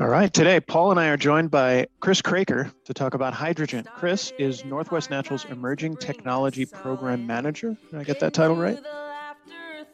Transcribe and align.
All 0.00 0.08
right. 0.08 0.32
Today, 0.32 0.60
Paul 0.60 0.92
and 0.92 0.98
I 0.98 1.08
are 1.08 1.18
joined 1.18 1.50
by 1.50 1.86
Chris 2.00 2.22
Craker 2.22 2.72
to 2.86 2.94
talk 2.94 3.12
about 3.12 3.34
hydrogen. 3.34 3.86
Chris 3.94 4.32
is 4.38 4.64
Northwest 4.64 5.10
Natural's 5.10 5.44
Emerging 5.44 5.98
Technology 5.98 6.64
Program 6.64 7.26
Manager. 7.26 7.76
Did 7.90 8.00
I 8.00 8.04
get 8.04 8.18
that 8.20 8.32
title 8.32 8.56
right? 8.56 8.78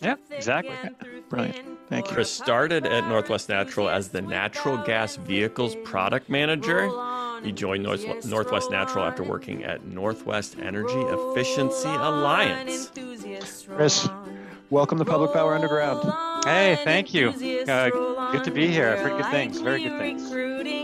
Yeah, 0.00 0.14
exactly. 0.30 0.76
Brilliant. 1.28 1.58
Thank 1.88 2.06
you. 2.06 2.12
Chris 2.12 2.30
started 2.30 2.86
at 2.86 3.08
Northwest 3.08 3.48
Natural 3.48 3.88
as 3.88 4.10
the 4.10 4.22
Natural 4.22 4.76
Gas 4.76 5.16
Vehicles 5.16 5.74
Product 5.82 6.28
Manager. 6.28 6.88
He 7.42 7.50
joined 7.50 7.82
North- 7.82 8.24
Northwest 8.24 8.70
Natural 8.70 9.04
after 9.04 9.24
working 9.24 9.64
at 9.64 9.86
Northwest 9.86 10.56
Energy 10.60 10.94
Efficiency 10.94 11.88
Alliance. 11.88 12.92
Chris, 13.74 14.08
welcome 14.70 14.98
to 14.98 15.04
Public 15.04 15.32
Power 15.32 15.52
Underground. 15.54 16.44
Hey, 16.44 16.78
thank 16.84 17.12
you. 17.12 17.30
Uh, 17.66 17.90
good 18.32 18.44
to 18.44 18.50
be 18.50 18.68
here. 18.68 18.88
I've 18.88 19.00
heard 19.00 19.22
good 19.22 19.30
things, 19.30 19.60
very 19.60 19.82
good 19.82 19.98
things. 19.98 20.30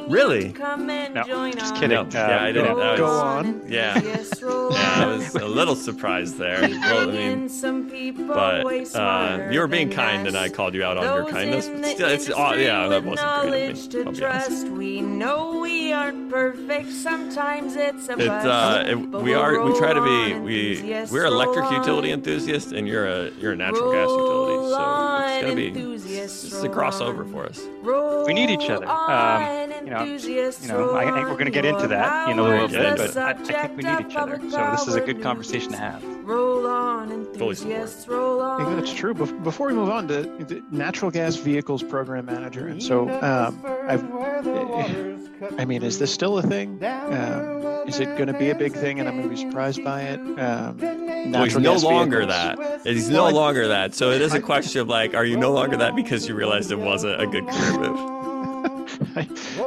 Really? 0.09 0.53
No, 0.53 1.51
just 1.53 1.75
kidding. 1.75 1.91
No, 1.91 2.03
Uh, 2.03 2.09
yeah, 2.13 2.43
I 2.43 2.53
didn't. 2.53 2.77
know, 2.77 2.93
I 2.93 2.97
Go 2.97 3.07
on. 3.07 3.63
Yeah, 3.69 3.99
yeah, 4.03 4.17
I 4.97 5.07
was 5.07 5.35
a 5.35 5.47
little 5.47 5.77
surprised 5.77 6.37
there. 6.39 6.61
Well, 6.61 7.11
I 7.11 7.13
mean, 7.13 7.49
but 8.27 8.97
uh, 8.97 9.49
you 9.51 9.61
were 9.61 9.67
being 9.67 9.91
kind, 9.91 10.27
and 10.27 10.37
I 10.37 10.49
called 10.49 10.75
you 10.75 10.85
out 10.85 10.97
on 10.99 11.05
your 11.05 11.31
kindness. 11.31 11.69
But 11.69 11.87
still, 11.87 12.09
it's 12.09 12.31
oh, 12.31 12.55
yeah, 12.55 12.89
that 12.89 13.05
wasn't 13.05 13.51
great 13.51 13.71
of 13.71 13.95
me. 13.95 14.05
I'll 14.07 14.13
be 14.13 14.25
honest. 14.25 14.69
We 14.69 15.01
know 15.01 15.59
we 15.61 15.93
aren't 15.93 16.31
perfect. 16.31 16.91
Sometimes 16.91 17.77
it's 17.77 18.09
a 18.09 18.13
It's 18.13 18.29
uh, 18.29 18.85
it, 18.87 18.95
we 18.97 19.35
are 19.35 19.63
we 19.63 19.77
try 19.79 19.93
to 19.93 20.03
be 20.03 20.35
We 20.39 20.83
we're 21.11 21.27
electric 21.27 21.71
utility 21.71 22.11
enthusiasts, 22.13 22.73
and 22.73 22.87
you're 22.89 23.07
a 23.07 23.31
you're 23.33 23.53
a 23.53 23.57
natural 23.57 23.93
gas 23.93 24.09
utility, 24.09 24.71
so 24.71 25.25
it's 25.27 25.43
gonna 25.43 25.55
be 25.55 25.71
this 26.23 26.45
is 26.45 26.63
a 26.63 26.69
crossover 26.69 27.31
for 27.31 27.47
us. 27.47 27.63
We 28.27 28.35
need 28.35 28.51
each 28.51 28.71
other. 28.71 28.87
Um, 28.87 29.62
you 29.85 29.91
know, 29.91 30.05
you 30.05 30.69
know, 30.69 30.95
I 30.97 31.05
think 31.13 31.27
we're 31.29 31.33
going 31.35 31.45
to 31.47 31.51
get 31.51 31.65
into 31.65 31.89
that 31.89 32.29
in 32.31 32.39
a 32.39 32.43
little 32.43 32.69
bit, 32.69 32.97
but 32.97 33.17
I, 33.17 33.31
I 33.31 33.35
think 33.35 33.77
we 33.77 33.83
need 33.85 34.07
each 34.11 34.17
other. 34.17 34.39
So 34.51 34.71
this 34.73 34.87
is 34.89 34.95
a 34.95 35.01
good 35.01 35.23
conversation 35.23 35.73
to 35.73 35.79
have. 35.79 36.03
Roll 36.25 36.67
on, 36.67 37.09
Fully 37.35 37.55
support. 37.57 37.73
enthusiasts, 37.77 38.09
roll 38.09 38.41
I 38.43 38.57
think 38.59 38.69
on. 38.69 38.77
that's 38.79 38.93
true. 38.95 39.13
Bef- 39.15 39.43
Before 39.43 39.67
we 39.69 39.73
move 39.75 39.89
on 39.91 40.07
to 40.09 40.23
the 40.23 40.63
Natural 40.71 41.11
Gas 41.11 41.37
Vehicles 41.37 41.83
Program 41.83 42.27
Manager, 42.27 42.69
and 42.69 42.83
so 42.83 43.09
um, 43.23 43.61
I've, 43.89 44.05
I 45.59 45.65
mean, 45.65 45.83
is 45.83 45.99
this 45.99 46.13
still 46.15 46.39
a 46.39 46.43
thing? 46.43 46.83
Um, 46.85 47.63
is 47.89 47.99
it 47.99 48.17
going 48.17 48.29
to 48.29 48.39
be 48.39 48.51
a 48.51 48.55
big 48.55 48.73
thing, 48.73 49.01
and 49.01 49.09
I'm 49.09 49.17
going 49.17 49.29
to 49.29 49.35
be 49.35 49.41
surprised 49.41 49.83
by 49.85 50.03
it? 50.03 50.21
Um, 50.39 50.79
Well, 51.33 51.45
he's 51.45 51.57
no 51.59 51.75
longer 51.77 52.25
vehicles. 52.25 52.83
that. 52.85 52.87
He's 52.87 53.09
no 53.11 53.29
longer 53.29 53.69
that. 53.69 53.95
So 53.95 54.11
it 54.11 54.21
is 54.23 54.35
a 54.35 54.41
question 54.41 54.81
of 54.81 54.89
like, 54.89 55.15
are 55.15 55.25
you 55.25 55.37
no 55.37 55.53
longer 55.53 55.77
that 55.79 55.97
because 55.97 56.29
you 56.29 56.35
realized 56.37 56.71
it 56.71 56.79
wasn't 56.79 57.21
a 57.21 57.27
good 57.27 57.47
career 57.49 57.79
move? 57.91 58.22
I, 59.17 59.23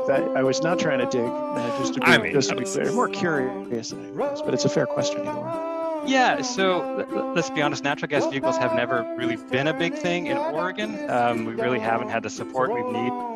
that, 0.08 0.34
I 0.36 0.44
was 0.44 0.62
not 0.62 0.80
trying 0.80 1.00
to 1.00 1.06
dig, 1.06 1.26
uh, 1.26 1.80
just 1.80 1.94
to 1.96 2.00
be, 2.00 2.06
I 2.06 2.18
mean, 2.18 2.34
just 2.34 2.50
to 2.50 2.56
be 2.56 2.66
clear. 2.66 2.92
More 2.92 3.10
curious 3.10 3.90
than 3.90 4.00
anything 4.04 4.22
else, 4.22 4.42
but 4.42 4.54
it's 4.54 4.66
a 4.66 4.70
fair 4.70 4.86
question 4.86 5.22
either 5.28 5.40
way. 5.40 5.72
Yeah, 6.08 6.42
so 6.44 6.82
l- 7.00 7.18
l- 7.18 7.34
let's 7.34 7.50
be 7.50 7.64
honest, 7.64 7.84
natural 7.84 8.08
gas 8.10 8.28
vehicles 8.28 8.58
have 8.58 8.76
never 8.76 9.16
really 9.18 9.38
been 9.38 9.68
a 9.68 9.74
big 9.74 9.96
thing 9.96 10.28
in 10.28 10.38
Oregon. 10.38 11.10
Um, 11.10 11.46
we 11.46 11.54
really 11.56 11.80
haven't 11.80 12.10
had 12.10 12.22
the 12.22 12.30
support 12.30 12.72
we 12.72 12.84
need 12.84 13.10
from 13.10 13.35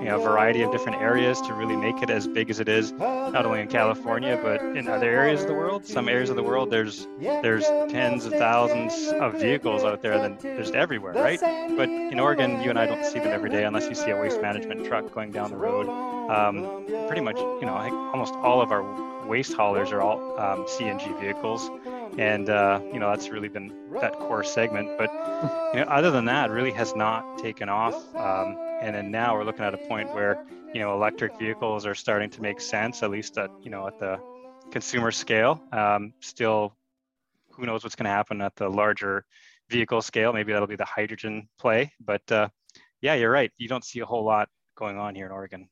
you 0.00 0.06
know, 0.06 0.20
a 0.20 0.22
variety 0.22 0.62
of 0.62 0.72
different 0.72 1.00
areas 1.00 1.40
to 1.42 1.52
really 1.52 1.76
make 1.76 2.02
it 2.02 2.10
as 2.10 2.26
big 2.26 2.50
as 2.50 2.58
it 2.58 2.68
is, 2.68 2.92
not 2.92 3.44
only 3.44 3.60
in 3.60 3.68
California, 3.68 4.38
but 4.42 4.62
in 4.76 4.88
other 4.88 5.08
areas 5.08 5.42
of 5.42 5.48
the 5.48 5.54
world. 5.54 5.84
Some 5.84 6.08
areas 6.08 6.30
of 6.30 6.36
the 6.36 6.42
world, 6.42 6.70
there's 6.70 7.06
there's 7.20 7.64
tens 7.90 8.24
of 8.24 8.32
thousands 8.32 9.08
of 9.08 9.34
vehicles 9.34 9.84
out 9.84 10.02
there, 10.02 10.18
then 10.18 10.38
just 10.56 10.74
everywhere, 10.74 11.12
right? 11.12 11.40
But 11.40 11.88
in 11.88 12.18
Oregon, 12.18 12.62
you 12.62 12.70
and 12.70 12.78
I 12.78 12.86
don't 12.86 13.04
see 13.04 13.18
them 13.18 13.28
every 13.28 13.50
day 13.50 13.64
unless 13.64 13.88
you 13.88 13.94
see 13.94 14.10
a 14.10 14.20
waste 14.20 14.40
management 14.40 14.86
truck 14.86 15.12
going 15.12 15.32
down 15.32 15.50
the 15.50 15.56
road. 15.56 15.88
Um, 16.30 16.86
pretty 17.06 17.22
much, 17.22 17.36
you 17.36 17.66
know, 17.66 17.74
almost 18.12 18.34
all 18.34 18.60
of 18.62 18.72
our 18.72 18.82
waste 19.26 19.52
haulers 19.52 19.92
are 19.92 20.00
all 20.00 20.38
um, 20.40 20.64
CNG 20.64 21.20
vehicles 21.20 21.70
and 22.18 22.50
uh, 22.50 22.80
you 22.92 22.98
know 22.98 23.10
that's 23.10 23.30
really 23.30 23.48
been 23.48 23.72
that 24.00 24.12
core 24.14 24.44
segment. 24.44 24.98
But 24.98 25.12
you 25.74 25.80
know, 25.80 25.86
other 25.88 26.10
than 26.10 26.24
that, 26.26 26.50
really 26.50 26.72
has 26.72 26.94
not 26.94 27.38
taken 27.38 27.68
off. 27.68 27.94
Um, 28.14 28.56
and 28.80 28.94
then 28.94 29.10
now 29.10 29.34
we're 29.34 29.44
looking 29.44 29.64
at 29.64 29.74
a 29.74 29.78
point 29.78 30.12
where 30.14 30.44
you 30.72 30.80
know 30.80 30.94
electric 30.94 31.38
vehicles 31.38 31.86
are 31.86 31.94
starting 31.94 32.30
to 32.30 32.42
make 32.42 32.60
sense, 32.60 33.02
at 33.02 33.10
least 33.10 33.38
at 33.38 33.50
you 33.62 33.70
know 33.70 33.86
at 33.86 33.98
the 33.98 34.18
consumer 34.70 35.10
scale. 35.10 35.62
Um, 35.72 36.12
still, 36.20 36.76
who 37.52 37.66
knows 37.66 37.84
what's 37.84 37.96
going 37.96 38.04
to 38.04 38.10
happen 38.10 38.40
at 38.40 38.56
the 38.56 38.68
larger 38.68 39.24
vehicle 39.68 40.02
scale? 40.02 40.32
Maybe 40.32 40.52
that'll 40.52 40.68
be 40.68 40.76
the 40.76 40.84
hydrogen 40.84 41.48
play. 41.58 41.92
But 42.00 42.30
uh, 42.30 42.48
yeah, 43.00 43.14
you're 43.14 43.30
right. 43.30 43.50
You 43.58 43.68
don't 43.68 43.84
see 43.84 44.00
a 44.00 44.06
whole 44.06 44.24
lot 44.24 44.48
going 44.76 44.96
on 44.98 45.14
here 45.14 45.26
in 45.26 45.32
Oregon. 45.32 45.68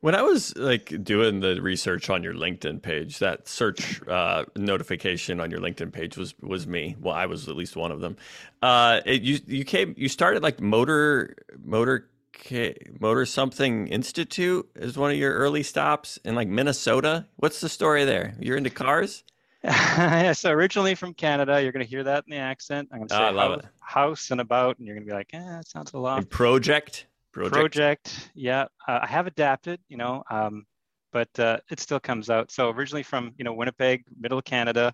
When 0.00 0.16
I 0.16 0.22
was 0.22 0.56
like 0.56 1.04
doing 1.04 1.38
the 1.38 1.62
research 1.62 2.10
on 2.10 2.24
your 2.24 2.34
LinkedIn 2.34 2.82
page, 2.82 3.20
that 3.20 3.46
search 3.46 4.04
uh, 4.08 4.46
notification 4.56 5.38
on 5.38 5.48
your 5.48 5.60
LinkedIn 5.60 5.92
page 5.92 6.16
was 6.16 6.34
was 6.40 6.66
me. 6.66 6.96
Well, 7.00 7.14
I 7.14 7.26
was 7.26 7.48
at 7.48 7.54
least 7.54 7.76
one 7.76 7.92
of 7.92 8.00
them. 8.00 8.16
Uh, 8.60 9.00
it, 9.06 9.22
you 9.22 9.38
you 9.46 9.64
came 9.64 9.94
you 9.96 10.08
started 10.08 10.42
like 10.42 10.60
motor 10.60 11.36
motor 11.64 12.10
K, 12.32 12.74
motor 13.00 13.26
something 13.26 13.86
institute 13.88 14.68
is 14.74 14.96
one 14.96 15.10
of 15.10 15.16
your 15.16 15.32
early 15.34 15.62
stops 15.62 16.18
in 16.24 16.34
like 16.34 16.48
Minnesota. 16.48 17.26
What's 17.36 17.60
the 17.60 17.68
story 17.68 18.04
there? 18.04 18.34
You're 18.40 18.56
into 18.56 18.70
cars? 18.70 19.22
yeah, 19.64 20.32
so 20.32 20.50
originally 20.50 20.94
from 20.96 21.14
Canada, 21.14 21.62
you're 21.62 21.70
going 21.72 21.84
to 21.84 21.88
hear 21.88 22.02
that 22.02 22.24
in 22.26 22.32
the 22.32 22.38
accent. 22.38 22.88
I'm 22.90 22.98
going 22.98 23.08
to 23.08 23.14
Oh, 23.14 23.18
say 23.18 23.24
I 23.24 23.30
love 23.30 23.52
house, 23.52 23.60
it. 23.60 23.70
house 23.80 24.30
and 24.32 24.40
about, 24.40 24.78
and 24.78 24.86
you're 24.86 24.96
going 24.96 25.06
to 25.06 25.10
be 25.10 25.14
like, 25.16 25.30
eh, 25.34 25.38
that 25.38 25.68
sounds 25.68 25.92
a 25.92 25.98
lot. 25.98 26.18
And 26.18 26.28
project 26.28 27.06
project. 27.32 27.54
project 27.54 28.30
yeah 28.34 28.64
uh, 28.86 28.98
i 29.02 29.06
have 29.06 29.26
adapted 29.26 29.80
you 29.88 29.96
know 29.96 30.22
um, 30.30 30.66
but 31.12 31.30
uh, 31.38 31.56
it 31.70 31.80
still 31.80 31.98
comes 32.00 32.28
out 32.28 32.50
so 32.50 32.68
originally 32.68 33.02
from 33.02 33.32
you 33.38 33.44
know 33.44 33.54
winnipeg 33.54 34.04
middle 34.20 34.42
canada 34.42 34.92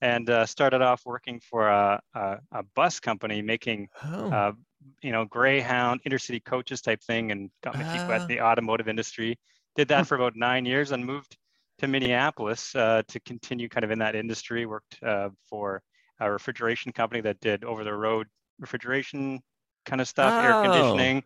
and 0.00 0.30
uh, 0.30 0.46
started 0.46 0.80
off 0.80 1.02
working 1.04 1.40
for 1.40 1.68
a, 1.68 2.00
a, 2.14 2.38
a 2.52 2.62
bus 2.74 3.00
company 3.00 3.42
making 3.42 3.88
Oh. 4.02 4.54
You 5.02 5.12
know 5.12 5.24
greyhound 5.24 6.02
intercity 6.04 6.44
coaches 6.44 6.80
type 6.80 7.02
thing 7.02 7.30
and 7.32 7.50
got 7.62 7.74
my 7.76 7.84
feet 7.84 8.02
wet 8.08 8.22
in 8.22 8.36
the 8.36 8.40
automotive 8.40 8.88
industry 8.88 9.38
did 9.76 9.88
that 9.88 10.06
for 10.06 10.14
about 10.14 10.36
nine 10.36 10.64
years 10.66 10.92
and 10.92 11.04
moved 11.04 11.36
to 11.78 11.88
minneapolis 11.88 12.74
uh, 12.76 13.02
to 13.08 13.18
continue 13.20 13.68
kind 13.68 13.84
of 13.84 13.90
in 13.90 13.98
that 13.98 14.14
industry 14.14 14.66
worked 14.66 15.02
uh, 15.02 15.30
for 15.48 15.82
a 16.20 16.30
refrigeration 16.30 16.92
company 16.92 17.20
that 17.20 17.40
did 17.40 17.64
over 17.64 17.82
the 17.84 17.92
road 17.92 18.26
refrigeration 18.60 19.40
kind 19.84 20.00
of 20.00 20.08
stuff 20.08 20.34
air 20.40 20.52
Oh. 20.52 20.62
conditioning 20.62 21.22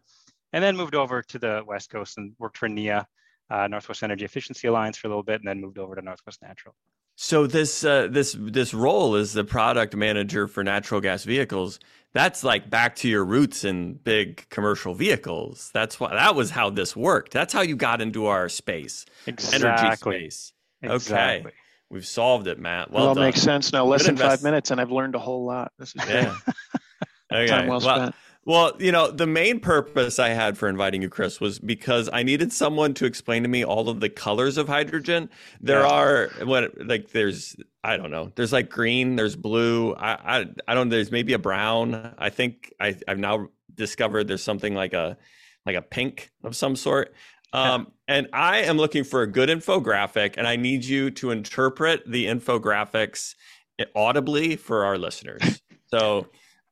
and 0.53 0.65
then 0.65 0.77
moved 0.77 0.95
over 0.95 1.23
to 1.23 1.39
the 1.39 1.63
West 1.67 1.91
Coast 1.91 2.17
and 2.17 2.33
worked 2.39 2.57
for 2.57 2.69
NEEA, 2.69 3.05
uh, 3.51 3.69
Northwest 3.69 4.03
Energy 4.03 4.25
Efficiency 4.25 4.67
Alliance 4.67 4.97
for 4.97 5.09
a 5.09 5.11
little 5.11 5.23
bit, 5.23 5.41
and 5.41 5.49
then 5.49 5.61
moved 5.61 5.79
over 5.79 5.95
to 5.95 6.03
Northwest 6.03 6.41
Natural. 6.43 6.75
So 7.21 7.49
this 7.49 7.83
uh, 7.83 8.07
this 8.09 8.37
this 8.39 8.73
role 8.73 9.17
as 9.17 9.33
the 9.33 9.43
product 9.43 9.97
manager 9.97 10.47
for 10.47 10.63
natural 10.63 11.01
gas 11.01 11.25
vehicles, 11.25 11.81
that's 12.13 12.45
like 12.45 12.71
back 12.71 12.95
to 12.97 13.09
your 13.09 13.25
roots 13.25 13.65
in 13.65 13.95
big 13.95 14.49
commercial 14.51 14.95
vehicles. 14.95 15.73
That's 15.75 15.99
why 15.99 16.15
that 16.15 16.37
was 16.37 16.51
how 16.51 16.71
this 16.71 16.95
worked. 16.95 17.33
That's 17.33 17.53
how 17.53 17.63
you 17.63 17.75
got 17.75 18.01
into 18.01 18.27
our 18.27 18.49
space, 18.49 19.05
energy 19.27 19.97
space. 19.97 20.53
Exactly. 20.81 21.51
Okay, 21.51 21.57
we've 21.91 22.07
solved 22.07 22.47
it, 22.47 22.61
Matt. 22.61 22.93
Well 22.93 23.09
all 23.09 23.15
done. 23.17 23.25
makes 23.25 23.43
sense 23.43 23.73
now. 23.73 23.85
Less 23.85 24.07
Good 24.07 24.17
than 24.17 24.29
five 24.29 24.45
minutes, 24.45 24.71
and 24.71 24.81
I've 24.81 24.93
learned 24.93 25.17
a 25.17 25.19
whole 25.19 25.45
lot. 25.45 25.73
This 25.77 25.97
is 25.97 26.09
Yeah. 26.09 26.37
Okay. 27.31 27.47
time 27.49 27.67
well 27.67 27.81
spent. 27.81 28.15
Well, 28.49 28.73
you 28.79 28.93
know, 28.93 29.11
the 29.11 29.27
main 29.27 29.61
purpose 29.61 30.19
I 30.19 30.31
had 30.31 30.57
for 30.57 30.71
inviting 30.71 31.03
you, 31.03 31.11
Chris, 31.11 31.39
was 31.39 31.59
because 31.59 32.09
I 32.11 32.23
needed 32.23 32.51
someone 32.51 32.95
to 32.95 33.05
explain 33.05 33.43
to 33.43 33.49
me 33.49 33.63
all 33.63 33.91
of 33.91 34.01
the 34.01 34.09
colors 34.09 34.57
of 34.57 34.69
hydrogen. 34.69 35.29
There 35.61 35.81
Yeah. 35.83 35.87
are 35.87 36.31
what 36.45 36.73
like 36.83 37.11
there's 37.11 37.57
I 37.85 37.99
don't 37.99 38.11
know. 38.11 38.33
There's 38.37 38.51
like 38.55 38.71
green, 38.71 39.17
there's 39.17 39.37
blue. 39.37 39.95
I 39.97 40.39
I, 40.39 40.47
I 40.67 40.75
don't 40.75 40.89
there's 40.89 41.13
maybe 41.13 41.35
a 41.35 41.39
brown. 41.39 42.15
I 42.17 42.31
think 42.31 42.73
I 42.81 42.97
I've 43.07 43.19
now 43.19 43.49
discovered 43.75 44.29
there's 44.29 44.43
something 44.43 44.75
like 44.75 44.95
a 44.95 45.19
like 45.67 45.77
a 45.77 45.83
pink 45.83 46.31
of 46.43 46.57
some 46.57 46.75
sort. 46.75 47.15
Um, 47.53 47.93
and 48.09 48.29
I 48.33 48.61
am 48.61 48.79
looking 48.79 49.05
for 49.05 49.21
a 49.21 49.27
good 49.27 49.51
infographic, 49.51 50.37
and 50.39 50.47
I 50.47 50.57
need 50.57 50.87
you 50.87 51.11
to 51.13 51.33
interpret 51.33 52.03
the 52.11 52.25
infographics 52.27 53.35
audibly 53.95 54.57
for 54.57 54.87
our 54.87 54.97
listeners. 54.97 55.61
So, 55.91 56.29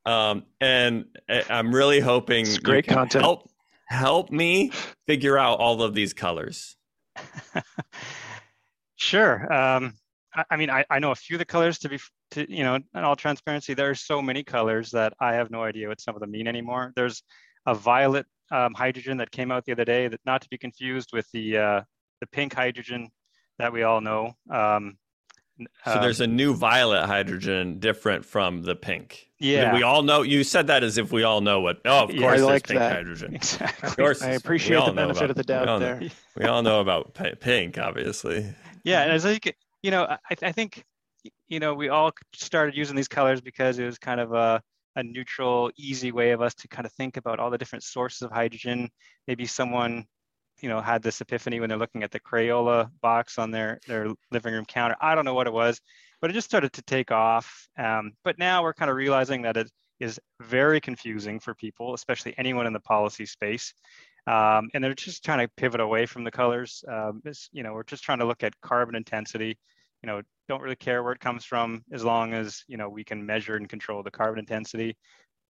um, 0.07 0.45
and 0.61 1.05
I- 1.29 1.45
I'm 1.51 1.75
really 1.75 2.01
hoping 2.01 2.47
It's 2.47 2.59
great 2.59 2.87
content. 2.87 3.25
Help, 3.25 3.51
help 3.89 4.31
me 4.31 4.71
figure 5.07 5.37
out 5.39 5.59
all 5.59 5.83
of 5.83 5.95
these 5.95 6.13
colors. 6.15 6.77
Sure. 8.97 9.53
Um, 9.53 9.95
I, 10.35 10.45
I 10.51 10.57
mean, 10.57 10.71
I, 10.71 10.85
I 10.91 10.99
know 10.99 11.11
a 11.11 11.15
few 11.15 11.37
of 11.37 11.39
the 11.39 11.45
colors 11.45 11.79
to 11.81 11.89
be, 11.89 11.99
to, 12.33 12.51
you 12.51 12.65
know, 12.65 12.77
in 12.77 12.85
all 12.95 13.15
transparency, 13.15 13.75
there 13.75 13.91
are 13.91 13.95
so 13.95 14.21
many 14.23 14.43
colors 14.43 14.91
that 14.93 15.13
I 15.21 15.35
have 15.35 15.51
no 15.51 15.63
idea 15.63 15.89
what 15.89 16.01
some 16.01 16.15
of 16.15 16.21
them 16.21 16.31
mean 16.31 16.49
anymore. 16.49 16.93
There's 16.97 17.23
a 17.67 17.75
violet 17.75 18.27
um, 18.51 18.75
hydrogen 18.75 19.19
that 19.19 19.31
came 19.31 19.53
out 19.53 19.65
the 19.65 19.73
other 19.73 19.85
day 19.85 20.09
that 20.09 20.21
not 20.25 20.41
to 20.43 20.49
be 20.49 20.59
confused 20.59 21.11
with 21.13 21.27
the, 21.33 21.59
uh, 21.59 21.81
the 22.21 22.27
pink 22.29 22.55
hydrogen 22.55 23.11
that 23.59 23.73
we 23.73 23.83
all 23.83 24.01
know. 24.01 24.33
Um, 24.51 24.97
So 25.85 25.93
um, 25.93 26.03
there's 26.03 26.21
a 26.21 26.27
new 26.27 26.55
violet 26.55 27.07
hydrogen 27.07 27.79
different 27.79 28.25
from 28.25 28.63
the 28.63 28.77
pink. 28.77 29.29
Yeah. 29.39 29.75
We 29.75 29.83
all 29.83 30.03
know 30.03 30.23
you 30.23 30.45
said 30.45 30.67
that 30.67 30.83
as 30.83 30.99
if 30.99 31.13
we 31.13 31.23
all 31.23 31.41
know 31.41 31.61
what 31.61 31.79
oh 31.85 32.05
of 32.05 32.11
Yeah, 32.11 32.21
course 32.21 32.33
I 32.33 32.37
there's 32.37 32.47
like 32.47 32.67
pink 32.69 32.79
that. 32.81 32.93
hydrogen. 32.93 33.35
exactly. 33.37 33.89
Of 33.89 33.97
course. 33.97 34.23
I 34.23 34.31
appreciate 34.31 34.85
the 34.85 34.93
benefit 34.93 35.17
about- 35.25 35.31
of 35.31 35.37
the 35.37 35.41
we 35.41 35.45
doubt 35.45 35.67
know- 35.67 35.79
there. 35.79 36.01
We 36.37 36.45
all 36.45 36.63
know 36.63 36.81
about 36.81 37.15
pink, 37.41 37.79
obviously. 37.79 38.47
Yeah, 38.85 39.03
and 39.03 39.13
as 39.13 39.25
like 39.25 39.57
you 39.83 39.91
know, 39.91 40.05
I, 40.05 40.19
I 40.43 40.53
think 40.53 40.85
you 41.49 41.61
know 41.61 41.75
we 41.75 41.89
all 41.89 42.13
started 42.35 42.77
using 42.77 42.95
these 42.97 43.09
colors 43.09 43.41
because 43.41 43.79
it 43.79 43.85
was 43.85 43.99
kind 43.99 44.21
of 44.21 44.33
a 44.33 44.61
a 44.97 45.03
neutral, 45.03 45.71
easy 45.77 46.11
way 46.13 46.31
of 46.31 46.41
us 46.41 46.55
to 46.55 46.69
kind 46.69 46.87
of 46.87 46.93
think 46.93 47.17
about 47.19 47.39
all 47.39 47.51
the 47.51 47.59
different 47.59 47.83
sources 47.83 48.23
of 48.23 48.31
hydrogen. 48.31 48.89
Maybe 49.29 49.45
someone 49.47 50.07
you 50.61 50.69
know 50.69 50.81
had 50.81 51.03
this 51.03 51.21
epiphany 51.21 51.61
when 51.61 51.69
they're 51.69 51.79
looking 51.79 52.03
at 52.03 52.11
the 52.11 52.21
Crayola 52.21 52.91
box 53.01 53.39
on 53.39 53.51
their 53.51 53.81
their 53.87 54.09
living 54.31 54.55
room 54.55 54.65
counter. 54.65 54.97
I 55.01 55.15
don't 55.15 55.25
know 55.25 55.35
what 55.35 55.47
it 55.47 55.53
was, 55.53 55.81
but 56.21 56.31
it 56.31 56.35
just 56.35 56.49
started 56.49 56.73
to 56.75 56.83
take 56.83 57.11
off. 57.11 57.69
Um, 57.79 58.13
but 58.25 58.39
now 58.39 58.63
we're 58.63 58.75
kind 58.75 58.91
of 58.91 58.97
realizing 58.97 59.43
that 59.43 59.57
it 59.57 59.71
is 60.01 60.21
very 60.41 60.81
confusing 60.81 61.41
for 61.41 61.55
people, 61.55 61.95
especially 61.95 62.35
anyone 62.37 62.67
in 62.67 62.73
the 62.73 62.81
policy 62.81 63.27
space. 63.27 63.73
Um, 64.27 64.71
and 64.75 64.83
they're 64.83 64.95
just 64.95 65.25
trying 65.25 65.47
to 65.47 65.53
pivot 65.57 65.81
away 65.81 66.05
from 66.07 66.25
the 66.25 66.31
colors. 66.31 66.85
Um, 66.89 67.23
you 67.53 67.63
know, 67.63 67.73
we're 67.73 67.85
just 67.85 68.03
trying 68.03 68.19
to 68.19 68.25
look 68.25 68.43
at 68.43 68.61
carbon 68.61 68.97
intensity. 68.97 69.57
You 70.03 70.07
know, 70.09 70.23
don't 70.49 70.63
really 70.63 70.77
care 70.77 71.03
where 71.03 71.13
it 71.13 71.21
comes 71.21 71.45
from 71.45 71.85
as 71.93 72.05
long 72.05 72.35
as 72.35 72.65
you 72.67 72.77
know 72.77 72.89
we 72.89 73.05
can 73.05 73.25
measure 73.25 73.57
and 73.57 73.69
control 73.69 74.03
the 74.03 74.11
carbon 74.11 74.39
intensity. 74.39 74.97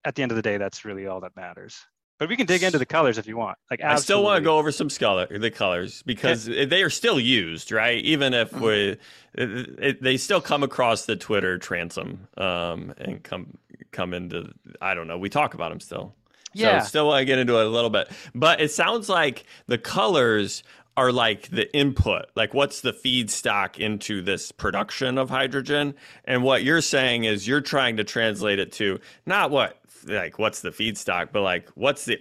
At 0.04 0.14
the 0.14 0.22
end 0.22 0.32
of 0.32 0.36
the 0.36 0.42
day, 0.42 0.56
that's 0.56 0.84
really 0.84 1.06
all 1.06 1.20
that 1.20 1.36
matters. 1.36 1.78
But 2.22 2.28
we 2.28 2.36
can 2.36 2.46
dig 2.46 2.62
into 2.62 2.78
the 2.78 2.86
colors 2.86 3.18
if 3.18 3.26
you 3.26 3.36
want. 3.36 3.58
Like, 3.68 3.82
I 3.82 3.96
still 3.96 4.22
want 4.22 4.36
to 4.38 4.44
go 4.44 4.58
over 4.58 4.70
some 4.70 4.88
color, 4.88 5.26
the 5.26 5.50
colors 5.50 6.04
because 6.04 6.44
they 6.44 6.84
are 6.84 6.90
still 6.90 7.18
used, 7.18 7.72
right? 7.72 7.98
Even 8.04 8.32
if 8.32 8.52
Mm-hmm. 8.52 8.64
we, 8.64 8.96
it, 9.34 9.78
it- 9.80 10.02
they 10.02 10.16
still 10.16 10.40
come 10.40 10.62
across 10.62 11.04
the 11.06 11.16
Twitter 11.16 11.58
transom 11.58 12.28
um, 12.36 12.94
and 12.96 13.20
come 13.24 13.58
come 13.90 14.14
into. 14.14 14.52
I 14.80 14.94
don't 14.94 15.08
know. 15.08 15.18
We 15.18 15.30
talk 15.30 15.54
about 15.54 15.70
them 15.70 15.80
still. 15.80 16.14
Yeah. 16.54 16.78
So 16.82 16.86
still 16.88 17.06
want 17.08 17.22
to 17.22 17.24
get 17.24 17.40
into 17.40 17.58
it 17.58 17.66
a 17.66 17.68
little 17.68 17.90
bit, 17.90 18.08
but 18.36 18.60
it 18.60 18.70
sounds 18.70 19.08
like 19.08 19.44
the 19.66 19.78
colors 19.78 20.62
are 20.96 21.10
like 21.10 21.48
the 21.48 21.74
input, 21.74 22.26
like 22.36 22.52
what's 22.54 22.82
the 22.82 22.92
feedstock 22.92 23.78
into 23.78 24.20
this 24.22 24.52
production 24.52 25.16
of 25.18 25.30
hydrogen, 25.30 25.94
and 26.26 26.44
what 26.44 26.62
you're 26.62 26.82
saying 26.82 27.24
is 27.24 27.48
you're 27.48 27.62
trying 27.62 27.96
to 27.96 28.04
translate 28.04 28.58
it 28.58 28.70
to 28.72 29.00
not 29.26 29.50
what 29.50 29.81
like 30.04 30.38
what's 30.38 30.60
the 30.60 30.70
feedstock, 30.70 31.32
but 31.32 31.42
like 31.42 31.68
what's 31.70 32.04
the 32.04 32.18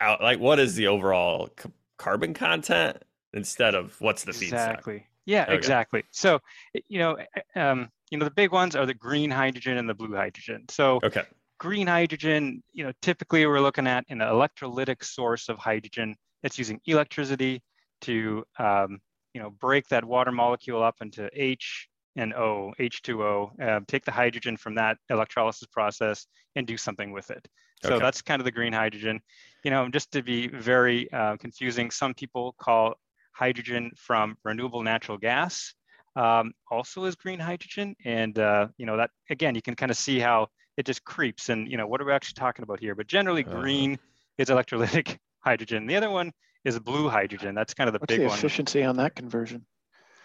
out 0.00 0.20
like 0.22 0.40
what 0.40 0.58
is 0.58 0.74
the 0.74 0.86
overall 0.88 1.48
c- 1.60 1.70
carbon 1.98 2.34
content 2.34 2.98
instead 3.32 3.74
of 3.74 4.00
what's 4.00 4.24
the 4.24 4.32
feedstock. 4.32 4.44
Exactly. 4.44 5.06
Yeah, 5.24 5.42
Okay. 5.42 5.54
exactly. 5.54 6.04
So, 6.10 6.40
you 6.88 6.98
know, 6.98 7.14
eh, 7.14 7.60
um, 7.60 7.90
you 8.10 8.18
know, 8.18 8.24
the 8.24 8.30
big 8.32 8.52
ones 8.52 8.74
are 8.76 8.86
the 8.86 8.94
green 8.94 9.30
hydrogen 9.30 9.76
and 9.78 9.88
the 9.88 9.94
blue 9.94 10.14
hydrogen. 10.14 10.64
So, 10.68 11.00
Okay. 11.04 11.24
green 11.58 11.86
hydrogen, 11.86 12.62
you 12.72 12.84
know, 12.84 12.92
typically 13.02 13.46
we're 13.46 13.60
looking 13.60 13.86
at 13.86 14.04
an 14.08 14.18
electrolytic 14.18 15.04
source 15.04 15.48
of 15.48 15.58
hydrogen 15.58 16.16
that's 16.42 16.58
using 16.58 16.80
electricity 16.86 17.62
to, 18.02 18.44
um, 18.58 18.98
you 19.32 19.40
know, 19.40 19.50
break 19.50 19.88
that 19.88 20.04
water 20.04 20.32
molecule 20.32 20.82
up 20.82 20.96
into 21.00 21.30
H 21.32 21.88
and 22.16 22.34
O, 22.34 22.72
H2O, 22.78 23.52
uh, 23.60 23.80
take 23.86 24.04
the 24.04 24.10
hydrogen 24.12 24.56
from 24.56 24.74
that 24.76 24.98
electrolysis 25.10 25.66
process 25.68 26.26
and 26.56 26.66
do 26.66 26.76
something 26.76 27.12
with 27.12 27.30
it. 27.30 27.46
So 27.80 27.94
Okay. 27.94 28.04
that's 28.04 28.22
kind 28.22 28.40
of 28.40 28.44
the 28.44 28.52
green 28.52 28.72
hydrogen. 28.72 29.20
You 29.64 29.70
know, 29.70 29.88
just 29.88 30.10
to 30.12 30.22
be 30.22 30.48
very 30.48 31.10
uh, 31.12 31.36
confusing, 31.36 31.90
some 31.90 32.14
people 32.14 32.54
call 32.58 32.94
hydrogen 33.34 33.90
from 33.96 34.36
renewable 34.44 34.82
natural 34.82 35.18
gas 35.18 35.74
um, 36.16 36.52
also 36.70 37.04
is 37.04 37.14
green 37.16 37.40
hydrogen. 37.40 37.94
And, 38.04 38.38
uh, 38.38 38.68
you 38.76 38.86
know, 38.86 38.96
that 38.96 39.10
again, 39.30 39.54
you 39.54 39.62
can 39.62 39.74
kind 39.74 39.90
of 39.90 39.96
see 39.96 40.18
how 40.18 40.48
it 40.76 40.86
just 40.86 41.04
creeps 41.04 41.48
and, 41.48 41.70
you 41.70 41.76
know, 41.76 41.86
what 41.86 42.00
are 42.00 42.04
we 42.04 42.12
actually 42.12 42.34
talking 42.38 42.62
about 42.62 42.80
here? 42.80 42.94
But 42.94 43.06
generally, 43.06 43.42
Uh-huh. 43.44 43.54
green 43.62 43.98
is 44.38 44.48
electrolytic 44.48 45.18
hydrogen. 45.40 45.86
The 45.86 45.96
other 45.96 46.10
one 46.10 46.32
is 46.64 46.78
blue 46.78 47.08
hydrogen. 47.08 47.54
That's 47.54 47.74
kind 47.74 47.88
of 47.88 47.94
the 47.94 48.00
What's 48.00 48.14
big 48.14 48.22
the 48.22 48.24
one. 48.24 48.38
efficiency 48.38 48.82
on 48.82 48.96
that 48.96 49.14
conversion? 49.14 49.64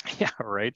Yeah, 0.20 0.30
right. 0.40 0.74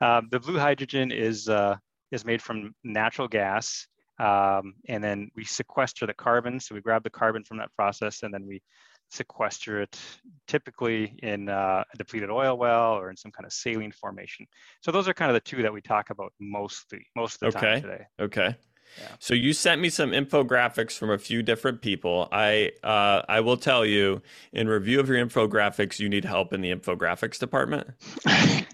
Um, 0.00 0.28
the 0.30 0.40
blue 0.40 0.58
hydrogen 0.58 1.12
is 1.12 1.48
uh, 1.48 1.76
is 2.10 2.24
made 2.24 2.42
from 2.42 2.74
natural 2.84 3.28
gas, 3.28 3.86
um, 4.18 4.74
and 4.88 5.02
then 5.02 5.30
we 5.36 5.44
sequester 5.44 6.06
the 6.06 6.14
carbon. 6.14 6.60
So 6.60 6.74
we 6.74 6.80
grab 6.80 7.02
the 7.04 7.10
carbon 7.10 7.44
from 7.44 7.58
that 7.58 7.72
process, 7.74 8.22
and 8.22 8.32
then 8.32 8.46
we 8.46 8.62
sequester 9.10 9.82
it, 9.82 9.98
typically 10.46 11.18
in 11.22 11.48
uh, 11.48 11.84
a 11.92 11.96
depleted 11.98 12.30
oil 12.30 12.56
well 12.56 12.94
or 12.94 13.10
in 13.10 13.16
some 13.16 13.32
kind 13.32 13.44
of 13.44 13.52
saline 13.52 13.92
formation. 13.92 14.46
So 14.82 14.92
those 14.92 15.08
are 15.08 15.14
kind 15.14 15.30
of 15.30 15.34
the 15.34 15.40
two 15.40 15.62
that 15.62 15.72
we 15.72 15.80
talk 15.82 16.10
about 16.10 16.32
mostly 16.38 17.04
most 17.16 17.42
of 17.42 17.52
the 17.52 17.58
Okay. 17.58 17.72
time 17.72 17.82
today. 17.82 18.04
Okay. 18.20 18.56
Yeah. 18.98 19.08
So 19.18 19.34
you 19.34 19.52
sent 19.52 19.80
me 19.80 19.88
some 19.88 20.10
infographics 20.10 20.98
from 20.98 21.10
a 21.10 21.18
few 21.18 21.42
different 21.42 21.80
people. 21.82 22.28
I 22.32 22.72
uh, 22.82 23.22
I 23.28 23.40
will 23.40 23.56
tell 23.56 23.84
you 23.86 24.22
in 24.52 24.68
review 24.68 25.00
of 25.00 25.08
your 25.08 25.24
infographics, 25.24 25.98
you 25.98 26.08
need 26.08 26.24
help 26.24 26.52
in 26.52 26.60
the 26.60 26.74
infographics 26.74 27.38
department. 27.38 27.88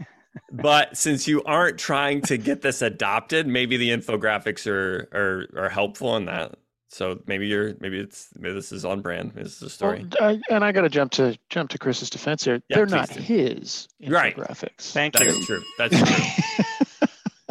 but 0.53 0.97
since 0.97 1.27
you 1.29 1.43
aren't 1.45 1.79
trying 1.79 2.23
to 2.23 2.37
get 2.37 2.63
this 2.63 2.83
adopted, 2.83 3.47
maybe 3.47 3.77
the 3.77 3.91
infographics 3.91 4.67
are 4.67 5.09
are, 5.13 5.65
are 5.65 5.69
helpful 5.69 6.17
in 6.17 6.27
that. 6.27 6.55
So 6.89 7.21
maybe 7.27 7.47
you're 7.49 7.75
maybe 7.81 7.99
it's 7.99 8.29
maybe 8.37 8.55
this 8.55 8.73
is 8.73 8.85
on 8.85 9.03
brand. 9.03 9.33
This 9.35 9.57
is 9.57 9.63
a 9.63 9.71
story. 9.71 10.07
Well, 10.19 10.31
I, 10.31 10.41
and 10.55 10.65
I 10.65 10.73
got 10.73 10.83
to 10.83 10.89
jump 10.89 11.13
to 11.13 11.37
jump 11.51 11.71
to 11.71 11.79
Chris's 11.79 12.11
defense 12.11 12.45
here. 12.45 12.63
Yeah, 12.69 12.77
They're 12.77 12.87
not 12.87 13.11
do. 13.11 13.21
his 13.21 13.89
Right. 14.07 14.37
infographics. 14.37 14.93
Thank 14.93 15.15
That 15.15 15.25
you. 15.25 15.31
is 15.31 15.47
true. 15.47 15.63
That's 15.79 15.97
true. 15.99 17.09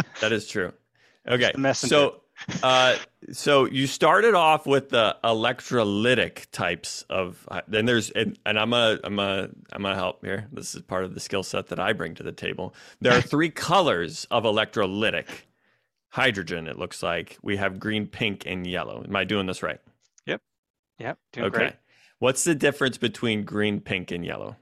that 0.21 0.31
is 0.31 0.47
true. 0.47 0.73
Okay. 1.27 1.51
the 1.53 1.59
messenger. 1.59 1.95
So 1.95 2.21
uh, 2.63 2.97
so 3.31 3.65
you 3.65 3.87
started 3.87 4.35
off 4.35 4.65
with 4.65 4.89
the 4.89 5.17
electrolytic 5.23 6.47
types 6.51 7.03
of 7.09 7.47
then 7.67 7.85
there's 7.85 8.11
and, 8.11 8.37
and 8.45 8.59
I'm 8.59 8.73
a 8.73 8.99
I'm 9.03 9.19
a 9.19 9.49
I'm 9.71 9.81
gonna 9.81 9.95
help 9.95 10.23
here. 10.23 10.47
This 10.51 10.75
is 10.75 10.81
part 10.81 11.03
of 11.05 11.13
the 11.13 11.19
skill 11.19 11.43
set 11.43 11.67
that 11.67 11.79
I 11.79 11.93
bring 11.93 12.15
to 12.15 12.23
the 12.23 12.31
table. 12.31 12.73
There 13.01 13.13
are 13.13 13.21
three 13.21 13.49
colors 13.51 14.27
of 14.31 14.43
electrolytic 14.43 15.27
hydrogen. 16.09 16.67
It 16.67 16.77
looks 16.77 17.01
like 17.03 17.37
we 17.41 17.57
have 17.57 17.79
green, 17.79 18.07
pink, 18.07 18.43
and 18.45 18.65
yellow. 18.67 19.03
Am 19.05 19.15
I 19.15 19.23
doing 19.23 19.47
this 19.47 19.63
right? 19.63 19.79
Yep, 20.25 20.41
Yep, 20.99 21.17
doing 21.33 21.45
okay. 21.47 21.57
great. 21.57 21.73
What's 22.19 22.43
the 22.43 22.55
difference 22.55 22.97
between 22.97 23.43
green, 23.43 23.81
pink, 23.81 24.11
and 24.11 24.25
yellow? 24.25 24.55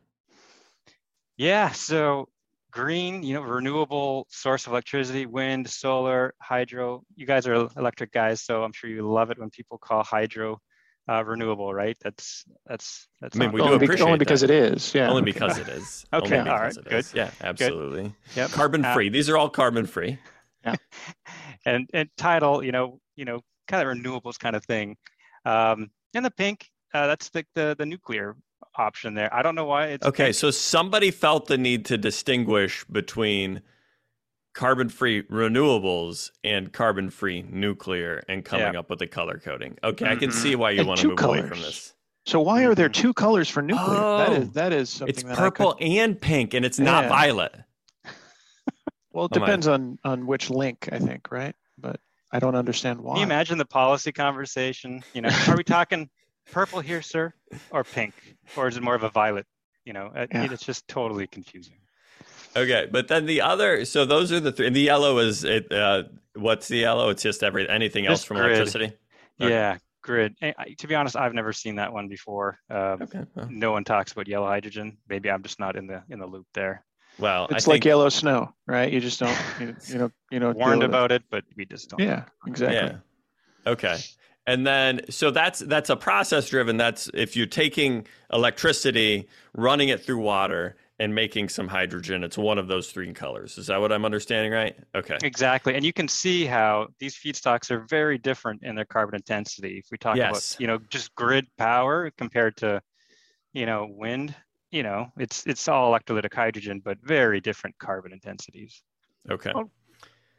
Yeah, 1.37 1.71
so 1.71 2.29
green, 2.73 3.21
you 3.21 3.35
know, 3.35 3.41
renewable 3.41 4.25
source 4.29 4.65
of 4.65 4.73
electricity, 4.73 5.25
wind, 5.25 5.69
solar, 5.69 6.33
hydro. 6.41 7.03
You 7.15 7.25
guys 7.27 7.47
are 7.47 7.69
electric 7.77 8.11
guys, 8.11 8.41
so 8.41 8.63
I'm 8.63 8.73
sure 8.73 8.89
you 8.89 9.07
love 9.07 9.29
it 9.29 9.37
when 9.37 9.51
people 9.51 9.77
call 9.77 10.03
hydro 10.03 10.59
uh, 11.07 11.23
renewable, 11.23 11.73
right? 11.73 11.95
That's 12.01 12.43
that's 12.65 13.07
that's. 13.21 13.35
I 13.37 13.39
mean, 13.39 13.51
we 13.51 13.61
do 13.61 13.65
only, 13.67 13.77
be- 13.77 13.85
appreciate 13.85 14.05
only 14.05 14.17
because 14.17 14.41
that. 14.41 14.49
it 14.49 14.73
is. 14.73 14.93
Yeah. 14.95 15.09
Only 15.09 15.21
because 15.21 15.57
it 15.57 15.67
is. 15.69 16.05
Okay, 16.13 16.37
Only 16.39 16.49
all 16.49 16.57
because 16.57 16.77
right, 16.77 16.85
it 16.85 16.89
good. 16.89 16.99
is. 16.99 17.13
Yeah, 17.13 17.31
absolutely. 17.41 18.13
Yep. 18.35 18.51
Carbon 18.51 18.85
Uh, 18.85 18.93
free. 18.93 19.09
These 19.09 19.29
are 19.29 19.37
all 19.37 19.49
carbon 19.49 19.85
free. 19.85 20.17
Yeah. 20.65 20.75
and 21.65 21.89
and 21.93 22.09
title, 22.17 22.63
you 22.63 22.71
know, 22.71 22.99
you 23.15 23.25
know, 23.25 23.41
kind 23.67 23.87
of 23.87 23.95
renewables 23.95 24.39
kind 24.39 24.55
of 24.55 24.63
thing. 24.65 24.95
Um, 25.45 25.91
and 26.15 26.23
the 26.25 26.31
pink, 26.31 26.69
uh, 26.93 27.07
that's 27.07 27.29
the, 27.29 27.45
the 27.55 27.75
the 27.77 27.85
nuclear 27.85 28.35
option 28.75 29.13
there. 29.13 29.33
I 29.33 29.41
don't 29.41 29.55
know 29.55 29.65
why 29.65 29.87
it's 29.87 30.05
Okay, 30.05 30.25
pink. 30.25 30.35
so 30.35 30.51
somebody 30.51 31.11
felt 31.11 31.47
the 31.47 31.57
need 31.57 31.85
to 31.85 31.97
distinguish 31.97 32.83
between 32.85 33.61
carbon 34.53 34.89
free 34.89 35.23
renewables 35.23 36.31
and 36.43 36.71
carbon 36.71 37.09
free 37.09 37.43
nuclear 37.49 38.23
and 38.27 38.45
coming 38.45 38.73
Yeah. 38.73 38.79
up 38.79 38.89
with 38.89 39.01
a 39.01 39.07
color 39.07 39.39
coding. 39.39 39.77
Okay, 39.83 40.05
I 40.09 40.15
can 40.15 40.29
Mhm. 40.29 40.33
see 40.33 40.55
why 40.55 40.71
you 40.71 40.79
And 40.81 40.87
want 40.87 40.99
to 40.99 41.03
two 41.07 41.09
move 41.15 41.23
away 41.23 41.41
from 41.47 41.61
this. 41.61 41.93
So 42.25 42.39
why 42.39 42.63
are 42.65 42.75
there 42.75 42.89
Mhm. 42.89 42.93
two 42.93 43.13
colors 43.13 43.49
for 43.49 43.61
nuclear? 43.61 43.99
that 44.17 44.29
Oh, 44.29 44.33
is 44.33 44.51
that 44.51 44.71
is 44.73 44.89
something 44.89 45.09
It's 45.15 45.23
that 45.23 45.37
purple 45.37 45.73
could, 45.73 45.83
and 45.83 46.19
pink 46.21 46.53
and 46.53 46.65
it's 46.65 46.79
not 46.79 47.03
Yeah. 47.03 47.09
violet. 47.09 47.55
well, 49.11 49.25
it 49.25 49.31
Oh 49.33 49.39
my. 49.39 49.45
depends 49.45 49.67
on 49.67 49.97
on 50.03 50.25
which 50.27 50.49
link, 50.49 50.89
I 50.91 50.99
think, 50.99 51.31
right? 51.31 51.55
But 51.77 51.99
I 52.31 52.39
don't 52.39 52.55
understand 52.55 53.01
why. 53.01 53.13
Can 53.15 53.19
you 53.19 53.25
imagine 53.25 53.57
the 53.57 53.65
policy 53.65 54.11
conversation? 54.11 55.03
You 55.13 55.21
know, 55.21 55.29
are 55.49 55.57
we 55.57 55.63
talking 55.63 56.09
purple 56.51 56.79
here, 56.79 57.01
sir, 57.01 57.33
or 57.71 57.83
pink, 57.83 58.13
or 58.55 58.67
is 58.67 58.77
it 58.77 58.83
more 58.83 58.95
of 58.95 59.03
a 59.03 59.09
violet? 59.09 59.45
You 59.85 59.93
know, 59.93 60.11
it- 60.15 60.29
Yeah. 60.33 60.51
it's 60.51 60.65
just 60.65 60.87
totally 60.87 61.27
confusing. 61.27 61.77
Okay, 62.55 62.87
but 62.91 63.07
then 63.07 63.25
the 63.25 63.41
other 63.41 63.83
so 63.85 64.05
those 64.05 64.31
are 64.31 64.39
the 64.39 64.51
three 64.51 64.67
and 64.67 64.75
the 64.75 64.81
yellow 64.81 65.17
is 65.17 65.43
it 65.43 65.71
uh 65.71 66.03
what's 66.35 66.67
the 66.67 66.77
yellow? 66.77 67.09
It's 67.09 67.23
just 67.23 67.41
every 67.43 67.67
anything 67.67 68.05
else 68.05 68.19
Just 68.19 68.27
from 68.27 68.37
grid. 68.37 68.51
electricity? 68.51 68.85
Okay. 69.41 69.49
Yeah, 69.51 69.77
grid. 70.03 70.35
And 70.39 70.53
I- 70.59 70.75
to 70.77 70.87
be 70.87 70.93
honest, 70.95 71.15
I've 71.15 71.33
never 71.33 71.51
seen 71.51 71.75
that 71.77 71.91
one 71.91 72.07
before. 72.07 72.59
Uh, 72.69 72.97
Okay. 73.01 73.23
well- 73.33 73.47
no 73.49 73.71
one 73.71 73.83
talks 73.83 74.11
about 74.11 74.27
yellow 74.27 74.47
hydrogen. 74.47 74.97
Maybe 75.09 75.31
I'm 75.31 75.41
just 75.41 75.59
not 75.59 75.75
in 75.75 75.87
the 75.87 76.03
in 76.09 76.19
the 76.19 76.27
loop 76.27 76.45
there. 76.53 76.85
Well, 77.19 77.45
It's 77.51 77.67
I 77.67 77.71
like 77.71 77.75
think, 77.75 77.85
yellow 77.85 78.09
snow, 78.09 78.53
right? 78.65 78.91
You 78.91 78.99
just 78.99 79.19
don't, 79.19 79.37
you, 79.59 79.75
you 79.87 79.97
know, 79.99 80.11
you 80.31 80.39
know, 80.39 80.51
Warned 80.55 80.81
about 80.81 81.11
it, 81.11 81.21
but 81.29 81.43
we 81.55 81.63
just 81.65 81.89
don't. 81.91 81.99
Yeah, 81.99 82.25
exactly. 82.47 82.75
Yeah. 82.77 83.71
Okay. 83.71 83.97
And 84.45 84.67
then 84.67 85.01
so 85.09 85.31
that's 85.31 85.59
that's 85.59 85.89
a 85.89 85.95
process 85.95 86.49
driven. 86.49 86.77
That's 86.77 87.09
if 87.13 87.35
you're 87.35 87.45
taking 87.45 88.05
electricity, 88.31 89.27
running 89.53 89.89
it 89.89 90.03
through 90.03 90.19
water, 90.19 90.75
and 90.99 91.13
making 91.13 91.49
some 91.49 91.67
hydrogen. 91.67 92.23
It's 92.23 92.37
one 92.37 92.57
of 92.57 92.67
those 92.67 92.91
three 92.91 93.11
colors. 93.13 93.57
Is 93.57 93.67
that 93.67 93.79
what 93.81 93.91
I'm 93.91 94.05
understanding 94.05 94.51
right? 94.51 94.77
Okay. 94.95 95.17
Exactly. 95.23 95.75
And 95.75 95.83
you 95.83 95.93
can 95.93 96.07
see 96.07 96.45
how 96.45 96.87
these 96.99 97.15
feedstocks 97.15 97.71
are 97.71 97.85
very 97.89 98.17
different 98.17 98.63
in 98.63 98.75
their 98.75 98.85
carbon 98.85 99.15
intensity. 99.15 99.77
If 99.79 99.87
we 99.91 99.97
talk 99.97 100.17
Yes. 100.17 100.53
about, 100.53 100.61
you 100.61 100.67
know, 100.67 100.77
just 100.89 101.13
grid 101.15 101.47
power 101.57 102.11
compared 102.17 102.57
to, 102.57 102.81
you 103.53 103.65
know, 103.65 103.87
wind, 103.89 104.35
you 104.71 104.83
know, 104.83 105.11
it's 105.17 105.45
it's 105.45 105.67
all 105.67 105.91
electrolytic 105.91 106.33
hydrogen, 106.33 106.81
but 106.83 106.97
very 107.01 107.41
different 107.41 107.77
carbon 107.79 108.13
intensities. 108.13 108.83
Okay. 109.29 109.51
Oh. 109.55 109.69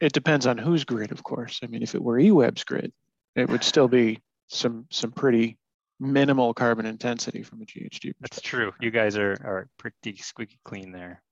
It 0.00 0.12
depends 0.12 0.46
on 0.46 0.58
whose 0.58 0.84
grid, 0.84 1.12
of 1.12 1.22
course. 1.22 1.60
I 1.62 1.66
mean, 1.66 1.82
if 1.82 1.94
it 1.94 2.02
were 2.02 2.18
eWeb's 2.18 2.64
grid, 2.64 2.92
it 3.34 3.48
would 3.48 3.64
still 3.64 3.88
be 3.88 4.20
some 4.48 4.86
some 4.90 5.12
pretty 5.12 5.58
minimal 6.00 6.54
carbon 6.54 6.86
intensity 6.86 7.42
from 7.42 7.62
a 7.62 7.64
GHG 7.64 8.12
That's 8.20 8.40
true. 8.40 8.72
You 8.80 8.90
guys 8.90 9.16
are 9.16 9.32
are 9.44 9.68
pretty 9.78 10.16
squeaky 10.16 10.58
clean 10.64 10.92
there. 10.92 11.22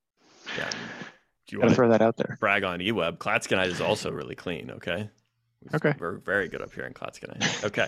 Yeah. 0.57 0.69
Do 1.47 1.55
you 1.55 1.59
want 1.59 1.71
to 1.71 1.75
throw 1.75 1.89
that 1.89 2.01
out 2.01 2.15
there. 2.17 2.37
brag 2.39 2.63
on 2.63 2.79
eWeb? 2.79 3.17
Clatskanie 3.17 3.67
is 3.67 3.81
also 3.81 4.11
really 4.11 4.35
clean. 4.35 4.71
Okay. 4.71 5.09
Okay. 5.73 5.93
We're 5.99 6.17
very 6.17 6.47
good 6.47 6.61
up 6.61 6.73
here 6.73 6.85
in 6.85 6.93
Clatskanie. 6.93 7.63
Okay. 7.65 7.87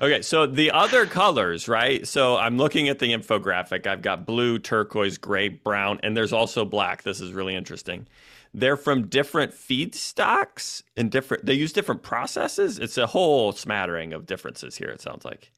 Okay. 0.00 0.22
So 0.22 0.46
the 0.46 0.70
other 0.70 1.06
colors, 1.06 1.68
right? 1.68 2.06
So 2.06 2.36
I'm 2.36 2.58
looking 2.58 2.88
at 2.88 2.98
the 2.98 3.12
infographic. 3.12 3.86
I've 3.86 4.02
got 4.02 4.26
blue, 4.26 4.58
turquoise, 4.58 5.18
gray, 5.18 5.48
brown, 5.48 6.00
and 6.02 6.16
there's 6.16 6.32
also 6.32 6.64
black. 6.64 7.02
This 7.02 7.20
is 7.20 7.32
really 7.32 7.54
interesting. 7.54 8.06
They're 8.54 8.76
from 8.76 9.08
different 9.08 9.52
feedstocks 9.52 10.82
and 10.96 11.10
different, 11.10 11.46
they 11.46 11.54
use 11.54 11.72
different 11.72 12.02
processes. 12.02 12.78
It's 12.78 12.98
a 12.98 13.06
whole 13.06 13.52
smattering 13.52 14.12
of 14.12 14.26
differences 14.26 14.76
here, 14.76 14.88
it 14.88 15.00
sounds 15.00 15.24
like. 15.24 15.52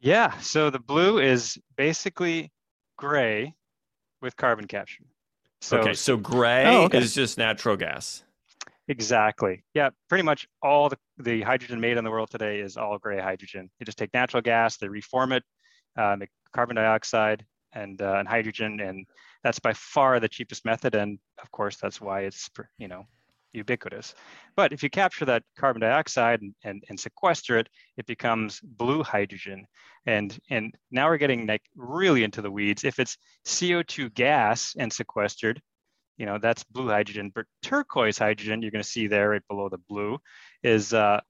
Yeah. 0.00 0.36
So 0.38 0.70
the 0.70 0.80
blue 0.80 1.18
is 1.18 1.58
basically 1.76 2.50
gray 2.98 3.54
with 4.20 4.36
carbon 4.36 4.66
capture. 4.66 5.04
So 5.60 5.78
okay. 5.78 5.94
So 5.94 6.16
gray 6.16 6.64
Oh, 6.66 6.82
okay. 6.84 6.98
is 6.98 7.14
just 7.14 7.38
natural 7.38 7.76
gas. 7.76 8.24
Exactly. 8.88 9.62
Yeah, 9.74 9.90
pretty 10.08 10.24
much 10.24 10.46
all 10.60 10.88
the, 10.88 10.98
the 11.18 11.42
hydrogen 11.42 11.80
made 11.80 11.96
in 11.96 12.04
the 12.04 12.10
world 12.10 12.30
today 12.30 12.58
is 12.60 12.76
all 12.76 12.98
gray 12.98 13.20
hydrogen. 13.20 13.70
they 13.78 13.84
just 13.84 13.96
take 13.96 14.12
natural 14.12 14.42
gas, 14.42 14.76
they 14.76 14.88
reform 14.88 15.32
it, 15.32 15.44
uh, 15.96 16.16
make 16.18 16.30
carbon 16.52 16.76
dioxide 16.76 17.46
and, 17.72 18.02
uh, 18.02 18.16
and 18.18 18.26
hydrogen, 18.26 18.80
and 18.80 19.06
that's 19.42 19.58
by 19.58 19.72
far 19.72 20.20
the 20.20 20.28
cheapest 20.28 20.64
method. 20.64 20.94
And 20.94 21.18
of 21.42 21.50
course, 21.50 21.76
that's 21.76 22.00
why 22.00 22.20
it's 22.20 22.50
you 22.78 22.88
know 22.88 23.06
ubiquitous. 23.52 24.14
But 24.56 24.72
if 24.72 24.82
you 24.82 24.90
capture 24.90 25.24
that 25.26 25.42
carbon 25.58 25.82
dioxide 25.82 26.40
and, 26.40 26.54
and, 26.64 26.82
and 26.88 26.98
sequester 26.98 27.58
it, 27.58 27.68
it 27.98 28.06
becomes 28.06 28.60
blue 28.60 29.02
hydrogen. 29.02 29.66
And 30.06 30.36
and 30.50 30.74
now 30.90 31.08
we're 31.08 31.18
getting 31.18 31.46
like 31.46 31.62
really 31.76 32.24
into 32.24 32.42
the 32.42 32.50
weeds. 32.50 32.84
If 32.84 32.98
it's 32.98 33.18
CO2 33.46 34.14
gas 34.14 34.74
and 34.78 34.92
sequestered, 34.92 35.60
you 36.18 36.26
know 36.26 36.38
that's 36.38 36.62
blue 36.64 36.88
hydrogen 36.88 37.32
but 37.34 37.46
turquoise 37.62 38.18
hydrogen 38.18 38.62
you're 38.62 38.70
going 38.70 38.82
to 38.82 38.88
see 38.88 39.06
there 39.06 39.30
right 39.30 39.48
below 39.48 39.68
the 39.68 39.78
blue 39.88 40.18
is 40.62 40.92
uh, 40.92 41.20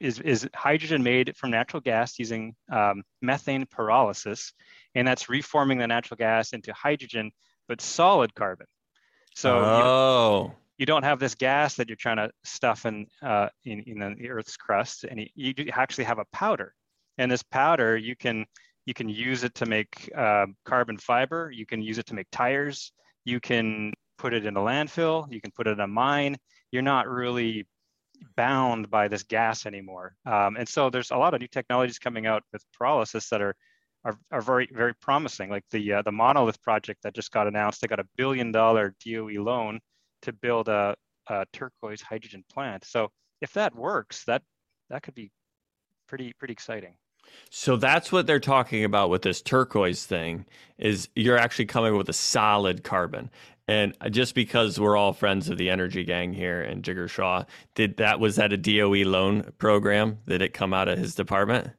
is 0.00 0.18
is 0.20 0.48
hydrogen 0.54 1.02
made 1.02 1.36
from 1.36 1.50
natural 1.50 1.80
gas 1.80 2.18
using 2.18 2.54
um, 2.72 3.02
methane 3.20 3.66
pyrolysis 3.66 4.52
and 4.94 5.06
that's 5.06 5.28
reforming 5.28 5.78
the 5.78 5.86
natural 5.86 6.16
gas 6.16 6.52
into 6.52 6.72
hydrogen 6.72 7.30
but 7.70 7.80
solid 7.80 8.34
carbon. 8.34 8.66
So 9.36 9.60
you, 9.60 9.64
oh, 9.64 10.52
you 10.76 10.86
don't 10.86 11.04
have 11.04 11.20
this 11.20 11.36
gas 11.36 11.76
that 11.76 11.88
you're 11.88 11.94
trying 11.94 12.16
to 12.16 12.28
stuff 12.42 12.84
in 12.84 13.06
uh, 13.22 13.48
in, 13.64 13.84
in 13.86 14.16
the 14.18 14.28
earth's 14.28 14.56
crust. 14.56 15.04
And 15.04 15.20
you, 15.20 15.54
you 15.56 15.70
actually 15.72 16.04
have 16.04 16.18
a 16.18 16.24
powder. 16.32 16.74
And 17.16 17.30
this 17.30 17.44
powder 17.44 17.96
you 17.96 18.16
can 18.16 18.44
you 18.86 18.92
can 18.92 19.08
use 19.08 19.44
it 19.44 19.54
to 19.54 19.66
make 19.66 20.10
uh, 20.16 20.46
carbon 20.64 20.98
fiber. 20.98 21.52
You 21.52 21.64
can 21.64 21.80
use 21.80 21.98
it 21.98 22.06
to 22.06 22.14
make 22.14 22.26
tires. 22.32 22.90
You 23.24 23.38
can 23.38 23.92
put 24.18 24.34
it 24.34 24.44
in 24.44 24.56
a 24.56 24.60
landfill. 24.60 25.32
You 25.32 25.40
can 25.40 25.52
put 25.52 25.68
it 25.68 25.74
in 25.74 25.80
a 25.80 25.86
mine. 25.86 26.38
You're 26.72 26.82
not 26.82 27.06
really 27.06 27.68
bound 28.36 28.90
by 28.90 29.06
this 29.06 29.22
gas 29.22 29.64
anymore. 29.64 30.16
Um, 30.26 30.56
and 30.56 30.68
so 30.68 30.90
there's 30.90 31.12
a 31.12 31.16
lot 31.16 31.34
of 31.34 31.40
new 31.40 31.46
technologies 31.46 32.00
coming 32.00 32.26
out 32.26 32.42
with 32.52 32.64
pyrolysis 32.74 33.28
that 33.28 33.40
are 33.40 33.54
are, 34.04 34.18
are 34.30 34.40
very 34.40 34.68
very 34.72 34.94
promising 34.94 35.50
like 35.50 35.64
the 35.70 35.92
uh, 35.94 36.02
the 36.02 36.12
monolith 36.12 36.60
project 36.62 37.02
that 37.02 37.14
just 37.14 37.30
got 37.32 37.46
announced 37.46 37.80
they 37.80 37.86
got 37.86 38.00
a 38.00 38.08
billion 38.16 38.52
dollar 38.52 38.94
doe 39.04 39.26
loan 39.26 39.80
to 40.22 40.32
build 40.32 40.68
a, 40.68 40.94
a 41.28 41.46
turquoise 41.52 42.00
hydrogen 42.00 42.44
plant 42.52 42.84
so 42.84 43.08
if 43.40 43.52
that 43.52 43.74
works 43.74 44.24
that 44.24 44.42
that 44.88 45.02
could 45.02 45.14
be 45.14 45.30
pretty 46.08 46.32
pretty 46.38 46.52
exciting 46.52 46.94
So 47.50 47.76
that's 47.76 48.10
what 48.10 48.26
they're 48.26 48.40
talking 48.40 48.84
about 48.84 49.10
with 49.10 49.22
this 49.22 49.42
turquoise 49.42 50.04
thing 50.06 50.46
is 50.78 51.08
you're 51.14 51.36
actually 51.36 51.66
coming 51.66 51.96
with 51.96 52.08
a 52.08 52.12
solid 52.12 52.82
carbon. 52.84 53.30
And 53.68 53.94
just 54.10 54.34
because 54.34 54.80
we're 54.80 54.96
all 54.96 55.12
friends 55.12 55.48
of 55.48 55.58
the 55.58 55.70
energy 55.70 56.04
gang 56.04 56.32
here 56.32 56.60
and 56.60 56.82
Jigar 56.82 57.08
Shah, 57.08 57.44
did 57.74 57.98
that 57.98 58.18
was 58.18 58.36
that 58.36 58.52
a 58.52 58.56
DOE 58.56 59.04
loan 59.04 59.52
program? 59.58 60.18
Did 60.26 60.42
it 60.42 60.54
come 60.54 60.74
out 60.74 60.88
of 60.88 60.98
his 60.98 61.14
department? 61.14 61.70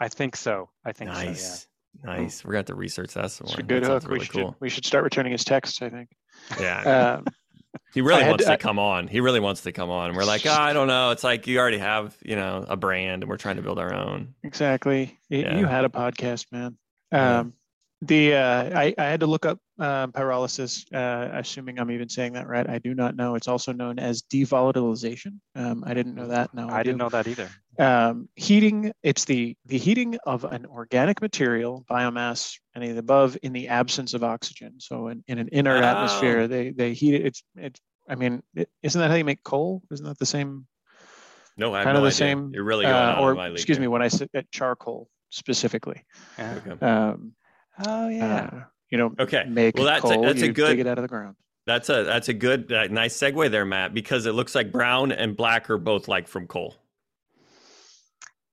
I 0.00 0.08
think 0.08 0.36
so 0.36 0.68
i 0.84 0.92
think 0.92 1.10
so 1.12 1.22
Nice. 1.22 1.66
Nice. 2.04 2.44
We're 2.44 2.52
gonna 2.52 2.58
have 2.58 2.66
to 2.66 2.74
research 2.76 3.14
that 3.14 3.30
some 3.32 3.46
It's 3.46 3.56
more. 3.56 3.60
a 3.64 3.66
good 3.66 3.82
that 3.82 3.88
hook. 3.90 4.04
really 4.04 4.18
we 4.20 4.24
should 4.26 4.34
cool. 4.34 4.56
we 4.60 4.68
should 4.68 4.84
start 4.84 5.02
returning 5.02 5.32
his 5.32 5.42
texts. 5.44 5.82
I 5.82 5.88
think. 5.90 6.10
Yeah. 6.60 7.16
Um, 7.18 7.24
he 7.92 8.00
really 8.02 8.22
had 8.22 8.28
wants 8.30 8.44
to- 8.44 8.48
to 8.50 8.52
I- 8.54 8.56
come 8.56 8.78
on. 8.78 9.08
He 9.08 9.20
really 9.20 9.40
wants 9.40 9.62
to 9.62 9.72
come 9.72 9.90
on. 9.90 10.14
We're 10.14 10.24
like, 10.24 10.46
oh, 10.46 10.50
I 10.52 10.72
don't 10.72 10.86
know. 10.86 11.10
It's 11.10 11.24
like 11.24 11.46
you 11.48 11.58
already 11.58 11.78
have, 11.78 12.16
you 12.22 12.36
know, 12.36 12.64
a 12.68 12.76
brand 12.76 13.22
and 13.24 13.28
we're 13.30 13.36
trying 13.36 13.56
to 13.56 13.62
build 13.62 13.78
our 13.80 13.92
own. 13.92 14.34
exactly. 14.44 15.18
Yeah. 15.28 15.58
You 15.58 15.66
had 15.66 15.84
a 15.84 15.88
podcast, 15.88 16.46
man. 16.52 16.76
Yeah. 17.10 17.40
Um, 17.40 17.54
the 18.02 18.34
uh, 18.34 18.78
I, 18.78 18.94
I 18.96 19.04
had 19.04 19.20
to 19.20 19.26
look 19.26 19.44
up 19.44 19.58
um, 19.80 20.12
pyrolysis, 20.12 20.84
uh, 20.94 21.30
assuming 21.36 21.80
I'm 21.80 21.90
even 21.90 22.08
saying 22.08 22.34
that 22.34 22.46
right. 22.46 22.68
I 22.68 22.78
do 22.78 22.94
not 22.94 23.16
know. 23.16 23.34
It's 23.34 23.48
also 23.48 23.72
known 23.72 23.98
as 23.98 24.22
devolatilization. 24.22 25.40
Um, 25.56 25.82
I 25.86 25.94
didn't 25.94 26.14
know 26.14 26.28
that. 26.28 26.54
Now 26.54 26.68
I, 26.68 26.78
i 26.78 26.82
didn't 26.84 26.98
know 26.98 27.08
that 27.08 27.26
either 27.26 27.48
um, 27.78 28.28
heating 28.34 28.92
it's 29.02 29.24
the 29.24 29.56
the 29.66 29.78
heating 29.78 30.18
of 30.26 30.44
an 30.44 30.66
organic 30.66 31.20
material 31.20 31.84
biomass 31.90 32.54
any 32.74 32.88
of 32.88 32.94
the 32.94 33.00
above 33.00 33.36
in 33.42 33.52
the 33.52 33.68
absence 33.68 34.14
of 34.14 34.24
oxygen 34.24 34.74
so 34.78 35.08
in, 35.08 35.22
in 35.28 35.38
an 35.38 35.48
inert 35.52 35.82
Oh. 35.84 35.86
atmosphere 35.86 36.48
they 36.48 36.70
they 36.70 36.92
heat 36.94 37.14
it 37.14 37.26
it's 37.26 37.42
it's 37.56 37.80
i 38.08 38.14
mean 38.14 38.42
it, 38.54 38.68
isn't 38.82 39.00
that 39.00 39.10
how 39.10 39.16
you 39.16 39.24
make 39.24 39.42
coal 39.44 39.82
isn't 39.92 40.04
that 40.06 40.18
the 40.18 40.26
same 40.26 40.66
No, 41.56 41.72
I 41.74 41.78
have 41.78 41.84
kind 41.86 41.94
no 41.94 41.98
of 42.00 42.02
the 42.04 42.08
idea. 42.08 42.16
same 42.16 42.50
You're 42.52 42.64
really 42.64 42.84
going 42.84 42.94
uh, 42.96 42.98
out 42.98 43.20
or 43.22 43.34
my 43.34 43.48
excuse 43.48 43.78
here. 43.78 43.82
me 43.82 43.88
when 43.88 44.02
i 44.02 44.08
said 44.08 44.28
at 44.34 44.50
charcoal 44.50 45.08
specifically 45.30 46.04
Yeah. 46.38 46.58
Okay. 46.66 46.84
um 46.86 47.32
oh 47.86 48.08
yeah 48.08 48.50
uh, 48.52 48.60
you 48.90 48.98
know 48.98 49.12
Okay. 49.20 49.44
make 49.48 49.76
Well, 49.76 49.84
that's 49.84 50.04
a- 50.04 50.08
coal 50.14 50.22
that's 50.22 50.42
a 50.42 50.46
you 50.46 50.52
good- 50.52 50.66
dig 50.68 50.80
it 50.80 50.86
out 50.88 50.98
of 50.98 51.02
the 51.02 51.08
ground 51.08 51.36
That's 51.66 51.88
a 51.90 52.02
that's 52.02 52.28
a 52.28 52.34
good 52.34 52.72
uh, 52.72 52.86
nice 52.88 53.14
segue 53.16 53.50
there, 53.50 53.66
Matt, 53.66 53.92
because 53.92 54.24
it 54.26 54.32
looks 54.32 54.54
like 54.54 54.72
brown 54.72 55.12
and 55.12 55.36
black 55.36 55.68
are 55.68 55.76
both 55.76 56.08
like 56.08 56.26
from 56.26 56.46
coal. 56.46 56.74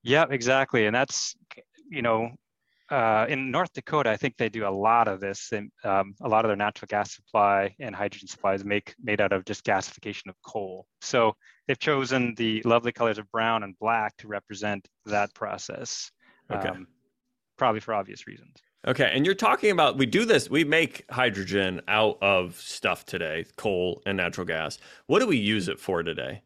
Yeah, 0.06 0.26
exactly. 0.30 0.86
And 0.86 0.96
that's, 0.96 1.36
you 1.90 2.02
know, 2.04 2.30
uh, 2.92 3.26
in 3.28 3.50
North 3.50 3.74
Dakota, 3.74 4.12
I 4.12 4.18
think 4.18 4.38
they 4.38 4.50
do 4.50 4.68
a 4.68 4.70
lot 4.70 5.08
of 5.08 5.20
this. 5.20 5.52
And, 5.52 5.72
um, 5.84 6.14
a 6.22 6.30
lot 6.30 6.46
of 6.46 6.50
their 6.50 6.56
natural 6.56 6.86
gas 6.88 7.16
supply 7.16 7.76
and 7.80 7.96
hydrogen 7.96 8.28
supply 8.28 8.54
is 8.54 8.64
make, 8.64 8.94
made 9.04 9.20
out 9.20 9.34
of 9.34 9.44
just 9.46 9.66
gasification 9.66 10.28
of 10.30 10.36
coal. 10.46 10.86
So 11.02 11.36
they've 11.68 11.80
chosen 11.80 12.36
the 12.36 12.62
lovely 12.64 12.92
colors 12.92 13.18
of 13.18 13.30
brown 13.32 13.64
and 13.64 13.78
black 13.80 14.16
to 14.18 14.28
represent 14.28 14.88
that 15.08 15.34
process, 15.34 16.12
Okay. 16.52 16.70
um, 16.70 16.86
probably 17.58 17.82
for 17.82 17.96
obvious 17.96 18.28
reasons. 18.28 18.56
Okay, 18.88 19.10
and 19.12 19.26
you're 19.26 19.34
talking 19.34 19.72
about 19.72 19.98
we 19.98 20.06
do 20.06 20.26
this. 20.26 20.48
We 20.48 20.64
make 20.64 21.06
hydrogen 21.10 21.82
out 21.88 22.20
of 22.22 22.62
stuff 22.62 23.04
today, 23.04 23.46
coal 23.58 24.04
and 24.06 24.18
natural 24.18 24.46
gas. 24.46 24.78
What 25.08 25.22
do 25.22 25.26
we 25.26 25.38
use 25.38 25.68
it 25.68 25.80
for 25.80 26.04
today? 26.04 26.44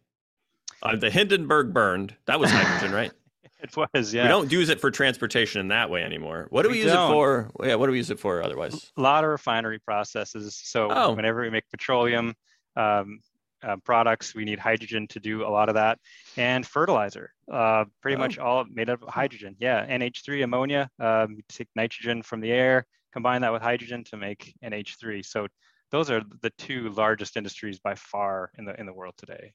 Uh, 0.82 0.96
the 0.96 1.10
Hindenburg 1.10 1.74
burned. 1.74 2.16
That 2.28 2.40
was 2.40 2.50
hydrogen, 2.50 2.96
right? 2.96 3.12
It 3.62 3.76
was, 3.94 4.14
yeah. 4.14 4.24
We 4.24 4.30
don't 4.30 4.52
use 4.52 4.70
it 4.70 4.80
for 4.80 4.90
transportation 4.90 5.60
in 5.60 5.68
that 5.70 5.90
way 5.90 6.02
anymore. 6.04 6.48
What 6.50 6.64
do 6.64 6.70
we, 6.70 6.76
We 6.76 6.84
use 6.84 6.94
don't. 6.94 7.12
it 7.12 7.14
for? 7.14 7.52
Yeah, 7.64 7.76
what 7.76 7.88
do 7.88 7.92
we 7.92 7.98
use 7.98 8.10
it 8.10 8.20
for 8.20 8.42
otherwise? 8.42 8.92
a 8.98 9.02
lot 9.02 9.24
of 9.26 9.30
refinery 9.30 9.80
processes. 9.80 10.60
So 10.64 10.90
Oh. 10.90 11.14
whenever 11.14 11.42
we 11.42 11.50
make 11.50 11.70
petroleum 11.70 12.34
um, 12.78 13.20
uh, 13.62 13.76
products, 13.84 14.34
we 14.34 14.46
need 14.46 14.60
hydrogen 14.60 15.08
to 15.10 15.20
do 15.20 15.46
a 15.46 15.50
lot 15.50 15.68
of 15.68 15.76
that, 15.76 16.00
and 16.38 16.66
fertilizer. 16.66 17.34
Uh, 17.52 17.84
pretty 18.02 18.16
Oh. 18.16 18.20
much 18.20 18.38
all 18.38 18.64
made 18.70 18.90
out 18.90 19.04
of 19.04 19.10
hydrogen. 19.10 19.56
Yeah, 19.60 19.86
NH3 19.86 20.44
ammonia. 20.44 20.90
Um, 20.98 21.34
you 21.34 21.44
take 21.50 21.68
nitrogen 21.76 22.22
from 22.24 22.40
the 22.40 22.52
air, 22.54 22.86
combine 23.12 23.42
that 23.42 23.52
with 23.52 23.62
hydrogen 23.62 24.06
to 24.06 24.18
make 24.18 24.56
NH3. 24.64 25.22
So 25.26 25.48
those 25.92 26.10
are 26.10 26.22
the 26.42 26.52
two 26.52 26.90
largest 26.92 27.36
industries 27.36 27.80
by 27.80 27.96
far 27.96 28.52
in 28.58 28.64
the 28.64 28.80
in 28.80 28.86
the 28.86 28.94
world 28.94 29.16
today. 29.18 29.52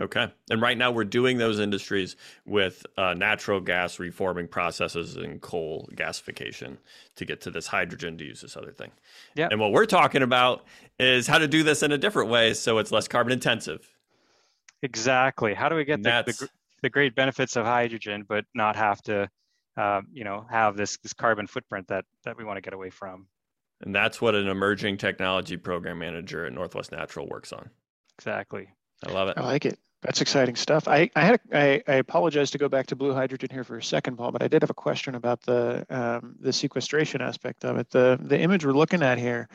Okay, 0.00 0.32
and 0.50 0.62
right 0.62 0.76
now 0.76 0.90
we're 0.90 1.04
doing 1.04 1.38
those 1.38 1.58
industries 1.58 2.16
with 2.46 2.84
uh, 2.96 3.14
natural 3.14 3.60
gas 3.60 3.98
reforming 3.98 4.48
processes 4.48 5.16
and 5.16 5.40
coal 5.40 5.88
gasification 5.94 6.76
to 7.16 7.24
get 7.24 7.40
to 7.42 7.50
this 7.50 7.66
hydrogen 7.66 8.16
to 8.18 8.24
use 8.24 8.40
this 8.40 8.56
other 8.56 8.72
thing. 8.72 8.90
Yeah. 9.34 9.48
And 9.50 9.60
what 9.60 9.72
we're 9.72 9.86
talking 9.86 10.22
about 10.22 10.64
is 10.98 11.26
how 11.26 11.38
to 11.38 11.48
do 11.48 11.62
this 11.62 11.82
in 11.82 11.92
a 11.92 11.98
different 11.98 12.30
way 12.30 12.54
so 12.54 12.78
it's 12.78 12.92
less 12.92 13.08
carbon 13.08 13.32
intensive. 13.32 13.88
Exactly. 14.82 15.54
How 15.54 15.68
do 15.68 15.76
we 15.76 15.84
get 15.84 16.02
the, 16.02 16.22
the, 16.26 16.48
the 16.82 16.90
great 16.90 17.14
benefits 17.14 17.56
of 17.56 17.66
hydrogen, 17.66 18.24
but 18.28 18.44
not 18.54 18.76
have 18.76 19.02
to, 19.02 19.28
um, 19.76 20.06
you 20.12 20.24
know, 20.24 20.46
have 20.50 20.76
this 20.76 20.96
this 20.98 21.12
carbon 21.12 21.46
footprint 21.46 21.88
that 21.88 22.04
that 22.24 22.36
we 22.36 22.44
want 22.44 22.56
to 22.56 22.62
get 22.62 22.72
away 22.72 22.90
from? 22.90 23.26
And 23.82 23.94
that's 23.94 24.20
what 24.20 24.34
an 24.34 24.48
emerging 24.48 24.98
technology 24.98 25.56
program 25.56 25.98
manager 25.98 26.46
at 26.46 26.52
Northwest 26.52 26.92
Natural 26.92 27.26
works 27.28 27.52
on. 27.52 27.70
Exactly. 28.18 28.68
I 29.06 29.12
love 29.12 29.28
it. 29.28 29.38
I 29.38 29.42
like 29.42 29.64
it. 29.66 29.78
That's 30.02 30.22
exciting 30.22 30.56
stuff. 30.56 30.88
I, 30.88 31.10
I 31.14 31.20
had 31.20 31.40
a, 31.52 31.58
I, 31.58 31.82
I 31.86 31.96
apologize 31.96 32.50
to 32.52 32.58
go 32.58 32.68
back 32.68 32.86
to 32.86 32.96
blue 32.96 33.12
hydrogen 33.12 33.50
here 33.52 33.64
for 33.64 33.76
a 33.76 33.82
second, 33.82 34.16
Paul, 34.16 34.32
but 34.32 34.42
I 34.42 34.48
did 34.48 34.62
have 34.62 34.70
a 34.70 34.74
question 34.74 35.14
about 35.14 35.42
the 35.42 35.84
um, 35.90 36.36
the 36.40 36.52
sequestration 36.52 37.20
aspect 37.20 37.64
of 37.64 37.76
it. 37.76 37.90
The 37.90 38.18
the 38.20 38.38
image 38.38 38.64
we're 38.64 38.72
looking 38.72 39.02
at 39.02 39.18
here 39.18 39.48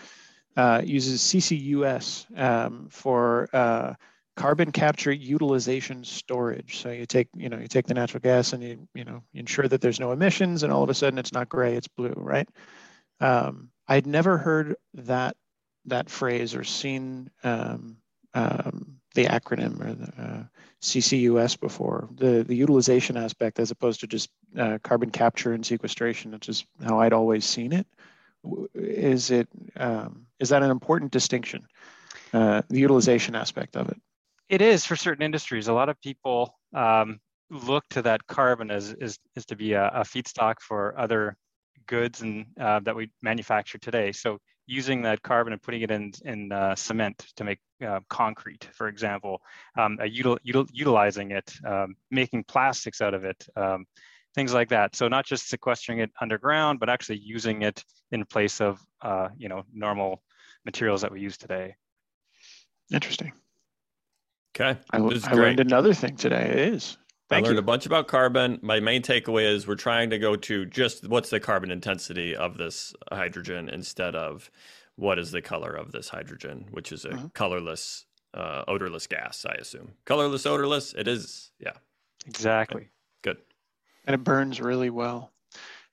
uh, 0.56 0.82
uses 0.86 1.22
CCUS 1.22 2.40
um, 2.40 2.88
for 2.92 3.50
uh, 3.54 3.96
carbon 4.36 4.72
capture 4.72 5.12
utilization 5.12 6.04
storage. 6.04 6.78
So 6.78 6.92
you 6.92 7.08
take 7.08 7.28
you 7.36 7.50
know 7.50 7.58
you 7.58 7.68
take 7.68 7.88
the 7.88 7.96
natural 7.96 8.22
gas 8.22 8.54
and 8.54 8.64
you 8.64 8.88
you 8.94 9.04
know 9.04 9.24
ensure 9.34 9.68
that 9.68 9.82
there's 9.82 10.00
no 10.00 10.12
emissions, 10.12 10.62
and 10.62 10.72
all 10.72 10.84
of 10.84 10.90
a 10.90 10.94
sudden 10.94 11.18
it's 11.18 11.34
not 11.34 11.50
gray, 11.50 11.76
it's 11.76 11.88
blue, 11.88 12.14
right? 12.16 12.48
Um, 13.20 13.70
I'd 13.88 14.06
never 14.06 14.38
heard 14.38 14.76
that 14.94 15.36
that 15.86 16.10
phrase 16.10 16.54
or 16.54 16.64
seen 16.64 17.30
um, 17.44 17.98
um, 18.34 18.98
the 19.16 19.26
acronym 19.26 19.80
or 19.84 19.94
the 19.94 20.22
uh, 20.22 20.44
CCUS 20.82 21.60
before, 21.60 22.08
the, 22.16 22.44
the 22.44 22.56
utilization 22.56 23.18
aspect 23.18 23.60
as 23.60 23.72
opposed 23.72 24.02
to 24.02 24.08
just 24.08 24.30
uh, 24.58 24.78
carbon 24.84 25.10
capture 25.10 25.54
and 25.54 25.66
sequestration, 25.66 26.32
which 26.32 26.48
is 26.48 26.66
how 26.86 27.00
I'd 27.00 27.14
always 27.14 27.46
seen 27.46 27.74
it. 27.74 27.88
Is 28.76 29.32
it 29.32 29.48
um, 29.78 30.28
is 30.40 30.50
that 30.50 30.62
an 30.62 30.70
important 30.70 31.12
distinction, 31.12 31.66
uh, 32.34 32.62
the 32.70 32.80
utilization 32.80 33.36
aspect 33.36 33.76
of 33.76 33.90
it? 33.90 34.00
It 34.50 34.62
is 34.62 34.86
for 34.86 34.96
certain 34.96 35.24
industries. 35.24 35.68
A 35.68 35.74
lot 35.74 35.90
of 35.90 36.00
people 36.00 36.56
um, 36.74 37.20
look 37.50 37.84
to 37.90 38.04
that 38.04 38.28
carbon 38.28 38.70
as, 38.70 38.94
is 38.94 39.18
as 39.36 39.48
to 39.48 39.56
be 39.56 39.74
a, 39.74 39.88
a 39.88 40.02
feedstock 40.02 40.60
for 40.60 40.94
other 41.00 41.36
goods 41.88 42.22
and 42.22 42.46
uh, 42.60 42.80
that 42.82 42.96
we 42.96 43.10
manufacture 43.24 43.80
today. 43.80 44.12
So 44.12 44.38
using 44.68 45.02
that 45.04 45.22
carbon 45.22 45.54
and 45.54 45.62
putting 45.62 45.82
it 45.82 45.92
in, 45.92 46.12
in 46.24 46.52
uh, 46.52 46.76
cement 46.76 47.26
to 47.36 47.44
make 47.44 47.60
uh, 47.86 48.00
concrete, 48.10 48.68
for 48.74 48.88
example, 48.88 49.42
um, 49.78 49.98
util, 50.02 50.38
util, 50.46 50.68
utilizing 50.72 51.32
it, 51.32 51.54
um, 51.66 51.96
making 52.12 52.44
plastics 52.44 53.02
out 53.02 53.14
of 53.14 53.24
it, 53.24 53.48
um, 53.56 53.86
things 54.34 54.54
like 54.54 54.70
that. 54.70 54.96
So 54.96 55.08
not 55.08 55.26
just 55.26 55.50
sequestering 55.50 56.00
it 56.00 56.12
underground, 56.20 56.80
but 56.80 56.90
actually 56.90 57.20
using 57.20 57.62
it 57.62 57.84
in 58.12 58.26
place 58.26 58.62
of, 58.62 58.82
uh, 59.02 59.30
you 59.38 59.50
know, 59.50 59.64
normal 59.74 60.24
materials 60.66 61.02
that 61.02 61.12
we 61.12 61.22
use 61.22 61.38
today. 61.38 61.76
Interesting. 62.92 63.34
Okay. 64.56 64.80
I, 64.92 64.98
I 64.98 65.34
learned 65.34 65.60
another 65.60 65.94
thing 65.94 66.16
today. 66.16 66.50
It 66.50 66.74
is. 66.74 66.98
Thank 67.28 67.46
I 67.46 67.48
learned 67.48 67.56
you. 67.56 67.60
a 67.60 67.66
bunch 67.66 67.86
about 67.86 68.08
carbon. 68.08 68.60
My 68.62 68.80
main 68.80 69.02
takeaway 69.02 69.52
is 69.52 69.68
we're 69.68 69.76
trying 69.76 70.12
to 70.12 70.20
go 70.20 70.36
to 70.36 70.66
just 70.66 71.08
what's 71.08 71.32
the 71.32 71.40
carbon 71.40 71.72
intensity 71.72 72.36
of 72.36 72.58
this 72.58 72.94
hydrogen 73.12 73.68
instead 73.70 74.16
of 74.16 74.52
what 74.96 75.18
is 75.18 75.32
the 75.32 75.42
color 75.42 75.74
of 75.74 75.92
this 75.92 76.10
hydrogen, 76.10 76.68
which 76.72 76.92
is 76.92 77.04
a 77.04 77.10
mm-hmm. 77.10 77.28
colorless, 77.34 78.06
uh, 78.34 78.64
odorless 78.68 79.08
gas, 79.08 79.46
I 79.50 79.56
assume. 79.56 79.94
Colorless, 80.06 80.46
odorless, 80.46 80.94
it 80.94 81.08
is. 81.08 81.52
Yeah. 81.60 81.74
Exactly. 82.28 82.82
Okay. 82.82 82.90
Good. 83.24 83.38
And 84.06 84.14
it 84.14 84.24
burns 84.24 84.62
really 84.62 84.92
well. 84.92 85.32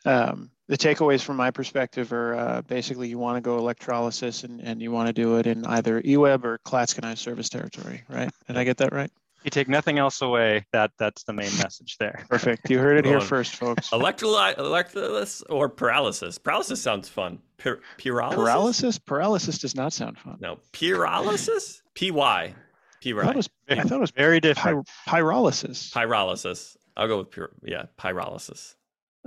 Um, 0.04 0.50
the 0.68 0.76
takeaways 0.76 1.22
from 1.22 1.36
my 1.36 1.50
perspective 1.50 2.12
are 2.12 2.34
uh, 2.34 2.62
basically 2.62 3.08
you 3.08 3.18
want 3.18 3.36
to 3.36 3.40
go 3.40 3.58
electrolysis 3.58 4.44
and, 4.44 4.60
and 4.60 4.82
you 4.82 4.90
want 4.90 5.06
to 5.06 5.12
do 5.12 5.36
it 5.36 5.46
in 5.46 5.64
either 5.64 6.00
EWEB 6.00 6.44
or 6.44 6.58
Clatskanie 6.58 7.16
service 7.16 7.48
territory, 7.48 8.02
right? 8.08 8.30
Did 8.46 8.56
I 8.56 8.64
get 8.64 8.78
that 8.78 8.92
right? 8.92 9.10
You 9.44 9.50
take 9.50 9.68
nothing 9.68 9.98
else 9.98 10.22
away, 10.22 10.66
that 10.72 10.92
that's 10.98 11.24
the 11.24 11.32
main 11.32 11.50
message 11.58 11.96
there. 11.98 12.24
Perfect. 12.30 12.68
You 12.70 12.78
heard 12.78 12.98
it 12.98 13.04
here 13.04 13.20
first, 13.20 13.56
folks. 13.56 13.90
Electrolyte, 13.90 14.58
electrolysis 14.58 15.42
or 15.50 15.68
paralysis? 15.68 16.38
Paralysis 16.38 16.80
sounds 16.80 17.08
fun. 17.08 17.38
Pir- 17.58 17.80
pyrolysis? 17.98 18.34
Paralysis? 18.34 18.98
Paralysis 18.98 19.58
does 19.58 19.74
not 19.74 19.92
sound 19.92 20.18
fun. 20.18 20.38
No. 20.40 20.58
Pyrolysis? 20.72 21.80
P-Y. 21.94 22.54
P 23.00 23.12
I 23.12 23.22
thought 23.24 23.30
it 23.30 23.36
was, 23.36 23.50
I 23.68 23.82
thought 23.82 23.96
it 23.96 24.00
was 24.00 24.10
very 24.12 24.40
different. 24.40 24.86
Py- 24.86 25.10
pyrolysis. 25.10 25.92
Pyrolysis. 25.92 26.76
I'll 26.96 27.08
go 27.08 27.18
with 27.18 27.30
pure. 27.30 27.50
Yeah, 27.64 27.86
pyrolysis. 27.98 28.74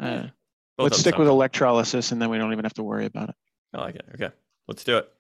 Uh, 0.02 0.28
let's 0.78 0.98
stick 0.98 1.18
with 1.18 1.28
electrolysis, 1.28 2.12
and 2.12 2.22
then 2.22 2.30
we 2.30 2.38
don't 2.38 2.52
even 2.54 2.64
have 2.64 2.74
to 2.76 2.84
worry 2.84 3.06
about 3.06 3.30
it. 3.30 3.36
I 3.74 3.82
like 3.82 3.96
it. 3.96 4.06
Okay, 4.14 4.30
let's 4.68 4.84
do 4.84 4.98
it. 4.98 5.12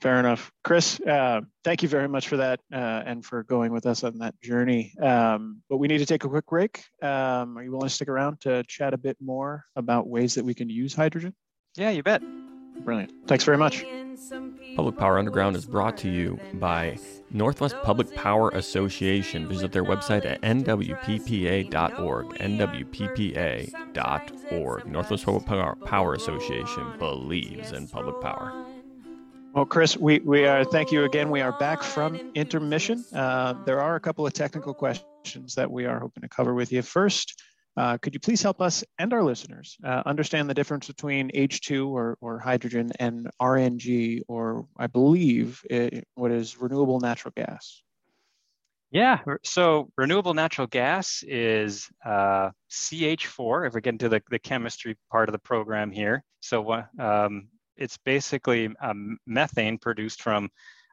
Fair 0.00 0.18
enough. 0.18 0.50
Chris, 0.64 0.98
uh, 1.00 1.42
thank 1.62 1.82
you 1.82 1.88
very 1.88 2.08
much 2.08 2.28
for 2.28 2.38
that 2.38 2.60
uh, 2.72 3.02
and 3.04 3.24
for 3.24 3.42
going 3.42 3.70
with 3.72 3.84
us 3.84 4.02
on 4.02 4.18
that 4.18 4.40
journey. 4.40 4.94
Um, 5.00 5.60
but 5.68 5.76
we 5.76 5.88
need 5.88 5.98
to 5.98 6.06
take 6.06 6.24
a 6.24 6.28
quick 6.28 6.46
break. 6.46 6.82
Um, 7.02 7.58
are 7.58 7.62
you 7.62 7.70
willing 7.70 7.88
to 7.88 7.94
stick 7.94 8.08
around 8.08 8.40
to 8.42 8.62
chat 8.64 8.94
a 8.94 8.98
bit 8.98 9.18
more 9.20 9.64
about 9.76 10.08
ways 10.08 10.34
that 10.36 10.44
we 10.44 10.54
can 10.54 10.70
use 10.70 10.94
hydrogen? 10.94 11.34
Yeah, 11.76 11.90
you 11.90 12.02
bet. 12.02 12.22
Brilliant. 12.84 13.12
Thanks 13.26 13.44
very 13.44 13.58
much. 13.58 13.84
Public 14.76 14.96
Power 14.96 15.18
Underground 15.18 15.56
is 15.56 15.66
brought 15.66 15.96
to 15.98 16.08
you 16.08 16.38
by 16.54 16.98
Northwest 17.30 17.76
Public 17.82 18.14
Power 18.14 18.50
Association. 18.50 19.48
Visit 19.48 19.72
their 19.72 19.84
website 19.84 20.24
at 20.24 20.40
nwppa.org. 20.42 22.26
nwppa.org. 22.38 23.66
Northwest 24.86 25.24
Public 25.24 25.44
Power 25.84 26.14
Association 26.14 26.98
believes 26.98 27.72
in 27.72 27.88
public 27.88 28.20
power. 28.20 28.64
Well, 29.52 29.64
Chris, 29.64 29.96
we, 29.96 30.20
we 30.20 30.46
are, 30.46 30.64
thank 30.64 30.92
you 30.92 31.02
again. 31.04 31.28
We 31.28 31.40
are 31.40 31.50
back 31.58 31.82
from 31.82 32.14
intermission. 32.36 33.04
Uh, 33.12 33.54
there 33.64 33.80
are 33.80 33.96
a 33.96 34.00
couple 34.00 34.24
of 34.24 34.32
technical 34.32 34.72
questions 34.72 35.56
that 35.56 35.68
we 35.68 35.86
are 35.86 35.98
hoping 35.98 36.22
to 36.22 36.28
cover 36.28 36.54
with 36.54 36.70
you. 36.70 36.82
First, 36.82 37.42
uh, 37.76 37.98
could 37.98 38.14
you 38.14 38.20
please 38.20 38.40
help 38.42 38.60
us 38.60 38.84
and 39.00 39.12
our 39.12 39.24
listeners 39.24 39.76
uh, 39.84 40.04
understand 40.06 40.48
the 40.48 40.54
difference 40.54 40.86
between 40.86 41.30
H2 41.30 41.88
or, 41.88 42.16
or 42.20 42.38
hydrogen 42.38 42.92
and 43.00 43.28
RNG, 43.42 44.20
or 44.28 44.68
I 44.78 44.86
believe 44.86 45.60
it, 45.68 46.06
what 46.14 46.30
is 46.30 46.56
renewable 46.56 47.00
natural 47.00 47.32
gas? 47.36 47.82
Yeah, 48.92 49.18
so 49.42 49.90
renewable 49.96 50.34
natural 50.34 50.68
gas 50.68 51.24
is 51.26 51.88
uh, 52.04 52.50
CH4, 52.70 53.66
if 53.66 53.74
we 53.74 53.80
get 53.80 53.94
into 53.94 54.08
the, 54.08 54.22
the 54.30 54.38
chemistry 54.38 54.96
part 55.10 55.28
of 55.28 55.32
the 55.32 55.38
program 55.40 55.90
here. 55.90 56.22
So 56.38 56.84
um, 57.00 57.48
it's 57.80 57.96
basically 58.04 58.68
um, 58.80 59.18
methane 59.26 59.78
produced 59.78 60.22
from 60.22 60.50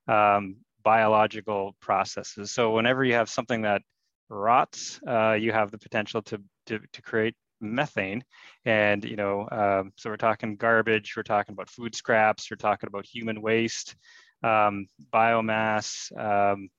um, 0.08 0.56
biological 0.84 1.76
processes. 1.82 2.52
So 2.52 2.72
whenever 2.72 3.04
you 3.04 3.14
have 3.16 3.30
something 3.30 3.64
that 3.64 3.82
rots, 4.30 5.00
uh, 5.06 5.34
you 5.34 5.52
have 5.52 5.70
the 5.70 5.78
potential 5.78 6.22
to, 6.24 6.42
to, 6.68 6.80
to 6.94 7.02
create 7.02 7.36
methane. 7.60 8.24
And, 8.66 9.04
you 9.04 9.18
know, 9.18 9.48
um, 9.52 9.92
so 9.98 10.10
we're 10.10 10.18
talking 10.18 10.56
garbage, 10.56 11.14
we're 11.16 11.24
talking 11.24 11.54
about 11.54 11.70
food 11.70 11.94
scraps, 11.94 12.50
we're 12.50 12.58
talking 12.58 12.88
about 12.88 13.06
human 13.06 13.42
waste, 13.42 13.96
um, 14.44 14.88
biomass, 15.14 16.12
um, 16.18 16.70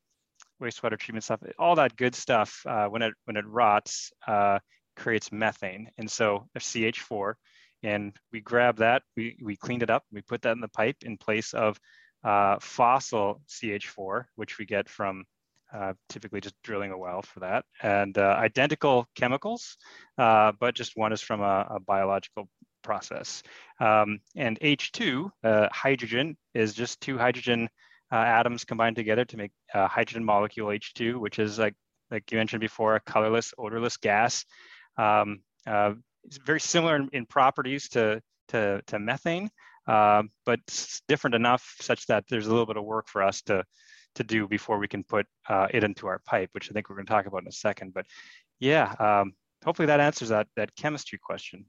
wastewater 0.62 0.98
treatment 0.98 1.24
stuff, 1.24 1.40
all 1.58 1.76
that 1.76 1.96
good 1.96 2.14
stuff, 2.14 2.62
uh, 2.66 2.86
when, 2.86 3.02
it, 3.02 3.14
when 3.26 3.36
it 3.36 3.46
rots, 3.46 4.10
uh, 4.26 4.58
creates 4.96 5.30
methane. 5.30 5.90
And 5.98 6.10
so 6.10 6.48
CH4 6.58 7.34
and 7.82 8.16
we 8.32 8.40
grabbed 8.40 8.78
that, 8.78 9.02
we, 9.16 9.38
we 9.42 9.56
cleaned 9.56 9.82
it 9.82 9.90
up, 9.90 10.04
we 10.12 10.22
put 10.22 10.42
that 10.42 10.52
in 10.52 10.60
the 10.60 10.68
pipe 10.68 10.96
in 11.02 11.16
place 11.16 11.54
of 11.54 11.78
uh, 12.24 12.56
fossil 12.60 13.40
CH4, 13.48 14.24
which 14.34 14.58
we 14.58 14.66
get 14.66 14.88
from 14.88 15.24
uh, 15.72 15.92
typically 16.08 16.40
just 16.40 16.54
drilling 16.62 16.92
a 16.92 16.98
well 16.98 17.22
for 17.22 17.40
that, 17.40 17.64
and 17.82 18.16
uh, 18.16 18.36
identical 18.38 19.06
chemicals, 19.14 19.76
uh, 20.16 20.52
but 20.58 20.74
just 20.74 20.96
one 20.96 21.12
is 21.12 21.20
from 21.20 21.40
a, 21.42 21.66
a 21.70 21.80
biological 21.80 22.48
process. 22.82 23.42
Um, 23.80 24.20
and 24.34 24.58
H2, 24.60 25.30
uh, 25.44 25.68
hydrogen, 25.70 26.36
is 26.54 26.74
just 26.74 27.00
two 27.00 27.18
hydrogen 27.18 27.68
uh, 28.10 28.16
atoms 28.16 28.64
combined 28.64 28.96
together 28.96 29.24
to 29.26 29.36
make 29.36 29.52
a 29.74 29.86
hydrogen 29.86 30.24
molecule 30.24 30.68
H2, 30.68 31.20
which 31.20 31.38
is 31.38 31.58
like, 31.58 31.74
like 32.10 32.30
you 32.32 32.38
mentioned 32.38 32.60
before, 32.60 32.96
a 32.96 33.00
colorless, 33.00 33.52
odorless 33.58 33.98
gas. 33.98 34.46
Um, 34.96 35.40
it's 36.28 36.38
very 36.38 36.60
similar 36.60 36.96
in, 36.96 37.08
in 37.12 37.26
properties 37.26 37.88
to, 37.88 38.20
to, 38.48 38.82
to 38.86 38.98
methane, 38.98 39.48
uh, 39.86 40.22
but 40.44 40.60
different 41.08 41.34
enough 41.34 41.74
such 41.80 42.06
that 42.06 42.24
there's 42.28 42.46
a 42.46 42.50
little 42.50 42.66
bit 42.66 42.76
of 42.76 42.84
work 42.84 43.08
for 43.08 43.22
us 43.22 43.40
to, 43.42 43.64
to 44.14 44.24
do 44.24 44.46
before 44.46 44.78
we 44.78 44.88
can 44.88 45.02
put 45.04 45.26
uh, 45.48 45.68
it 45.70 45.84
into 45.84 46.06
our 46.06 46.20
pipe, 46.26 46.50
which 46.52 46.70
I 46.70 46.74
think 46.74 46.88
we're 46.88 46.96
going 46.96 47.06
to 47.06 47.12
talk 47.12 47.26
about 47.26 47.42
in 47.42 47.48
a 47.48 47.52
second. 47.52 47.94
But 47.94 48.04
yeah, 48.60 48.94
um, 48.98 49.32
hopefully 49.64 49.86
that 49.86 50.00
answers 50.00 50.28
that, 50.28 50.48
that 50.56 50.76
chemistry 50.76 51.18
question. 51.18 51.64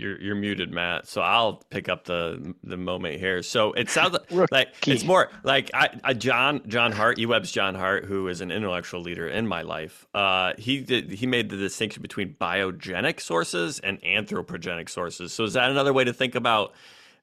You're 0.00 0.20
you're 0.20 0.34
muted, 0.34 0.72
Matt. 0.72 1.06
So 1.06 1.20
I'll 1.20 1.62
pick 1.70 1.88
up 1.88 2.04
the 2.04 2.54
the 2.62 2.76
moment 2.76 3.18
here. 3.18 3.42
So 3.42 3.72
it 3.72 3.90
sounds 3.90 4.16
like 4.50 4.68
it's 4.86 5.04
more 5.04 5.30
like 5.42 5.70
I, 5.74 5.98
I 6.04 6.14
John 6.14 6.62
John 6.66 6.92
Hart, 6.92 7.18
eWeb's 7.18 7.50
John 7.50 7.74
Hart, 7.74 8.04
who 8.04 8.28
is 8.28 8.40
an 8.40 8.50
intellectual 8.50 9.00
leader 9.00 9.28
in 9.28 9.46
my 9.46 9.62
life. 9.62 10.06
Uh, 10.14 10.52
he 10.58 10.80
did 10.80 11.10
he 11.10 11.26
made 11.26 11.50
the 11.50 11.56
distinction 11.56 12.02
between 12.02 12.34
biogenic 12.40 13.20
sources 13.20 13.78
and 13.80 14.00
anthropogenic 14.02 14.88
sources. 14.88 15.32
So 15.32 15.44
is 15.44 15.54
that 15.54 15.70
another 15.70 15.92
way 15.92 16.04
to 16.04 16.12
think 16.12 16.34
about 16.34 16.74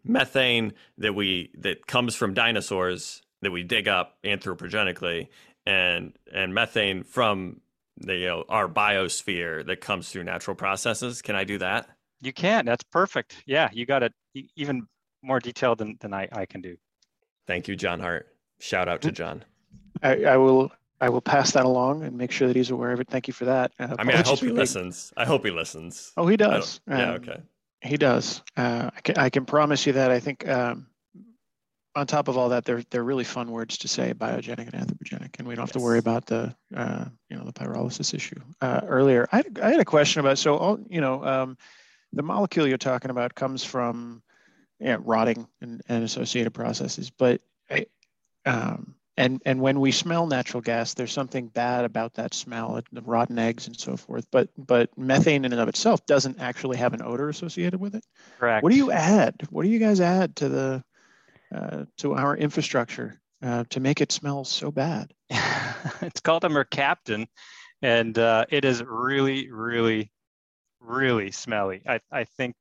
methane 0.03 0.73
that 0.97 1.13
we 1.13 1.51
that 1.57 1.87
comes 1.87 2.15
from 2.15 2.33
dinosaurs 2.33 3.21
that 3.41 3.51
we 3.51 3.63
dig 3.63 3.87
up 3.87 4.17
anthropogenically, 4.23 5.27
and 5.65 6.13
and 6.33 6.53
methane 6.53 7.03
from 7.03 7.61
the 7.97 8.15
you 8.15 8.27
know 8.27 8.45
our 8.49 8.67
biosphere 8.67 9.65
that 9.65 9.81
comes 9.81 10.09
through 10.09 10.23
natural 10.23 10.55
processes? 10.55 11.21
Can 11.21 11.35
I 11.35 11.43
do 11.43 11.57
that? 11.59 11.89
You 12.21 12.33
can. 12.33 12.65
That's 12.65 12.83
perfect. 12.83 13.43
Yeah, 13.45 13.69
you 13.71 13.85
got 13.85 14.03
it 14.03 14.13
even 14.55 14.87
more 15.21 15.39
detailed 15.39 15.79
than, 15.79 15.97
than 15.99 16.13
I, 16.13 16.27
I 16.31 16.45
can 16.45 16.61
do. 16.61 16.77
Thank 17.47 17.67
you, 17.67 17.75
John 17.75 17.99
Hart. 17.99 18.27
Shout 18.59 18.87
out 18.87 19.01
to 19.01 19.11
John. 19.11 19.43
I, 20.01 20.23
I 20.23 20.37
will 20.37 20.71
I 21.01 21.09
will 21.09 21.21
pass 21.21 21.51
that 21.51 21.65
along 21.65 22.03
and 22.03 22.17
make 22.17 22.31
sure 22.31 22.47
that 22.47 22.55
he's 22.55 22.71
aware 22.71 22.91
of 22.91 22.99
it. 22.99 23.09
Thank 23.09 23.27
you 23.27 23.33
for 23.33 23.45
that. 23.45 23.71
Uh, 23.79 23.95
I 23.99 24.03
mean, 24.03 24.15
I 24.15 24.21
hope 24.21 24.39
he 24.39 24.49
listens. 24.49 25.11
I 25.17 25.25
hope 25.25 25.43
he 25.45 25.51
listens. 25.51 26.13
Oh, 26.15 26.27
he 26.27 26.37
does. 26.37 26.79
yeah. 26.87 27.09
Um, 27.09 27.15
okay. 27.15 27.41
He 27.81 27.97
does. 27.97 28.41
Uh, 28.57 28.89
I, 28.95 29.01
can, 29.01 29.17
I 29.17 29.29
can 29.29 29.45
promise 29.45 29.85
you 29.85 29.93
that. 29.93 30.09
I 30.09 30.19
think 30.19 30.47
um, 30.47 30.87
on 31.95 32.07
top 32.07 32.27
of 32.27 32.37
all 32.37 32.49
that, 32.49 32.65
they're 32.65 32.83
they're 32.89 33.03
really 33.03 33.23
fun 33.23 33.51
words 33.51 33.77
to 33.79 33.87
say, 33.87 34.13
biogenic 34.13 34.71
and 34.71 34.73
anthropogenic, 34.73 35.37
and 35.37 35.47
we 35.47 35.55
don't 35.55 35.63
have 35.63 35.69
yes. 35.69 35.81
to 35.81 35.83
worry 35.83 35.99
about 35.99 36.25
the 36.25 36.55
uh, 36.75 37.05
you 37.29 37.37
know 37.37 37.43
the 37.43 37.53
pyrolysis 37.53 38.13
issue. 38.13 38.39
Uh, 38.61 38.81
earlier, 38.87 39.27
I 39.31 39.43
I 39.61 39.71
had 39.71 39.79
a 39.79 39.85
question 39.85 40.21
about 40.21 40.37
so 40.37 40.55
all 40.55 40.79
you 40.89 41.01
know 41.01 41.23
um, 41.23 41.57
the 42.15 42.23
molecule 42.23 42.67
you're 42.67 42.77
talking 42.77 43.11
about 43.11 43.35
comes 43.35 43.63
from 43.63 44.23
yeah, 44.79 44.97
rotting 44.99 45.47
and, 45.61 45.81
and 45.87 46.03
associated 46.03 46.53
processes, 46.53 47.09
but 47.09 47.41
um, 48.45 48.95
and 49.17 49.41
and 49.45 49.61
when 49.61 49.79
we 49.79 49.91
smell 49.91 50.27
natural 50.27 50.61
gas 50.61 50.93
there's 50.93 51.11
something 51.11 51.47
bad 51.47 51.85
about 51.85 52.13
that 52.15 52.33
smell 52.33 52.79
the 52.91 53.01
rotten 53.01 53.39
eggs 53.39 53.67
and 53.67 53.79
so 53.79 53.95
forth 53.95 54.27
but 54.31 54.49
but 54.57 54.89
methane 54.97 55.45
in 55.45 55.51
and 55.53 55.61
of 55.61 55.69
itself 55.69 56.05
doesn't 56.05 56.39
actually 56.39 56.77
have 56.77 56.93
an 56.93 57.01
odor 57.01 57.29
associated 57.29 57.79
with 57.79 57.95
it. 57.95 58.05
Correct. 58.39 58.63
What 58.63 58.71
do 58.71 58.75
you 58.75 58.91
add? 58.91 59.35
What 59.49 59.63
do 59.63 59.69
you 59.69 59.79
guys 59.79 60.01
add 60.01 60.35
to 60.37 60.49
the 60.49 60.83
uh, 61.55 61.85
to 61.97 62.13
our 62.13 62.35
infrastructure 62.35 63.19
uh, 63.41 63.63
to 63.69 63.79
make 63.79 64.01
it 64.01 64.11
smell 64.11 64.43
so 64.43 64.71
bad? 64.71 65.13
It's 66.01 66.19
called 66.19 66.43
a 66.43 66.49
mercaptan 66.49 67.27
and 67.81 68.17
uh, 68.17 68.45
it 68.49 68.65
is 68.65 68.83
really 68.83 69.51
really 69.51 70.11
really 70.85 71.31
smelly 71.31 71.81
i 71.87 71.99
i 72.11 72.23
think 72.23 72.55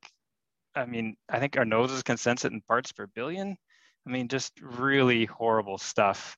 i 0.74 0.84
mean 0.84 1.16
i 1.28 1.38
think 1.38 1.56
our 1.56 1.64
noses 1.64 2.02
can 2.02 2.16
sense 2.16 2.44
it 2.44 2.52
in 2.52 2.60
parts 2.62 2.92
per 2.92 3.06
billion 3.06 3.56
I 4.06 4.10
mean, 4.10 4.28
just 4.28 4.52
really 4.60 5.24
horrible 5.24 5.78
stuff. 5.78 6.36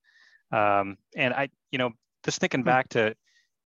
Um, 0.52 0.96
and 1.16 1.34
I, 1.34 1.48
you 1.70 1.78
know, 1.78 1.90
just 2.24 2.40
thinking 2.40 2.60
hmm. 2.60 2.66
back 2.66 2.88
to, 2.90 3.14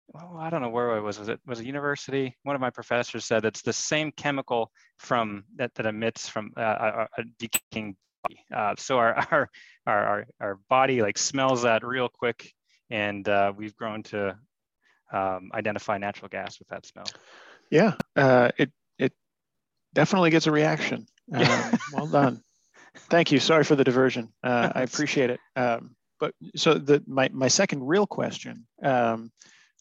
well, 0.08 0.36
I 0.38 0.50
don't 0.50 0.62
know 0.62 0.70
where 0.70 0.92
I 0.92 1.00
was. 1.00 1.18
Was 1.18 1.28
it 1.28 1.38
was 1.46 1.60
a 1.60 1.64
university? 1.64 2.36
One 2.42 2.56
of 2.56 2.60
my 2.60 2.70
professors 2.70 3.24
said 3.24 3.44
it's 3.44 3.62
the 3.62 3.72
same 3.72 4.10
chemical 4.10 4.72
from 4.98 5.44
that 5.54 5.72
that 5.76 5.86
emits 5.86 6.28
from 6.28 6.52
uh, 6.56 7.06
a, 7.16 7.20
a 7.20 7.24
decaying 7.38 7.96
body. 8.24 8.44
Uh, 8.52 8.74
so 8.76 8.98
our, 8.98 9.14
our 9.30 9.48
our 9.86 10.06
our 10.06 10.26
our 10.40 10.58
body 10.68 11.00
like 11.00 11.16
smells 11.16 11.62
that 11.62 11.86
real 11.86 12.08
quick, 12.08 12.52
and 12.90 13.28
uh, 13.28 13.52
we've 13.56 13.76
grown 13.76 14.02
to 14.04 14.36
um, 15.12 15.52
identify 15.54 15.96
natural 15.98 16.28
gas 16.28 16.58
with 16.58 16.66
that 16.68 16.86
smell. 16.86 17.06
Yeah, 17.70 17.94
uh, 18.16 18.50
it 18.58 18.70
it 18.98 19.12
definitely 19.94 20.30
gets 20.30 20.46
a 20.46 20.52
reaction. 20.52 21.06
Um, 21.32 21.78
well 21.92 22.06
done. 22.08 22.42
Thank 23.08 23.30
you. 23.30 23.38
Sorry 23.38 23.62
for 23.62 23.76
the 23.76 23.84
diversion. 23.84 24.32
Uh, 24.42 24.72
I 24.74 24.82
appreciate 24.82 25.30
it. 25.30 25.38
Um, 25.54 25.94
but 26.18 26.34
so 26.56 26.74
the 26.74 27.04
my 27.06 27.30
my 27.32 27.46
second 27.46 27.86
real 27.86 28.04
question 28.04 28.66
um, 28.82 29.30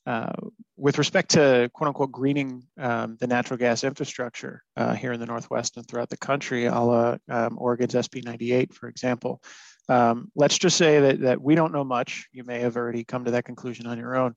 uh, 0.06 0.32
with 0.78 0.98
respect 0.98 1.32
to 1.32 1.70
quote 1.74 1.88
unquote 1.88 2.12
greening 2.12 2.64
um, 2.80 3.18
the 3.20 3.28
natural 3.28 3.58
gas 3.58 3.84
infrastructure 3.84 4.64
uh, 4.78 4.94
here 4.94 5.12
in 5.12 5.20
the 5.20 5.26
Northwest 5.26 5.78
and 5.78 5.88
throughout 5.88 6.10
the 6.10 6.18
country, 6.18 6.66
a 6.66 6.80
la 6.80 7.18
um, 7.30 7.58
Oregon's 7.60 7.94
SB 7.94 8.24
98, 8.24 8.74
for 8.74 8.88
example. 8.88 9.42
Um, 9.88 10.32
let's 10.36 10.58
just 10.58 10.78
say 10.78 11.00
that, 11.00 11.22
that 11.22 11.42
we 11.42 11.56
don't 11.56 11.74
know 11.74 11.84
much. 11.84 12.28
You 12.32 12.44
may 12.44 12.60
have 12.60 12.78
already 12.78 13.04
come 13.04 13.26
to 13.26 13.32
that 13.32 13.46
conclusion 13.46 13.88
on 13.88 13.98
your 13.98 14.16
own 14.16 14.36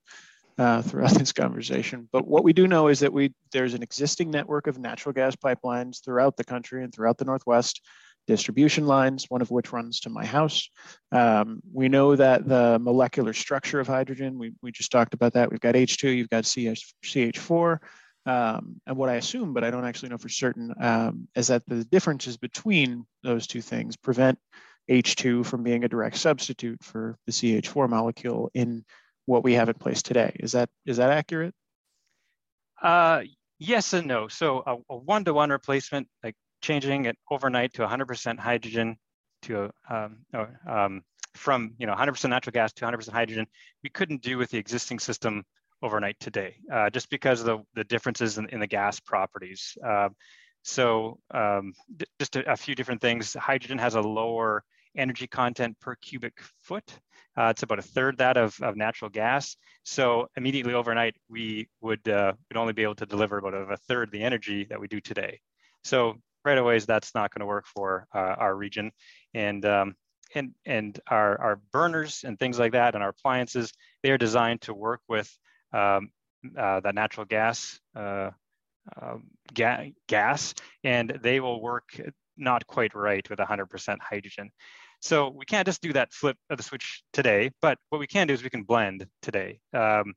uh, 0.58 0.82
throughout 0.82 1.10
this 1.18 1.32
conversation. 1.32 2.08
But 2.12 2.26
what 2.26 2.44
we 2.44 2.52
do 2.52 2.66
know 2.66 2.88
is 2.88 3.00
that 3.00 3.12
we 3.12 3.34
there's 3.52 3.74
an 3.74 3.82
existing 3.82 4.30
network 4.30 4.66
of 4.66 4.78
natural 4.78 5.12
gas 5.12 5.36
pipelines 5.36 6.04
throughout 6.04 6.36
the 6.36 6.44
country 6.44 6.82
and 6.84 6.92
throughout 6.92 7.18
the 7.18 7.24
Northwest 7.24 7.80
distribution 8.26 8.86
lines, 8.86 9.26
one 9.28 9.42
of 9.42 9.50
which 9.50 9.72
runs 9.72 10.00
to 10.00 10.10
my 10.10 10.24
house. 10.24 10.68
Um, 11.10 11.60
we 11.72 11.88
know 11.88 12.14
that 12.16 12.46
the 12.46 12.78
molecular 12.80 13.32
structure 13.32 13.80
of 13.80 13.86
hydrogen, 13.88 14.38
we, 14.38 14.52
we 14.62 14.70
just 14.70 14.92
talked 14.92 15.14
about 15.14 15.32
that. 15.32 15.50
We've 15.50 15.60
got 15.60 15.74
H2, 15.74 16.16
you've 16.16 16.30
got 16.30 16.44
CH, 16.44 16.94
CH4. 17.04 17.78
Um, 18.24 18.80
and 18.86 18.96
what 18.96 19.08
I 19.08 19.14
assume, 19.14 19.52
but 19.52 19.64
I 19.64 19.70
don't 19.72 19.84
actually 19.84 20.10
know 20.10 20.18
for 20.18 20.28
certain, 20.28 20.72
um, 20.80 21.26
is 21.34 21.48
that 21.48 21.64
the 21.66 21.84
differences 21.84 22.36
between 22.36 23.04
those 23.24 23.48
two 23.48 23.60
things 23.60 23.96
prevent 23.96 24.38
H2 24.88 25.44
from 25.44 25.64
being 25.64 25.82
a 25.82 25.88
direct 25.88 26.16
substitute 26.16 26.82
for 26.84 27.18
the 27.26 27.32
CH4 27.32 27.88
molecule 27.88 28.50
in 28.54 28.84
what 29.26 29.44
we 29.44 29.54
have 29.54 29.68
in 29.68 29.74
place 29.74 30.02
today. 30.02 30.36
Is 30.40 30.52
that 30.52 30.68
is 30.86 30.96
that 30.98 31.10
accurate? 31.10 31.54
Uh, 32.80 33.22
yes 33.58 33.92
and 33.92 34.06
no. 34.06 34.28
So 34.28 34.62
a, 34.66 34.76
a 34.92 34.96
one-to-one 34.96 35.50
replacement, 35.50 36.08
like 36.22 36.34
changing 36.62 37.06
it 37.06 37.16
overnight 37.30 37.74
to 37.74 37.86
100% 37.86 38.38
hydrogen 38.38 38.96
to 39.42 39.70
um, 39.88 40.18
um, 40.68 41.02
from 41.34 41.74
you 41.78 41.86
know 41.86 41.94
100% 41.94 42.28
natural 42.28 42.52
gas 42.52 42.72
to 42.74 42.84
100% 42.84 43.08
hydrogen, 43.10 43.46
we 43.82 43.90
couldn't 43.90 44.22
do 44.22 44.38
with 44.38 44.50
the 44.50 44.58
existing 44.58 44.98
system 44.98 45.44
overnight 45.82 46.18
today, 46.20 46.56
uh, 46.72 46.90
just 46.90 47.10
because 47.10 47.40
of 47.40 47.46
the, 47.46 47.58
the 47.74 47.84
differences 47.84 48.38
in, 48.38 48.48
in 48.50 48.60
the 48.60 48.66
gas 48.66 49.00
properties. 49.00 49.76
Uh, 49.84 50.08
so 50.62 51.18
um, 51.32 51.72
just 52.20 52.36
a, 52.36 52.52
a, 52.52 52.56
few 52.56 52.76
different 52.76 53.00
things. 53.00 53.34
Hydrogen 53.34 53.78
has 53.78 53.96
a 53.96 54.00
lower 54.00 54.62
energy 54.96 55.26
content 55.26 55.78
per 55.80 55.94
cubic 55.96 56.34
foot. 56.62 56.98
Uh, 57.36 57.46
it's 57.46 57.62
about 57.62 57.78
a 57.78 57.82
third 57.82 58.18
that 58.18 58.36
of, 58.36 58.54
of 58.60 58.76
natural 58.76 59.08
gas. 59.10 59.56
So 59.84 60.28
immediately 60.36 60.74
overnight, 60.74 61.16
we 61.28 61.68
would, 61.80 62.06
uh, 62.08 62.32
would 62.50 62.56
only 62.58 62.72
be 62.72 62.82
able 62.82 62.94
to 62.96 63.06
deliver 63.06 63.38
about 63.38 63.54
a, 63.54 63.76
third 63.88 64.10
the 64.10 64.22
energy 64.22 64.64
that 64.68 64.78
we 64.78 64.88
do 64.88 65.00
today. 65.00 65.40
So 65.84 66.16
right 66.44 66.58
away 66.58 66.78
that's 66.80 67.14
not 67.14 67.32
going 67.32 67.40
to 67.40 67.46
work 67.46 67.66
for 67.66 68.06
uh, 68.14 68.18
our 68.38 68.54
region 68.54 68.92
and 69.34 69.64
um, 69.64 69.94
and 70.34 70.54
and 70.64 70.98
our, 71.08 71.40
our 71.40 71.60
burners 71.72 72.24
and 72.24 72.38
things 72.38 72.58
like 72.58 72.72
that 72.72 72.94
and 72.94 73.02
our 73.02 73.10
appliances 73.10 73.72
they 74.02 74.10
are 74.10 74.18
designed 74.18 74.60
to 74.62 74.74
work 74.74 75.00
with 75.08 75.30
um, 75.72 76.10
uh, 76.58 76.80
that 76.80 76.94
natural 76.94 77.26
gas 77.26 77.78
uh, 77.96 78.30
um, 79.00 79.24
ga 79.54 79.92
gas 80.08 80.54
and 80.84 81.18
they 81.22 81.40
will 81.40 81.60
work 81.60 81.84
not 82.36 82.66
quite 82.66 82.94
right 82.94 83.28
with 83.28 83.38
100% 83.38 83.96
hydrogen 84.00 84.50
so 85.02 85.28
we 85.28 85.44
can't 85.44 85.66
just 85.66 85.82
do 85.82 85.92
that 85.92 86.12
flip 86.12 86.36
of 86.48 86.56
the 86.56 86.62
switch 86.62 87.02
today 87.12 87.50
but 87.60 87.76
what 87.90 87.98
we 87.98 88.06
can 88.06 88.26
do 88.26 88.32
is 88.32 88.42
we 88.42 88.50
can 88.50 88.62
blend 88.62 89.06
today 89.20 89.60
um, 89.74 90.14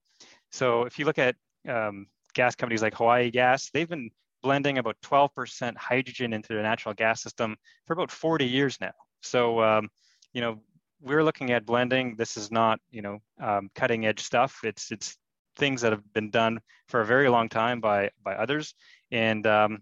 so 0.52 0.84
if 0.84 0.98
you 0.98 1.06
look 1.06 1.20
at 1.20 1.36
um, 1.68 2.08
gas 2.34 2.56
companies 2.56 2.82
like 2.82 2.96
hawaii 2.96 3.30
gas 3.30 3.70
they've 3.74 3.90
been 3.90 4.10
blending 4.46 4.78
about 4.78 4.96
12% 5.02 5.76
hydrogen 5.76 6.32
into 6.32 6.54
the 6.54 6.62
natural 6.62 6.94
gas 6.94 7.20
system 7.20 7.56
for 7.88 7.94
about 7.94 8.12
40 8.12 8.46
years 8.46 8.78
now. 8.80 8.92
So, 9.24 9.60
um, 9.60 9.90
you 10.34 10.42
know, 10.42 10.62
we're 11.02 11.24
looking 11.24 11.50
at 11.50 11.66
blending. 11.66 12.16
This 12.16 12.38
is 12.38 12.52
not, 12.52 12.80
you 12.92 13.02
know, 13.02 13.18
um, 13.42 13.72
cutting 13.74 14.06
edge 14.06 14.22
stuff. 14.22 14.60
It's 14.64 14.92
it's 14.92 15.18
things 15.58 15.82
that 15.82 15.94
have 15.94 16.14
been 16.14 16.30
done 16.30 16.60
for 16.90 17.02
a 17.02 17.06
very 17.06 17.28
long 17.28 17.50
time 17.50 17.82
by 17.82 18.12
by 18.24 18.36
others, 18.36 18.76
and 19.12 19.48
um, 19.48 19.80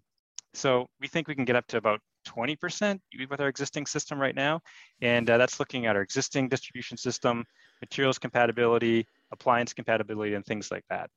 so 0.53 0.87
we 1.01 1.09
think 1.09 1.27
we 1.27 1.35
can 1.35 1.45
get 1.45 1.57
up 1.57 1.67
to 1.67 1.77
about 1.77 1.99
20% 2.23 2.99
with 3.29 3.39
our 3.39 3.47
existing 3.47 3.85
system 3.85 4.19
right 4.19 4.35
now, 4.35 4.61
and 5.01 5.29
uh, 5.29 5.37
that's 5.37 5.59
looking 5.59 5.85
at 5.85 5.95
our 5.95 6.01
existing 6.01 6.49
distribution 6.49 6.97
system, 6.97 7.45
materials 7.81 8.17
compatibility, 8.17 9.05
appliance 9.31 9.73
compatibility, 9.73 10.33
and 10.33 10.45
things 10.45 10.71
like 10.71 10.83
that. 10.89 11.09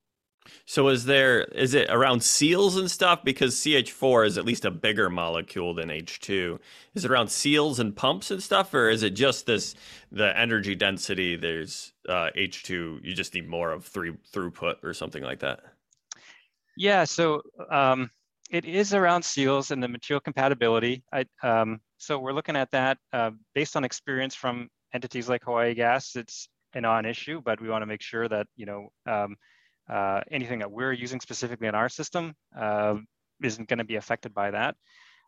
So 0.64 0.88
is 0.88 1.04
there 1.04 1.42
is 1.42 1.74
it 1.74 1.90
around 1.90 2.22
seals 2.22 2.76
and 2.76 2.90
stuff 2.90 3.24
because 3.24 3.56
CH4 3.56 4.26
is 4.26 4.38
at 4.38 4.44
least 4.44 4.64
a 4.64 4.70
bigger 4.70 5.10
molecule 5.10 5.74
than 5.74 5.88
H2. 5.88 6.58
Is 6.94 7.04
it 7.04 7.10
around 7.10 7.28
seals 7.28 7.80
and 7.80 7.94
pumps 7.94 8.30
and 8.30 8.42
stuff 8.42 8.72
or 8.74 8.88
is 8.88 9.02
it 9.02 9.10
just 9.10 9.46
this 9.46 9.74
the 10.12 10.38
energy 10.38 10.74
density 10.74 11.36
there's 11.36 11.92
uh, 12.08 12.30
H2 12.36 13.04
you 13.04 13.14
just 13.14 13.34
need 13.34 13.48
more 13.48 13.72
of 13.72 13.84
three 13.84 14.12
throughput 14.32 14.84
or 14.84 14.94
something 14.94 15.22
like 15.22 15.40
that? 15.40 15.60
Yeah, 16.76 17.04
so 17.04 17.42
um, 17.70 18.10
it 18.50 18.64
is 18.64 18.94
around 18.94 19.24
seals 19.24 19.70
and 19.70 19.82
the 19.82 19.88
material 19.88 20.20
compatibility. 20.20 21.02
I, 21.12 21.24
um, 21.42 21.80
so 21.98 22.18
we're 22.18 22.32
looking 22.32 22.56
at 22.56 22.70
that 22.72 22.98
uh, 23.12 23.30
based 23.54 23.76
on 23.76 23.84
experience 23.84 24.34
from 24.34 24.68
entities 24.92 25.28
like 25.28 25.44
Hawaii 25.44 25.74
Gas. 25.74 26.16
It's 26.16 26.48
a 26.74 26.80
non-issue, 26.80 27.40
but 27.44 27.60
we 27.60 27.68
want 27.68 27.82
to 27.82 27.86
make 27.86 28.02
sure 28.02 28.28
that 28.28 28.46
you 28.56 28.66
know 28.66 28.88
um, 29.06 29.36
uh, 29.88 30.20
anything 30.30 30.58
that 30.60 30.70
we're 30.70 30.92
using 30.92 31.20
specifically 31.20 31.68
in 31.68 31.74
our 31.74 31.88
system 31.88 32.34
uh, 32.58 32.96
isn't 33.42 33.68
going 33.68 33.78
to 33.78 33.84
be 33.84 33.96
affected 33.96 34.34
by 34.34 34.50
that. 34.50 34.76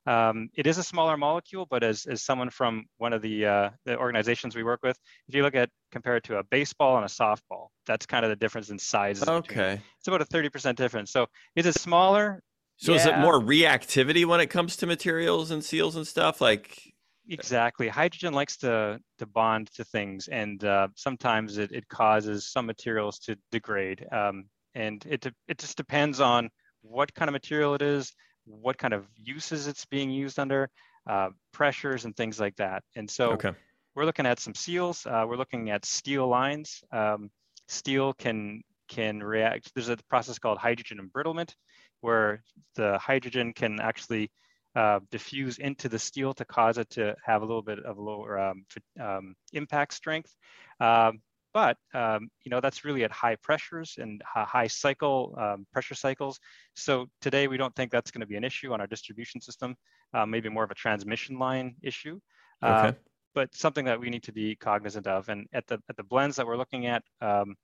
Um, 0.07 0.48
it 0.54 0.66
is 0.66 0.78
a 0.78 0.83
smaller 0.83 1.18
molecule, 1.18 1.66
but 1.68 1.83
as, 1.85 2.07
as 2.07 2.22
someone 2.22 2.48
from 2.48 2.87
one 2.96 3.12
of 3.12 3.20
the, 3.20 3.44
uh, 3.44 3.70
the 3.85 3.98
organizations 3.98 4.57
we 4.57 4.62
work 4.62 4.81
with, 4.83 4.98
if 5.28 5.35
you 5.35 5.42
look 5.42 5.54
at 5.54 5.68
compare 5.92 6.16
it 6.16 6.24
to 6.24 6.38
a 6.38 6.44
baseball 6.44 6.96
and 6.96 7.04
a 7.04 7.09
softball, 7.09 7.68
that's 7.87 8.07
kind 8.07 8.24
of 8.24 8.31
the 8.31 8.37
difference 8.37 8.70
in 8.70 8.78
size. 8.78 9.22
Okay. 9.26 9.78
It's 9.98 10.09
about 10.09 10.22
a 10.22 10.24
30% 10.24 10.76
difference. 10.76 11.12
So 11.12 11.26
is 11.57 11.66
it 11.66 11.74
smaller? 11.74 12.42
So 12.78 12.92
yeah. 12.92 12.94
is 12.94 13.04
it 13.06 13.16
more 13.16 13.40
reactivity 13.40 14.24
when 14.24 14.40
it 14.40 14.46
comes 14.48 14.76
to 14.76 14.86
materials 14.86 15.50
and 15.50 15.64
seals 15.64 15.96
and 15.96 16.06
stuff? 16.06 16.40
Like 16.40 16.94
Exactly. 17.30 17.88
Hydrogen 17.88 18.32
likes 18.32 18.56
to, 18.58 19.00
to 19.18 19.26
bond 19.26 19.70
to 19.74 19.84
things, 19.84 20.28
and 20.28 20.64
uh, 20.64 20.88
sometimes 20.96 21.58
it, 21.58 21.72
it 21.72 21.86
causes 21.88 22.50
some 22.50 22.64
materials 22.64 23.18
to 23.20 23.36
degrade. 23.50 24.06
Um, 24.10 24.48
and 24.74 25.04
it, 25.04 25.26
it 25.46 25.58
just 25.58 25.76
depends 25.76 26.20
on 26.20 26.48
what 26.80 27.12
kind 27.14 27.28
of 27.28 27.34
material 27.34 27.74
it 27.74 27.82
is, 27.82 28.14
what 28.44 28.78
kind 28.78 28.94
of 28.94 29.08
uses 29.14 29.66
it's 29.66 29.84
being 29.84 30.10
used 30.10 30.38
under, 30.38 30.70
uh, 31.06 31.30
pressures 31.52 32.06
and 32.06 32.16
things 32.16 32.40
like 32.40 32.56
that. 32.56 32.82
And 32.96 33.10
so 33.10 33.34
Okay. 33.34 33.52
we're 33.94 34.06
looking 34.06 34.26
at 34.26 34.38
some 34.40 34.54
seals. 34.54 35.06
Uh, 35.06 35.24
we're 35.28 35.36
looking 35.36 35.70
at 35.70 35.84
steel 35.84 36.28
lines. 36.28 36.82
Um, 36.92 37.30
steel 37.68 38.14
can 38.14 38.62
can 38.88 39.22
react. 39.22 39.74
There's 39.74 39.90
a 39.90 39.98
process 40.08 40.38
called 40.38 40.58
hydrogen 40.58 40.98
embrittlement, 40.98 41.54
where 42.00 42.42
the 42.74 42.98
hydrogen 42.98 43.52
can 43.52 43.80
actually 43.80 44.30
uh, 44.74 45.00
diffuse 45.11 45.58
into 45.58 45.88
the 45.88 45.98
steel 45.98 46.32
to 46.34 46.44
cause 46.44 46.78
it 46.78 46.88
to 46.90 47.14
have 47.24 47.42
a 47.42 47.44
little 47.44 47.62
bit 47.62 47.78
of 47.80 47.98
lower 47.98 48.38
um, 48.38 48.64
um, 49.00 49.34
impact 49.52 49.94
strength. 49.94 50.34
Um, 50.80 51.20
but 51.54 51.76
um, 51.94 52.28
you 52.44 52.50
know 52.50 52.61
that's 52.61 52.84
really 52.84 53.04
at 53.04 53.11
high 53.11 53.37
pressures 53.37 53.96
and 53.98 54.22
high 54.24 54.66
cycle 54.66 55.34
um, 55.38 55.66
pressure 55.72 55.94
cycles. 55.94 56.38
So 56.76 57.06
today 57.20 57.48
we 57.48 57.56
don't 57.56 57.74
think 57.74 57.90
that's 57.90 58.11
going 58.11 58.20
to 58.20 58.26
be 58.26 58.37
an 58.37 58.44
issue 58.44 58.72
on 58.72 58.80
our 58.80 58.87
distribution 58.87 59.40
system. 59.40 59.74
Uh, 60.14 60.26
maybe 60.26 60.48
more 60.48 60.64
of 60.64 60.70
a 60.70 60.74
transmission 60.74 61.38
line 61.38 61.74
issue. 61.82 62.20
Uh, 62.62 62.92
but 63.34 63.54
something 63.54 63.84
that 63.84 64.00
we 64.00 64.11
need 64.11 64.22
to 64.24 64.32
be 64.32 64.56
cognizant 64.56 65.06
of. 65.06 65.28
And 65.28 65.46
at 65.52 65.66
the 65.66 65.78
at 65.88 65.96
the 65.96 66.02
blends 66.02 66.37
that 66.37 66.46
we're 66.46 66.56
looking 66.56 66.87
at, 66.87 67.02
um, 67.20 67.54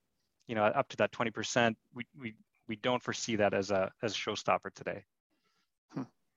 you 0.47 0.55
know, 0.55 0.63
up 0.63 0.87
to 0.89 0.97
that 0.97 1.11
20%, 1.11 1.75
we 1.93 2.05
we 2.19 2.33
we 2.67 2.75
don't 2.77 3.01
foresee 3.01 3.35
that 3.37 3.53
as 3.53 3.71
a 3.71 3.91
as 4.01 4.13
a 4.13 4.15
showstopper 4.15 4.73
today. 4.73 5.03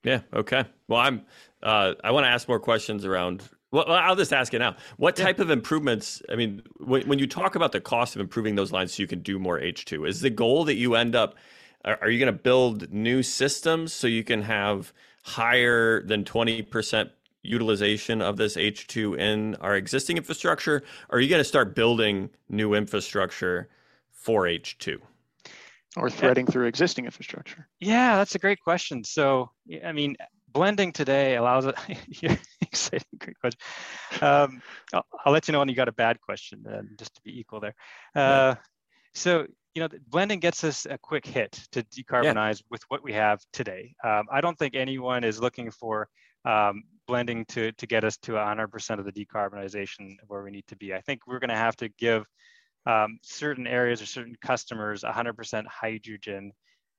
Yeah. 0.03 0.21
Okay. 0.33 0.63
Well, 0.87 0.99
I'm. 1.01 1.25
Uh, 1.61 1.93
I 2.03 2.11
want 2.11 2.23
to 2.23 2.29
ask 2.29 2.47
more 2.47 2.59
questions 2.59 3.03
around. 3.03 3.43
Well, 3.71 3.85
well, 3.87 3.97
I'll 3.97 4.15
just 4.15 4.31
ask 4.31 4.53
it 4.53 4.59
now. 4.59 4.77
What 4.97 5.19
Yeah. 5.19 5.25
type 5.25 5.39
of 5.39 5.49
improvements? 5.49 6.21
I 6.31 6.35
mean, 6.35 6.63
when, 6.77 7.07
when 7.07 7.19
you 7.19 7.27
talk 7.27 7.55
about 7.55 7.73
the 7.73 7.81
cost 7.81 8.15
of 8.15 8.21
improving 8.21 8.55
those 8.55 8.71
lines 8.71 8.93
so 8.93 9.01
you 9.03 9.07
can 9.07 9.19
do 9.19 9.37
more 9.37 9.59
H 9.59 9.83
two, 9.85 10.05
is 10.05 10.21
the 10.21 10.29
goal 10.29 10.63
that 10.65 10.75
you 10.75 10.95
end 10.95 11.15
up? 11.15 11.35
Are, 11.83 11.97
are 12.01 12.09
you 12.09 12.17
going 12.17 12.33
to 12.33 12.39
build 12.41 12.91
new 12.93 13.21
systems 13.23 13.91
so 13.93 14.07
you 14.07 14.23
can 14.23 14.41
have 14.43 14.93
higher 15.23 16.01
than 16.03 16.23
twenty 16.23 16.61
percent 16.61 17.11
utilization 17.43 18.21
of 18.21 18.37
this 18.37 18.55
H 18.55 18.87
two 18.87 19.15
in 19.15 19.55
our 19.55 19.75
existing 19.75 20.15
infrastructure? 20.15 20.81
Or 21.09 21.17
are 21.17 21.21
you 21.21 21.29
going 21.29 21.41
to 21.41 21.43
start 21.43 21.75
building 21.75 22.29
new 22.47 22.73
infrastructure 22.73 23.67
for 24.11 24.47
H 24.47 24.77
two? 24.77 25.01
Or 25.99 26.09
threading 26.09 26.45
through 26.45 26.67
existing 26.67 27.05
infrastructure. 27.05 27.67
Yeah, 27.79 28.17
that's 28.17 28.35
a 28.35 28.39
great 28.39 28.59
question. 28.61 29.03
So, 29.03 29.51
I 29.83 29.91
mean, 29.91 30.15
blending 30.51 30.91
today 30.91 31.35
allows 31.35 31.65
it. 31.65 31.75
exciting, 32.61 33.07
great 33.19 33.39
question. 33.39 33.59
Um, 34.21 34.61
I'll, 34.93 35.05
I'll 35.25 35.33
let 35.33 35.47
you 35.47 35.51
know 35.51 35.59
when 35.59 35.69
you 35.69 35.75
got 35.75 35.87
a 35.87 35.93
bad 35.93 36.21
question, 36.21 36.63
uh, 36.67 36.81
just 36.97 37.15
to 37.15 37.21
be 37.23 37.39
equal 37.39 37.59
there. 37.59 37.75
Uh, 38.15 38.55
so, 39.13 39.45
you 39.75 39.81
know, 39.81 39.89
blending 40.07 40.39
gets 40.39 40.63
us 40.63 40.85
a 40.89 40.97
quick 40.97 41.25
hit 41.25 41.51
to 41.71 41.83
decarbonize 41.83 42.61
with 42.69 42.81
what 42.89 43.03
we 43.03 43.13
have 43.13 43.39
today. 43.53 43.95
Um, 44.03 44.25
I 44.31 44.41
don't 44.41 44.57
think 44.57 44.75
anyone 44.75 45.23
is 45.23 45.39
looking 45.39 45.71
for 45.71 46.07
um, 46.45 46.83
blending 47.07 47.45
to 47.45 47.71
to 47.73 47.87
get 47.87 48.03
us 48.03 48.17
to 48.17 48.33
100% 48.33 48.99
of 48.99 49.05
the 49.05 49.11
decarbonization 49.11 50.15
where 50.27 50.43
we 50.43 50.51
need 50.51 50.67
to 50.67 50.75
be. 50.75 50.93
I 50.93 51.01
think 51.01 51.21
we're 51.27 51.39
going 51.39 51.49
to 51.49 51.55
have 51.55 51.75
to 51.77 51.89
give 51.89 52.25
um, 52.85 53.19
certain 53.21 53.67
areas 53.67 54.01
or 54.01 54.05
certain 54.05 54.35
customers 54.41 55.03
100% 55.03 55.65
hydrogen 55.67 56.51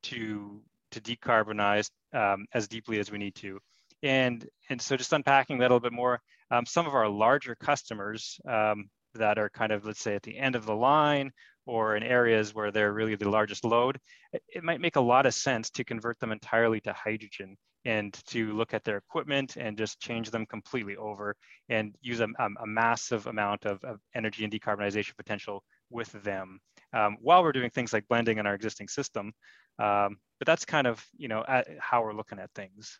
to 0.04 0.62
to 0.92 1.00
decarbonize 1.00 1.88
um, 2.14 2.46
as 2.52 2.66
deeply 2.66 2.98
as 2.98 3.10
we 3.12 3.18
need 3.18 3.34
to. 3.36 3.58
And 4.02 4.46
and 4.70 4.80
so 4.80 4.96
just 4.96 5.12
unpacking 5.12 5.58
that 5.58 5.64
a 5.64 5.74
little 5.74 5.80
bit 5.80 5.92
more, 5.92 6.20
um, 6.50 6.66
some 6.66 6.86
of 6.86 6.94
our 6.94 7.08
larger 7.08 7.54
customers 7.54 8.40
um, 8.48 8.88
that 9.14 9.38
are 9.38 9.50
kind 9.50 9.72
of 9.72 9.84
let's 9.84 10.00
say 10.00 10.14
at 10.14 10.22
the 10.22 10.38
end 10.38 10.56
of 10.56 10.66
the 10.66 10.74
line 10.74 11.30
or 11.66 11.96
in 11.96 12.02
areas 12.02 12.54
where 12.54 12.70
they're 12.70 12.92
really 12.92 13.14
the 13.14 13.28
largest 13.28 13.64
load, 13.64 13.98
it, 14.32 14.42
it 14.48 14.64
might 14.64 14.80
make 14.80 14.96
a 14.96 15.00
lot 15.00 15.26
of 15.26 15.34
sense 15.34 15.70
to 15.70 15.84
convert 15.84 16.18
them 16.18 16.32
entirely 16.32 16.80
to 16.80 16.92
hydrogen 16.92 17.56
and 17.84 18.18
to 18.26 18.52
look 18.52 18.74
at 18.74 18.84
their 18.84 18.96
equipment 18.96 19.56
and 19.56 19.76
just 19.76 20.00
change 20.00 20.30
them 20.30 20.46
completely 20.46 20.96
over 20.96 21.34
and 21.68 21.94
use 22.00 22.20
a, 22.20 22.28
a, 22.38 22.48
a 22.62 22.66
massive 22.66 23.26
amount 23.26 23.64
of, 23.64 23.82
of 23.84 24.00
energy 24.14 24.44
and 24.44 24.52
decarbonization 24.52 25.16
potential 25.16 25.62
with 25.90 26.12
them 26.22 26.60
um, 26.92 27.16
while 27.20 27.42
we're 27.42 27.52
doing 27.52 27.70
things 27.70 27.92
like 27.92 28.06
blending 28.08 28.38
in 28.38 28.46
our 28.46 28.54
existing 28.54 28.88
system. 28.88 29.32
Um, 29.78 30.18
but 30.38 30.46
that's 30.46 30.64
kind 30.64 30.86
of 30.86 31.04
you 31.16 31.28
know 31.28 31.44
at, 31.46 31.68
how 31.78 32.02
we're 32.02 32.14
looking 32.14 32.38
at 32.38 32.50
things. 32.54 32.98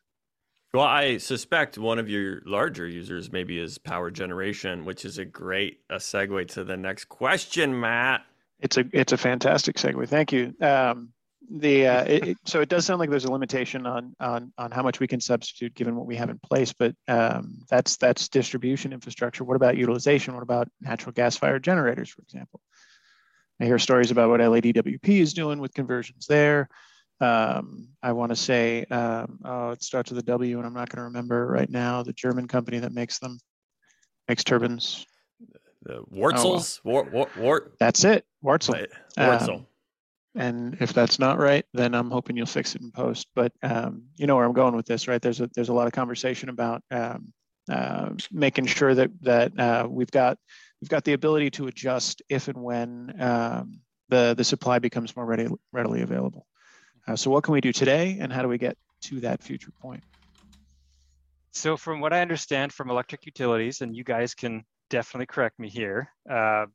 Well, 0.73 0.85
I 0.85 1.17
suspect 1.17 1.79
one 1.79 1.99
of 1.99 2.09
your 2.09 2.43
larger 2.47 2.87
users 2.87 3.33
maybe 3.33 3.59
is 3.59 3.77
power 3.77 4.11
generation, 4.11 4.85
which 4.85 5.05
is 5.05 5.19
a 5.19 5.25
great 5.25 5.81
a 5.91 5.97
segue 5.97 6.47
to 6.49 6.65
the 6.65 6.77
next 6.77 7.07
question, 7.07 7.79
Matt. 7.79 8.23
It's 8.61 8.77
a 8.77 8.85
it's 8.93 9.13
a 9.13 9.17
fantastic 9.17 9.77
segue. 9.77 10.09
Thank 10.09 10.33
you. 10.33 10.55
Um, 10.61 11.13
the 11.51 11.87
uh, 11.87 12.05
it, 12.05 12.39
so 12.45 12.61
it 12.61 12.69
does 12.69 12.87
sound 12.87 13.01
like 13.01 13.11
there's 13.11 13.25
a 13.25 13.33
limitation 13.33 13.85
on 13.87 14.15
on 14.21 14.53
on 14.57 14.71
how 14.71 14.83
much 14.83 15.01
we 15.01 15.09
can 15.09 15.21
substitute 15.21 15.75
given 15.75 15.97
what 15.97 16.07
we 16.07 16.17
have 16.17 16.31
in 16.31 16.39
place, 16.39 16.73
but 16.73 16.95
um, 17.09 17.59
that's 17.69 17.97
that's 17.97 18.29
distribution 18.29 18.93
infrastructure. 18.93 19.43
What 19.43 19.57
about 19.57 19.77
utilization? 19.77 20.35
What 20.35 20.45
about 20.45 20.69
natural 20.81 21.13
gas 21.13 21.37
fired 21.37 21.65
generators, 21.65 22.09
for 22.09 22.23
example? 22.23 22.61
I 23.61 23.65
hear 23.65 23.79
stories 23.79 24.11
about 24.11 24.31
what 24.31 24.41
LADWP 24.41 25.09
is 25.09 25.35
doing 25.35 25.59
with 25.59 25.75
conversions 25.75 26.27
there. 26.27 26.69
Um, 27.21 27.89
I 28.03 28.13
want 28.13 28.31
to 28.31 28.37
say 28.37 28.85
um, 28.85 29.41
oh, 29.45 29.71
it 29.71 29.83
starts 29.83 30.11
with 30.11 30.21
a 30.21 30.27
W, 30.27 30.57
and 30.57 30.67
I'm 30.67 30.73
not 30.73 30.89
going 30.89 30.99
to 30.99 31.05
remember 31.05 31.47
right 31.47 31.69
now. 31.69 32.03
The 32.03 32.13
German 32.13 32.47
company 32.47 32.79
that 32.79 32.93
makes 32.93 33.19
them 33.19 33.39
makes 34.29 34.45
turbines. 34.45 35.05
The 35.83 36.05
Wartzels, 36.15 36.81
War, 36.85 37.05
War, 37.05 37.29
War, 37.39 37.73
That's 37.81 38.05
it, 38.05 38.25
Wartzel. 38.45 38.87
Wartzel. 39.19 39.55
Um, 39.55 39.67
and 40.35 40.77
if 40.81 40.93
that's 40.93 41.19
not 41.19 41.39
right, 41.39 41.65
then 41.73 41.95
I'm 41.95 42.11
hoping 42.11 42.37
you'll 42.37 42.47
fix 42.47 42.75
it 42.75 42.83
in 42.83 42.91
post. 42.91 43.27
But 43.35 43.53
um, 43.63 44.05
you 44.17 44.27
know 44.27 44.37
where 44.37 44.45
I'm 44.45 44.53
going 44.53 44.77
with 44.77 44.87
this, 44.87 45.09
right? 45.09 45.21
There's 45.21 45.41
a 45.41 45.51
there's 45.55 45.69
a 45.69 45.73
lot 45.75 45.87
of 45.87 45.93
conversation 45.93 46.49
about 46.49 46.83
um, 46.91 47.33
uh, 47.71 48.11
making 48.31 48.67
sure 48.67 48.95
that 48.95 49.11
that 49.23 49.59
uh, 49.59 49.87
we've 49.89 50.11
got 50.11 50.39
we've 50.81 50.89
got 50.89 51.05
the 51.05 51.13
ability 51.13 51.51
to 51.51 51.67
adjust 51.67 52.23
if 52.29 52.49
and 52.49 52.63
when 52.63 53.15
um, 53.21 53.81
the 54.09 54.35
the 54.37 54.45
supply 54.45 54.79
becomes 54.79 55.15
more 55.17 55.27
ready, 55.27 55.49
readily 55.73 56.03
available. 56.03 56.47
Uh, 57.09 57.17
so 57.17 57.31
what 57.31 57.43
can 57.43 57.53
we 57.53 57.61
do 57.61 57.73
today, 57.73 58.19
and 58.21 58.33
how 58.33 58.43
do 58.43 58.49
we 58.49 58.59
get 58.59 58.77
to 59.03 59.21
that 59.21 59.43
future 59.43 59.73
point? 59.81 60.03
So 61.53 61.77
from 61.77 62.01
what 62.01 62.13
I 62.13 62.21
understand 62.21 62.73
from 62.73 62.91
electric 62.91 63.27
utilities, 63.27 63.81
and 63.81 63.97
you 63.97 64.05
guys 64.05 64.35
can 64.35 64.65
definitely 64.89 65.27
correct 65.27 65.59
me 65.59 65.69
here, 65.69 66.11
uh, 66.31 66.67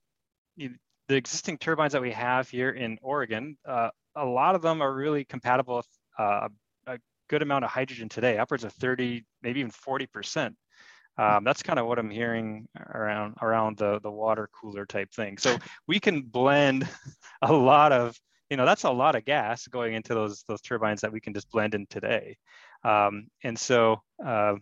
the 1.08 1.16
existing 1.16 1.58
turbines 1.58 1.94
that 1.94 2.02
we 2.02 2.12
have 2.12 2.50
here 2.50 2.72
in 2.72 2.98
Oregon, 3.02 3.58
uh, 3.66 3.90
a 4.16 4.26
lot 4.26 4.56
of 4.56 4.62
them 4.62 4.82
are 4.82 4.94
really 4.94 5.26
compatible 5.26 5.78
with 5.78 5.88
uh, 6.18 6.48
a 6.88 7.00
good 7.30 7.42
amount 7.42 7.66
of 7.66 7.72
hydrogen 7.72 8.10
today, 8.10 8.38
upwards 8.38 8.64
of 8.64 8.74
30, 8.74 9.24
maybe 9.42 9.60
even 9.60 9.72
40%. 9.72 10.56
Um, 11.18 11.44
that's 11.44 11.64
kind 11.64 11.80
of 11.80 11.88
what 11.88 11.98
I'm 11.98 12.10
hearing 12.10 12.68
around 12.78 13.36
around 13.42 13.78
the 13.78 14.00
the 14.02 14.12
water 14.12 14.50
cooler 14.52 14.86
type 14.86 15.14
thing. 15.14 15.38
So 15.38 15.58
we 15.88 16.00
can 16.00 16.24
blend 16.24 16.90
a 17.42 17.54
lot 17.54 17.94
of, 17.94 18.20
you 18.50 18.58
know, 18.58 18.66
that's 18.66 18.84
a 18.84 18.92
lot 18.92 19.16
of 19.16 19.24
gas 19.24 19.66
going 19.68 19.94
into 19.94 20.14
those 20.14 20.44
those 20.48 20.60
turbines 20.60 21.02
that 21.02 21.14
we 21.14 21.22
can 21.22 21.34
just 21.34 21.50
blend 21.50 21.74
in 21.74 21.86
today. 21.90 22.36
Um, 22.84 23.28
and 23.44 23.58
so 23.58 24.02
uh, 24.26 24.56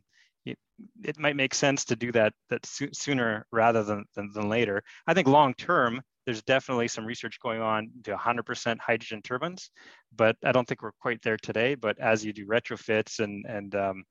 it, 0.46 0.60
it 1.04 1.18
might 1.18 1.36
make 1.36 1.56
sense 1.56 1.86
to 1.86 1.96
do 1.96 2.12
that 2.12 2.34
that 2.50 2.66
soo- 2.68 2.94
sooner 2.94 3.48
rather 3.52 3.84
than, 3.84 4.06
than 4.16 4.32
than 4.32 4.48
later. 4.48 4.84
I 5.08 5.16
think 5.16 5.28
long 5.28 5.56
term, 5.56 6.04
there's 6.26 6.42
definitely 6.44 6.88
some 6.88 7.06
research 7.06 7.40
going 7.42 7.62
on 7.62 7.92
to 8.04 8.16
100% 8.16 8.80
hydrogen 8.80 9.22
turbines, 9.22 9.72
but 10.16 10.38
I 10.44 10.52
don't 10.52 10.68
think 10.68 10.82
we're 10.82 10.92
quite 10.94 11.22
there 11.22 11.38
today. 11.38 11.76
But 11.76 12.00
as 12.00 12.24
you 12.24 12.34
do 12.34 12.46
retrofits 12.46 13.20
and 13.20 13.46
and 13.46 13.76
um, 13.76 14.04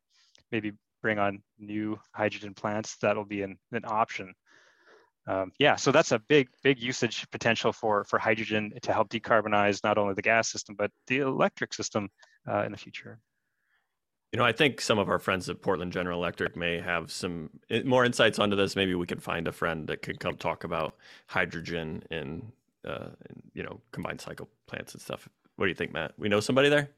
maybe 0.51 0.72
bring 1.01 1.18
on 1.18 1.42
new 1.59 1.98
hydrogen 2.14 2.55
plants, 2.55 2.96
that'll 3.01 3.25
be 3.25 3.42
an, 3.42 3.59
an 3.72 3.85
option. 3.87 4.35
Um, 5.27 5.53
yeah, 5.59 5.77
so 5.77 5.92
that's 5.92 6.12
a 6.12 6.18
big, 6.18 6.48
big 6.62 6.81
usage 6.81 7.27
potential 7.31 7.72
for 7.72 8.05
for 8.05 8.18
hydrogen 8.18 8.72
to 8.83 8.92
help 8.92 9.09
decarbonize 9.09 9.85
not 9.85 9.98
only 9.98 10.14
the 10.14 10.22
gas 10.22 10.51
system 10.51 10.75
but 10.77 10.90
the 11.07 11.18
electric 11.18 11.75
system 11.75 12.09
uh, 12.48 12.64
in 12.64 12.72
the 12.72 12.79
future. 12.79 13.18
You 14.33 14.38
know, 14.38 14.45
I 14.45 14.53
think 14.53 14.81
some 14.81 14.99
of 14.99 15.11
our 15.11 15.18
friends 15.18 15.49
at 15.51 15.61
Portland 15.61 15.92
General 15.92 16.18
Electric 16.18 16.57
may 16.57 16.81
have 16.81 17.11
some 17.11 17.51
more 17.85 18.05
insights 18.05 18.38
onto 18.38 18.57
this. 18.57 18.75
Maybe 18.75 18.95
we 18.95 19.07
could 19.07 19.23
find 19.23 19.47
a 19.47 19.53
friend 19.53 19.87
that 19.88 20.01
could 20.01 20.21
come 20.21 20.37
talk 20.37 20.64
about 20.64 20.97
hydrogen 21.27 22.03
in, 22.11 22.51
uh, 22.88 23.09
in 23.29 23.42
you 23.53 23.62
know, 23.62 23.81
combined 23.90 24.23
cycle 24.23 24.49
plants 24.66 24.95
and 24.95 25.03
stuff. 25.03 25.29
What 25.57 25.66
do 25.66 25.68
you 25.68 25.75
think, 25.75 25.92
Matt? 25.92 26.12
We 26.16 26.31
know 26.31 26.40
somebody 26.40 26.71
there 26.71 26.88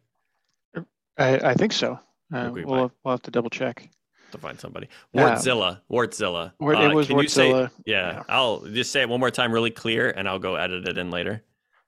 I, 1.19 1.51
I 1.51 1.55
think 1.55 1.73
so. 1.73 1.99
Uh, 2.33 2.51
we 2.53 2.65
we'll, 2.65 2.91
we'll 3.05 3.13
have 3.13 3.23
to 3.23 3.31
double 3.31 3.51
check. 3.51 3.89
to 4.33 4.39
find 4.39 4.59
somebody. 4.59 4.89
Wärtsilä, 5.15 5.81
Wärtsilä. 5.91 6.53
Uh, 6.61 6.71
it 6.71 6.95
was 6.95 7.07
can 7.07 7.19
you 7.19 7.29
say? 7.29 7.53
Wärtsilä. 7.53 7.71
Yeah, 7.87 8.15
yeah. 8.15 8.23
I'll 8.29 8.67
just 8.67 8.91
say 8.93 9.03
it 9.03 9.09
one 9.09 9.21
more 9.21 9.31
time, 9.31 9.53
really 9.53 9.71
clear, 9.71 10.11
and 10.11 10.29
I'll 10.29 10.41
go 10.41 10.57
edit 10.57 10.89
it 10.89 10.99
in 10.99 11.11
later. 11.11 11.43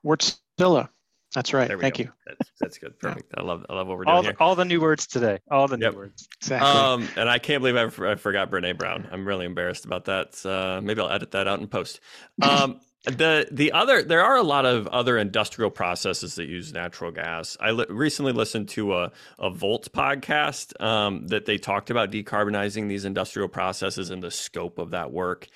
Wärtsilä. 0.04 0.88
That's 1.36 1.52
right. 1.52 1.68
Thank 1.78 1.98
go. 1.98 2.04
you. 2.04 2.12
That's, 2.26 2.50
that's 2.58 2.78
good. 2.78 2.98
Perfect. 2.98 3.34
I 3.36 3.42
love 3.42 3.66
I 3.68 3.74
love 3.74 3.86
what 3.86 3.98
we're 3.98 4.04
doing 4.04 4.16
All 4.16 4.22
here. 4.22 4.32
the, 4.32 4.40
all 4.40 4.54
the 4.56 4.64
new 4.64 4.80
words 4.80 5.06
today. 5.06 5.38
All 5.50 5.68
the 5.68 5.76
new 5.76 5.84
Yep. 5.84 5.94
words. 5.94 6.28
Exactly. 6.40 6.66
Um, 6.68 7.06
and 7.14 7.28
I 7.28 7.38
can't 7.38 7.62
believe 7.62 7.76
I 7.76 8.14
forgot 8.14 8.50
Brene 8.50 8.78
Brown. 8.78 9.06
I'm 9.12 9.28
really 9.28 9.44
embarrassed 9.44 9.84
about 9.84 10.06
that. 10.06 10.44
Uh, 10.46 10.80
maybe 10.82 11.02
I'll 11.02 11.10
edit 11.12 11.32
that 11.32 11.46
out 11.46 11.60
in 11.60 11.68
post. 11.68 12.00
Um, 12.42 12.80
The 13.06 13.46
the 13.52 13.70
other 13.70 14.02
there 14.02 14.24
are 14.24 14.36
a 14.36 14.42
lot 14.42 14.66
of 14.66 14.88
other 14.88 15.16
industrial 15.16 15.70
processes 15.70 16.34
that 16.34 16.46
use 16.48 16.72
natural 16.72 17.12
gas. 17.12 17.56
I 17.60 17.70
li- 17.70 17.86
recently 17.88 18.32
listened 18.32 18.68
to 18.70 18.94
a 18.96 19.12
a 19.38 19.48
Volt 19.48 19.92
podcast 19.92 20.72
um, 20.82 21.28
that 21.28 21.46
they 21.46 21.56
talked 21.56 21.90
about 21.90 22.10
decarbonizing 22.10 22.88
these 22.88 23.04
industrial 23.04 23.46
processes 23.46 24.10
and 24.10 24.20
the 24.20 24.32
scope 24.32 24.78
of 24.80 24.90
that 24.90 25.12
work. 25.12 25.46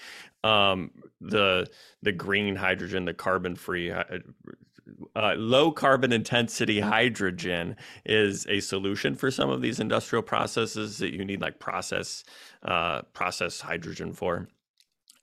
Um, 0.45 0.93
the 1.21 1.67
the 2.03 2.13
green 2.13 2.55
hydrogen, 2.55 3.05
the 3.05 3.15
carbon 3.15 3.57
free. 3.57 3.91
Uh, 5.17 5.35
low 5.37 5.71
carbon 5.71 6.13
intensity 6.13 6.81
hydrogen 6.81 7.77
is 8.05 8.47
a 8.49 8.61
solution 8.61 9.15
for 9.15 9.31
some 9.31 9.51
of 9.51 9.63
these 9.63 9.81
industrial 9.81 10.23
processes 10.23 10.99
that 10.99 11.15
you 11.15 11.25
need 11.25 11.41
like 11.41 11.59
process 11.59 12.25
uh, 12.65 13.03
process 13.13 13.61
hydrogen 13.61 14.13
for. 14.13 14.49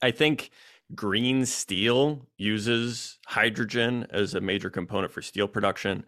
I 0.01 0.11
think 0.11 0.51
green 0.95 1.45
steel 1.45 2.25
uses 2.37 3.19
hydrogen 3.25 4.07
as 4.11 4.33
a 4.33 4.41
major 4.41 4.69
component 4.69 5.11
for 5.11 5.21
steel 5.21 5.47
production. 5.47 6.05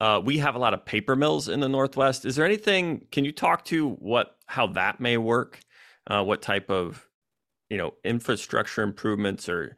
Uh, 0.00 0.20
we 0.22 0.38
have 0.38 0.54
a 0.54 0.58
lot 0.58 0.74
of 0.74 0.84
paper 0.84 1.14
mills 1.14 1.48
in 1.48 1.60
the 1.60 1.68
Northwest. 1.68 2.24
Is 2.24 2.36
there 2.36 2.44
anything? 2.44 3.06
Can 3.12 3.24
you 3.24 3.32
talk 3.32 3.64
to 3.66 3.90
what 3.90 4.36
how 4.46 4.66
that 4.68 5.00
may 5.00 5.16
work? 5.16 5.60
Uh, 6.06 6.24
what 6.24 6.42
type 6.42 6.70
of 6.70 7.08
you 7.70 7.78
know 7.78 7.94
infrastructure 8.04 8.82
improvements 8.82 9.48
or 9.48 9.76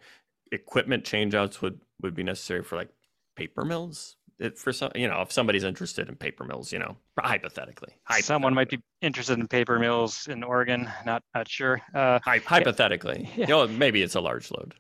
equipment 0.51 1.05
changeouts 1.05 1.61
would 1.61 1.81
would 2.01 2.15
be 2.15 2.23
necessary 2.23 2.63
for 2.63 2.77
like 2.77 2.91
paper 3.35 3.65
mills? 3.65 4.17
It, 4.39 4.59
for 4.59 4.73
some, 4.73 4.91
you 4.97 5.07
know, 5.07 5.21
if 5.23 5.31
somebody's 5.31 5.63
interested 5.63 6.09
in 6.09 6.17
paper 6.17 6.45
mills, 6.45 6.73
you 6.73 6.81
know, 6.81 6.97
hypothetically, 7.19 7.95
hypothetically. 8.03 8.23
someone 8.23 8.53
might 8.53 8.69
be 8.69 8.81
interested 9.01 9.39
in 9.39 9.47
paper 9.47 9.79
mills 9.79 10.27
in 10.27 10.43
Oregon. 10.43 10.91
Not 11.07 11.23
not 11.35 11.49
sure. 11.49 11.81
Uh, 11.95 12.19
hypothetically, 12.25 13.31
yeah. 13.37 13.47
you 13.47 13.55
know, 13.55 13.69
maybe 13.69 14.03
it's 14.03 14.17
a 14.17 14.21
large 14.21 14.51
load. 14.51 14.75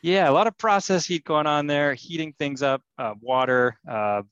Yeah, 0.00 0.28
a 0.28 0.32
lot 0.32 0.46
of 0.46 0.56
process 0.56 1.06
heat 1.06 1.24
going 1.24 1.46
on 1.46 1.66
there, 1.66 1.94
heating 1.94 2.34
things 2.38 2.62
up, 2.62 2.82
uh, 2.98 3.14
water. 3.20 3.78
Uh, 3.88 4.22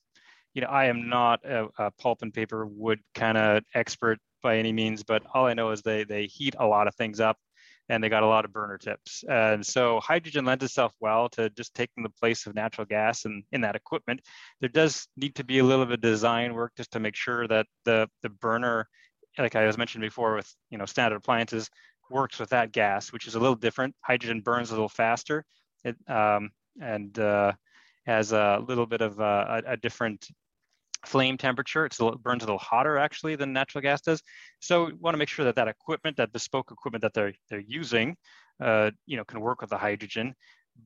you 0.54 0.62
know, 0.62 0.68
I 0.68 0.86
am 0.86 1.08
not 1.08 1.44
a, 1.44 1.68
a 1.78 1.90
pulp 1.92 2.22
and 2.22 2.32
paper 2.32 2.66
wood 2.66 3.00
kind 3.14 3.36
of 3.38 3.62
expert 3.74 4.18
by 4.42 4.58
any 4.58 4.72
means, 4.72 5.02
but 5.02 5.22
all 5.34 5.46
I 5.46 5.54
know 5.54 5.70
is 5.70 5.82
they 5.82 6.04
they 6.04 6.26
heat 6.26 6.54
a 6.58 6.66
lot 6.66 6.88
of 6.88 6.94
things 6.94 7.20
up 7.20 7.36
and 7.88 8.02
they 8.02 8.08
got 8.08 8.22
a 8.22 8.26
lot 8.26 8.44
of 8.44 8.52
burner 8.52 8.78
tips. 8.78 9.24
And 9.28 9.64
so 9.64 10.00
hydrogen 10.00 10.44
lends 10.44 10.64
itself 10.64 10.94
well 11.00 11.28
to 11.30 11.50
just 11.50 11.74
taking 11.74 12.02
the 12.02 12.10
place 12.10 12.46
of 12.46 12.54
natural 12.54 12.86
gas 12.86 13.24
and 13.24 13.44
in 13.52 13.60
that 13.62 13.76
equipment. 13.76 14.20
There 14.60 14.68
does 14.68 15.08
need 15.16 15.34
to 15.36 15.44
be 15.44 15.58
a 15.58 15.64
little 15.64 15.84
bit 15.84 15.94
of 15.94 16.00
design 16.00 16.54
work 16.54 16.72
just 16.76 16.92
to 16.92 17.00
make 17.00 17.16
sure 17.16 17.46
that 17.48 17.66
the, 17.84 18.08
the 18.22 18.30
burner, 18.30 18.88
like 19.38 19.56
I 19.56 19.66
was 19.66 19.78
mentioned 19.78 20.02
before 20.02 20.36
with 20.36 20.52
you 20.70 20.78
know 20.78 20.86
standard 20.86 21.16
appliances, 21.16 21.68
works 22.10 22.38
with 22.38 22.50
that 22.50 22.72
gas, 22.72 23.12
which 23.12 23.26
is 23.26 23.34
a 23.34 23.40
little 23.40 23.56
different. 23.56 23.94
Hydrogen 24.00 24.40
burns 24.40 24.70
a 24.70 24.74
little 24.74 24.88
faster. 24.88 25.44
It, 25.84 25.96
um, 26.08 26.50
and 26.80 27.18
uh, 27.18 27.52
has 28.06 28.32
a 28.32 28.62
little 28.66 28.86
bit 28.86 29.00
of 29.00 29.20
a, 29.20 29.62
a 29.66 29.76
different 29.76 30.26
flame 31.06 31.36
temperature. 31.36 31.84
It's 31.84 31.98
a 31.98 32.04
little, 32.04 32.18
burns 32.18 32.42
a 32.42 32.46
little 32.46 32.58
hotter 32.58 32.98
actually 32.98 33.36
than 33.36 33.52
natural 33.52 33.82
gas 33.82 34.00
does. 34.00 34.22
So 34.60 34.86
we 34.86 34.92
want 34.94 35.14
to 35.14 35.18
make 35.18 35.28
sure 35.28 35.44
that 35.44 35.56
that 35.56 35.68
equipment, 35.68 36.16
that 36.16 36.32
bespoke 36.32 36.70
equipment 36.70 37.02
that 37.02 37.14
they're 37.14 37.32
they're 37.48 37.60
using, 37.60 38.16
uh, 38.60 38.90
you 39.06 39.16
know, 39.16 39.24
can 39.24 39.40
work 39.40 39.60
with 39.60 39.70
the 39.70 39.78
hydrogen. 39.78 40.34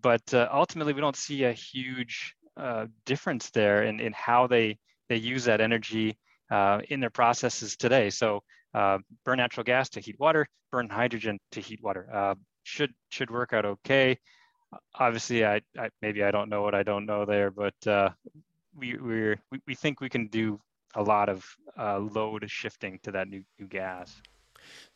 But 0.02 0.34
uh, 0.34 0.48
ultimately, 0.52 0.92
we 0.92 1.00
don't 1.00 1.16
see 1.16 1.44
a 1.44 1.52
huge 1.52 2.34
uh, 2.56 2.86
difference 3.04 3.50
there 3.50 3.84
in, 3.84 4.00
in 4.00 4.12
how 4.12 4.46
they 4.46 4.78
they 5.08 5.16
use 5.16 5.44
that 5.44 5.60
energy 5.60 6.18
uh, 6.50 6.80
in 6.88 7.00
their 7.00 7.10
processes 7.10 7.76
today. 7.76 8.10
So 8.10 8.42
uh, 8.74 8.98
burn 9.24 9.38
natural 9.38 9.64
gas 9.64 9.88
to 9.90 10.00
heat 10.00 10.18
water, 10.18 10.48
burn 10.72 10.88
hydrogen 10.88 11.38
to 11.52 11.60
heat 11.60 11.82
water. 11.82 12.08
Uh, 12.12 12.34
should 12.64 12.92
should 13.10 13.30
work 13.30 13.52
out 13.52 13.64
okay 13.64 14.18
obviously 14.94 15.44
I, 15.44 15.60
I, 15.78 15.90
maybe 16.02 16.22
I 16.22 16.30
don't 16.30 16.48
know 16.48 16.62
what 16.62 16.74
I 16.74 16.82
don't 16.82 17.06
know 17.06 17.24
there, 17.24 17.50
but 17.50 17.74
uh, 17.86 18.10
we 18.76 18.96
we 18.96 19.36
we 19.66 19.74
think 19.74 20.00
we 20.00 20.08
can 20.08 20.26
do 20.28 20.60
a 20.94 21.02
lot 21.02 21.28
of 21.28 21.46
uh, 21.78 21.98
load 21.98 22.48
shifting 22.50 22.98
to 23.02 23.12
that 23.12 23.28
new, 23.28 23.44
new 23.58 23.66
gas. 23.66 24.20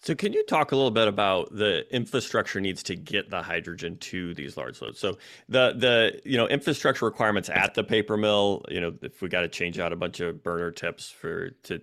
So, 0.00 0.14
can 0.14 0.32
you 0.32 0.44
talk 0.46 0.72
a 0.72 0.76
little 0.76 0.90
bit 0.90 1.06
about 1.06 1.54
the 1.54 1.84
infrastructure 1.94 2.60
needs 2.60 2.82
to 2.84 2.96
get 2.96 3.30
the 3.30 3.42
hydrogen 3.42 3.98
to 3.98 4.34
these 4.34 4.56
large 4.56 4.80
loads? 4.80 4.98
So, 4.98 5.18
the 5.48 5.74
the 5.76 6.20
you 6.24 6.36
know 6.36 6.48
infrastructure 6.48 7.04
requirements 7.04 7.48
at 7.48 7.74
the 7.74 7.84
paper 7.84 8.16
mill. 8.16 8.64
You 8.68 8.80
know, 8.80 8.94
if 9.02 9.22
we 9.22 9.28
got 9.28 9.42
to 9.42 9.48
change 9.48 9.78
out 9.78 9.92
a 9.92 9.96
bunch 9.96 10.20
of 10.20 10.42
burner 10.42 10.70
tips 10.70 11.10
for 11.10 11.50
to, 11.64 11.74
I 11.76 11.80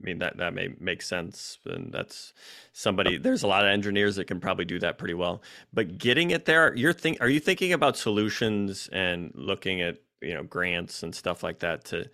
mean 0.00 0.18
that 0.20 0.38
that 0.38 0.54
may 0.54 0.68
make 0.78 1.02
sense, 1.02 1.58
and 1.66 1.92
that's 1.92 2.32
somebody. 2.72 3.18
There's 3.18 3.42
a 3.42 3.48
lot 3.48 3.64
of 3.64 3.70
engineers 3.70 4.16
that 4.16 4.26
can 4.26 4.40
probably 4.40 4.64
do 4.64 4.78
that 4.78 4.96
pretty 4.96 5.14
well. 5.14 5.42
But 5.74 5.98
getting 5.98 6.30
it 6.30 6.44
there, 6.46 6.74
you're 6.74 6.92
think. 6.92 7.18
Are 7.20 7.28
you 7.28 7.40
thinking 7.40 7.72
about 7.72 7.96
solutions 7.96 8.88
and 8.92 9.32
looking 9.34 9.82
at 9.82 9.98
you 10.26 10.34
know 10.34 10.42
grants 10.42 11.02
and 11.02 11.14
stuff 11.14 11.42
like 11.42 11.60
that 11.60 11.84
to 11.86 12.08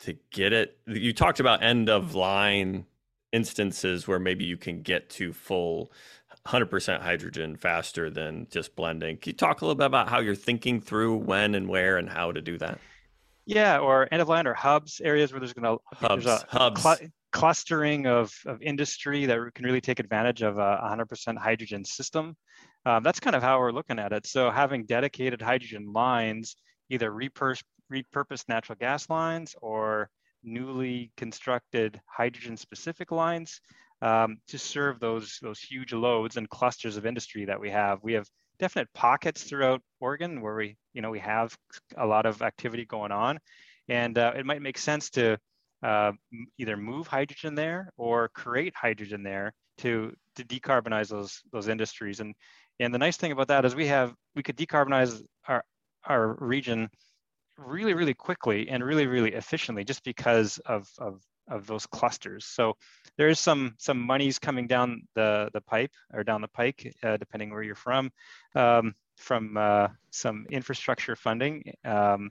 to 0.00 0.16
get 0.30 0.52
it. 0.52 0.78
You 0.86 1.12
talked 1.12 1.40
about 1.40 1.62
end 1.62 1.88
of 1.88 2.14
line 2.14 2.86
instances 3.32 4.06
where 4.06 4.18
maybe 4.18 4.44
you 4.44 4.56
can 4.56 4.82
get 4.82 5.10
to 5.10 5.32
full 5.32 5.92
100% 6.46 7.00
hydrogen 7.02 7.56
faster 7.56 8.08
than 8.08 8.46
just 8.50 8.74
blending. 8.74 9.16
Can 9.18 9.30
you 9.30 9.36
talk 9.36 9.60
a 9.60 9.64
little 9.64 9.74
bit 9.74 9.86
about 9.86 10.08
how 10.08 10.20
you're 10.20 10.34
thinking 10.34 10.80
through 10.80 11.16
when 11.16 11.54
and 11.54 11.68
where 11.68 11.98
and 11.98 12.08
how 12.08 12.32
to 12.32 12.40
do 12.40 12.56
that? 12.58 12.78
Yeah 13.44 13.78
or 13.78 14.08
end 14.12 14.22
of 14.22 14.28
line 14.28 14.46
or 14.46 14.54
hubs 14.54 15.00
areas 15.02 15.32
where 15.32 15.40
there's 15.40 15.52
going 15.52 15.78
to 15.78 15.96
hubs 15.96 16.26
a 16.26 16.44
hubs. 16.48 16.82
cl- 16.82 16.98
clustering 17.32 18.06
of, 18.06 18.32
of 18.46 18.62
industry 18.62 19.26
that 19.26 19.38
can 19.54 19.64
really 19.64 19.80
take 19.80 20.00
advantage 20.00 20.42
of 20.42 20.58
a 20.58 20.78
100% 20.84 21.38
hydrogen 21.38 21.84
system. 21.84 22.36
Um, 22.86 23.02
that's 23.02 23.20
kind 23.20 23.36
of 23.36 23.42
how 23.42 23.58
we're 23.58 23.72
looking 23.72 23.98
at 23.98 24.12
it. 24.12 24.26
So 24.26 24.50
having 24.50 24.84
dedicated 24.84 25.42
hydrogen 25.42 25.92
lines 25.92 26.56
either 26.90 27.10
repur- 27.10 27.62
repurposed 27.92 28.48
natural 28.48 28.76
gas 28.78 29.08
lines 29.10 29.54
or 29.60 30.10
newly 30.42 31.10
constructed 31.16 32.00
hydrogen 32.06 32.56
specific 32.56 33.10
lines 33.10 33.60
um, 34.02 34.38
to 34.46 34.58
serve 34.58 35.00
those, 35.00 35.38
those 35.42 35.60
huge 35.60 35.92
loads 35.92 36.36
and 36.36 36.48
clusters 36.48 36.96
of 36.96 37.06
industry 37.06 37.44
that 37.44 37.60
we 37.60 37.70
have. 37.70 37.98
We 38.02 38.12
have 38.12 38.28
definite 38.58 38.88
pockets 38.94 39.42
throughout 39.42 39.82
Oregon 40.00 40.40
where 40.40 40.54
we, 40.54 40.76
you 40.92 41.02
know, 41.02 41.10
we 41.10 41.18
have 41.20 41.56
a 41.96 42.06
lot 42.06 42.26
of 42.26 42.42
activity 42.42 42.84
going 42.84 43.12
on. 43.12 43.38
And 43.88 44.18
uh, 44.18 44.32
it 44.36 44.46
might 44.46 44.62
make 44.62 44.78
sense 44.78 45.10
to 45.10 45.38
uh, 45.82 46.12
either 46.58 46.76
move 46.76 47.06
hydrogen 47.06 47.54
there 47.54 47.90
or 47.96 48.28
create 48.28 48.74
hydrogen 48.76 49.22
there 49.22 49.54
to, 49.78 50.12
to 50.36 50.44
decarbonize 50.44 51.08
those, 51.08 51.42
those 51.52 51.68
industries. 51.68 52.20
And, 52.20 52.34
and 52.80 52.92
the 52.92 52.98
nice 52.98 53.16
thing 53.16 53.32
about 53.32 53.48
that 53.48 53.64
is 53.64 53.74
we 53.74 53.86
have, 53.86 54.14
we 54.34 54.42
could 54.42 54.56
decarbonize 54.56 55.22
our, 56.04 56.36
region 56.40 56.88
really, 57.56 57.94
really 57.94 58.14
quickly 58.14 58.68
and 58.68 58.84
really, 58.84 59.06
really 59.06 59.34
efficiently 59.34 59.84
just 59.84 60.04
because 60.04 60.58
of, 60.66 60.88
of, 60.98 61.20
of 61.50 61.66
those 61.66 61.86
clusters. 61.86 62.44
So 62.44 62.76
there 63.16 63.28
is 63.28 63.40
some 63.40 63.74
some 63.78 64.00
monies 64.00 64.38
coming 64.38 64.66
down 64.66 65.02
the, 65.14 65.50
the 65.52 65.60
pipe 65.60 65.90
or 66.12 66.22
down 66.22 66.40
the 66.40 66.48
pike, 66.48 66.94
uh, 67.02 67.16
depending 67.16 67.50
where 67.50 67.62
you're 67.62 67.74
from, 67.74 68.10
um, 68.54 68.94
from 69.16 69.56
uh, 69.56 69.88
some 70.10 70.46
infrastructure 70.50 71.16
funding 71.16 71.64
um, 71.84 72.30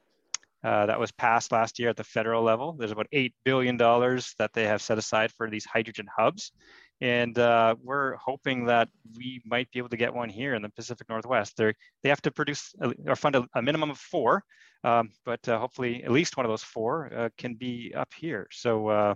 uh, 0.64 0.86
that 0.86 1.00
was 1.00 1.12
passed 1.12 1.52
last 1.52 1.80
year 1.80 1.90
at 1.90 1.98
the 1.98 2.04
federal 2.04 2.44
level. 2.44 2.74
There's 2.74 2.92
about 2.92 3.10
$8 3.14 3.34
billion 3.44 3.78
that 3.78 4.52
they 4.54 4.66
have 4.66 4.82
set 4.82 4.98
aside 4.98 5.32
for 5.32 5.50
these 5.50 5.66
hydrogen 5.66 6.08
hubs. 6.16 6.52
And 7.00 7.38
uh, 7.38 7.76
we're 7.84 8.16
hoping 8.16 8.66
that 8.66 8.90
we 9.16 9.42
might 9.46 9.70
be 9.72 9.80
able 9.80 9.90
to 9.90 9.98
get 9.98 10.14
one 10.14 10.30
here 10.30 10.56
in 10.56 10.62
the 10.62 10.70
Pacific 10.70 11.08
Northwest. 11.10 11.56
They 11.58 11.74
they 12.02 12.10
have 12.10 12.22
to 12.24 12.32
produce 12.32 12.74
or 13.06 13.16
fund 13.16 13.36
a, 13.36 13.46
a 13.54 13.62
minimum 13.62 13.92
of 13.92 14.00
four, 14.00 14.44
um, 14.84 15.12
but 15.24 15.48
uh, 15.48 15.60
hopefully 15.60 16.04
at 16.04 16.12
least 16.12 16.38
one 16.38 16.46
of 16.46 16.52
those 16.52 16.64
four 16.64 17.12
uh, 17.14 17.30
can 17.38 17.54
be 17.54 17.94
up 17.96 18.12
here. 18.16 18.48
So 18.52 18.88
uh, 18.88 19.16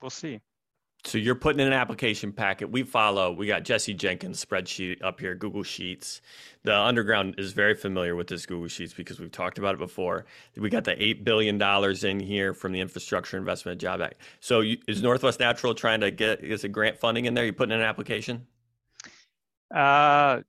we'll 0.00 0.10
see. 0.10 0.40
So 1.04 1.18
you're 1.18 1.34
putting 1.34 1.58
in 1.58 1.66
an 1.66 1.72
application 1.72 2.32
packet. 2.32 2.70
We 2.70 2.84
follow. 2.84 3.32
We 3.32 3.48
got 3.48 3.64
Jesse 3.64 3.92
Jenkins 3.92 4.44
spreadsheet 4.44 5.02
up 5.02 5.18
here, 5.18 5.34
Google 5.34 5.64
Sheets. 5.64 6.20
The 6.62 6.76
underground 6.76 7.34
is 7.38 7.52
very 7.52 7.74
familiar 7.74 8.14
with 8.14 8.28
this 8.28 8.46
Google 8.46 8.68
Sheets 8.68 8.94
because 8.94 9.18
we've 9.18 9.32
talked 9.32 9.58
about 9.58 9.74
it 9.74 9.78
before. 9.78 10.26
We 10.56 10.70
got 10.70 10.84
the 10.84 11.02
eight 11.02 11.24
billion 11.24 11.58
dollars 11.58 12.04
in 12.04 12.20
here 12.20 12.54
from 12.54 12.70
the 12.70 12.80
Infrastructure 12.80 13.36
Investment 13.36 13.80
Job 13.80 14.00
Act. 14.00 14.14
So 14.38 14.60
you, 14.60 14.78
is 14.86 15.02
Northwest 15.02 15.40
Natural 15.40 15.74
trying 15.74 16.00
to 16.02 16.12
get 16.12 16.40
is 16.44 16.62
a 16.62 16.68
grant 16.68 16.98
funding 16.98 17.24
in 17.24 17.34
there? 17.34 17.44
You 17.44 17.52
putting 17.52 17.74
in 17.74 17.80
an 17.80 17.86
application? 17.86 18.46
Uh, 19.74 20.42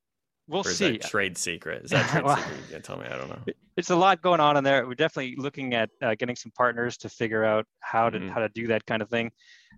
we'll 0.48 0.64
see. 0.64 0.98
Trade 0.98 1.38
secret? 1.38 1.86
Is 1.86 1.92
that 1.92 2.10
trade 2.12 2.24
well, 2.24 2.38
secret? 2.38 2.58
You 2.58 2.72
can't 2.72 2.84
tell 2.84 2.98
me. 2.98 3.06
I 3.06 3.18
don't 3.18 3.30
know. 3.30 3.54
It's 3.76 3.90
a 3.90 3.96
lot 3.96 4.22
going 4.22 4.40
on 4.40 4.58
in 4.58 4.64
there. 4.64 4.86
We're 4.86 4.94
definitely 4.94 5.36
looking 5.38 5.74
at 5.74 5.90
uh, 6.02 6.16
getting 6.16 6.36
some 6.36 6.52
partners 6.52 6.98
to 6.98 7.10
figure 7.10 7.44
out 7.44 7.66
how 7.80 8.10
to 8.10 8.20
mm-hmm. 8.20 8.30
how 8.30 8.40
to 8.40 8.50
do 8.50 8.68
that 8.68 8.86
kind 8.86 9.02
of 9.02 9.10
thing 9.10 9.32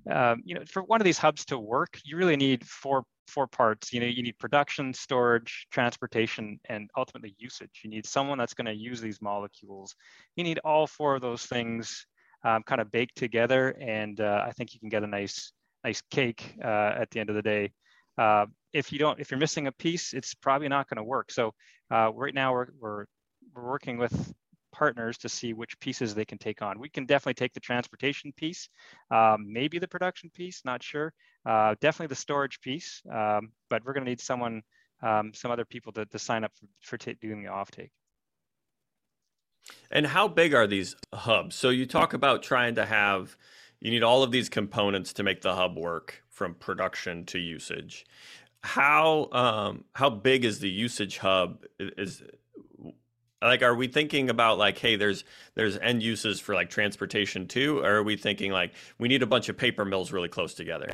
um, 0.10 0.42
you 0.46 0.56
know, 0.56 0.62
for 0.68 0.84
one 0.84 1.02
of 1.02 1.06
these 1.06 1.18
hubs 1.18 1.46
to 1.46 1.58
work, 1.58 2.00
you 2.04 2.18
really 2.18 2.36
need 2.36 2.66
four 2.66 3.04
four 3.28 3.48
parts. 3.48 3.92
You 3.92 4.00
know, 4.00 4.06
you 4.06 4.22
need 4.22 4.38
production, 4.38 4.94
storage, 4.94 5.68
transportation, 5.72 6.60
and 6.70 6.90
ultimately 6.96 7.36
usage. 7.40 7.82
You 7.84 7.90
need 7.90 8.06
someone 8.06 8.38
that's 8.38 8.54
going 8.54 8.66
to 8.66 8.76
use 8.76 9.02
these 9.02 9.22
molecules. 9.22 9.96
You 10.36 10.44
need 10.44 10.60
all 10.60 10.86
four 10.86 11.16
of 11.16 11.22
those 11.22 11.44
things 11.44 12.06
um, 12.44 12.62
kind 12.64 12.82
of 12.82 12.92
baked 12.92 13.18
together, 13.18 13.76
and 13.82 14.20
uh, 14.22 14.44
I 14.46 14.52
think 14.52 14.74
you 14.74 14.80
can 14.80 14.90
get 14.90 15.04
a 15.04 15.08
nice 15.08 15.52
nice 15.84 16.02
cake 16.12 16.56
uh, 16.64 16.94
at 17.00 17.10
the 17.12 17.20
end 17.20 17.30
of 17.30 17.36
the 17.36 17.42
day. 17.42 17.72
Uh, 18.18 18.46
if 18.76 18.92
you 18.92 19.00
don't, 19.00 19.20
if 19.20 19.32
you're 19.32 19.40
missing 19.40 19.68
a 19.68 19.72
piece, 19.72 20.14
it's 20.14 20.34
probably 20.34 20.68
not 20.68 20.90
going 20.90 20.98
to 20.98 21.04
work. 21.04 21.32
So 21.32 21.54
uh, 21.90 22.12
right 22.14 22.34
now 22.34 22.52
we're, 22.52 22.68
we're, 22.78 23.06
we're 23.54 23.70
working 23.70 23.98
with 23.98 24.34
partners 24.74 25.18
to 25.20 25.30
see 25.30 25.54
which 25.54 25.80
pieces 25.80 26.14
they 26.14 26.26
can 26.26 26.38
take 26.38 26.62
on. 26.62 26.78
We 26.78 26.90
can 26.90 27.06
definitely 27.06 27.36
take 27.36 27.54
the 27.54 27.62
transportation 27.62 28.34
piece, 28.34 28.68
um, 29.12 29.46
maybe 29.48 29.80
the 29.80 29.88
production 29.88 30.30
piece, 30.30 30.64
not 30.66 30.84
sure. 30.84 31.14
Uh, 31.46 31.76
definitely 31.80 32.08
the 32.08 32.16
storage 32.16 32.60
piece, 32.60 33.02
um, 33.10 33.52
but 33.70 33.86
we're 33.86 33.94
going 33.94 34.04
to 34.04 34.12
need 34.12 34.20
someone, 34.20 34.62
um, 35.02 35.32
some 35.34 35.52
other 35.52 35.64
people 35.64 35.94
to, 35.94 36.06
to 36.08 36.20
sign 36.20 36.44
up 36.44 36.52
for, 36.60 36.66
for 36.82 36.98
t- 36.98 37.18
doing 37.22 37.42
the 37.42 37.50
offtake. 37.50 37.92
And 39.90 40.06
how 40.06 40.28
big 40.28 40.54
are 40.54 40.68
these 40.68 40.98
hubs? 41.14 41.56
So 41.56 41.70
you 41.70 41.86
talk 41.86 42.14
about 42.14 42.44
trying 42.44 42.76
to 42.76 42.86
have, 42.86 43.38
you 43.80 43.90
need 43.90 44.04
all 44.04 44.22
of 44.22 44.32
these 44.32 44.50
components 44.50 45.14
to 45.14 45.24
make 45.24 45.42
the 45.42 45.56
hub 45.56 45.78
work 45.78 46.24
from 46.30 46.54
production 46.54 47.26
to 47.26 47.40
usage. 47.40 48.06
How 48.66 49.30
um, 49.32 49.84
how 49.94 50.10
big 50.10 50.44
is 50.44 50.60
the 50.60 50.70
usage 50.70 51.20
hub? 51.20 51.64
Is 51.80 52.24
like 53.42 53.62
are 53.62 53.76
we 53.76 53.88
thinking 53.88 54.30
about 54.30 54.58
like 54.58 54.78
hey 54.78 54.96
there's 54.96 55.24
there's 55.54 55.78
end 55.78 56.02
uses 56.02 56.40
for 56.40 56.56
like 56.56 56.70
transportation 56.70 57.48
too 57.48 57.80
or 57.80 57.98
are 57.98 58.04
we 58.04 58.18
thinking 58.18 58.52
like 58.52 58.74
we 58.98 59.08
need 59.08 59.22
a 59.22 59.28
bunch 59.28 59.50
of 59.50 59.58
paper 59.58 59.86
mills 59.86 60.12
really 60.12 60.30
close 60.30 60.56
together? 60.56 60.88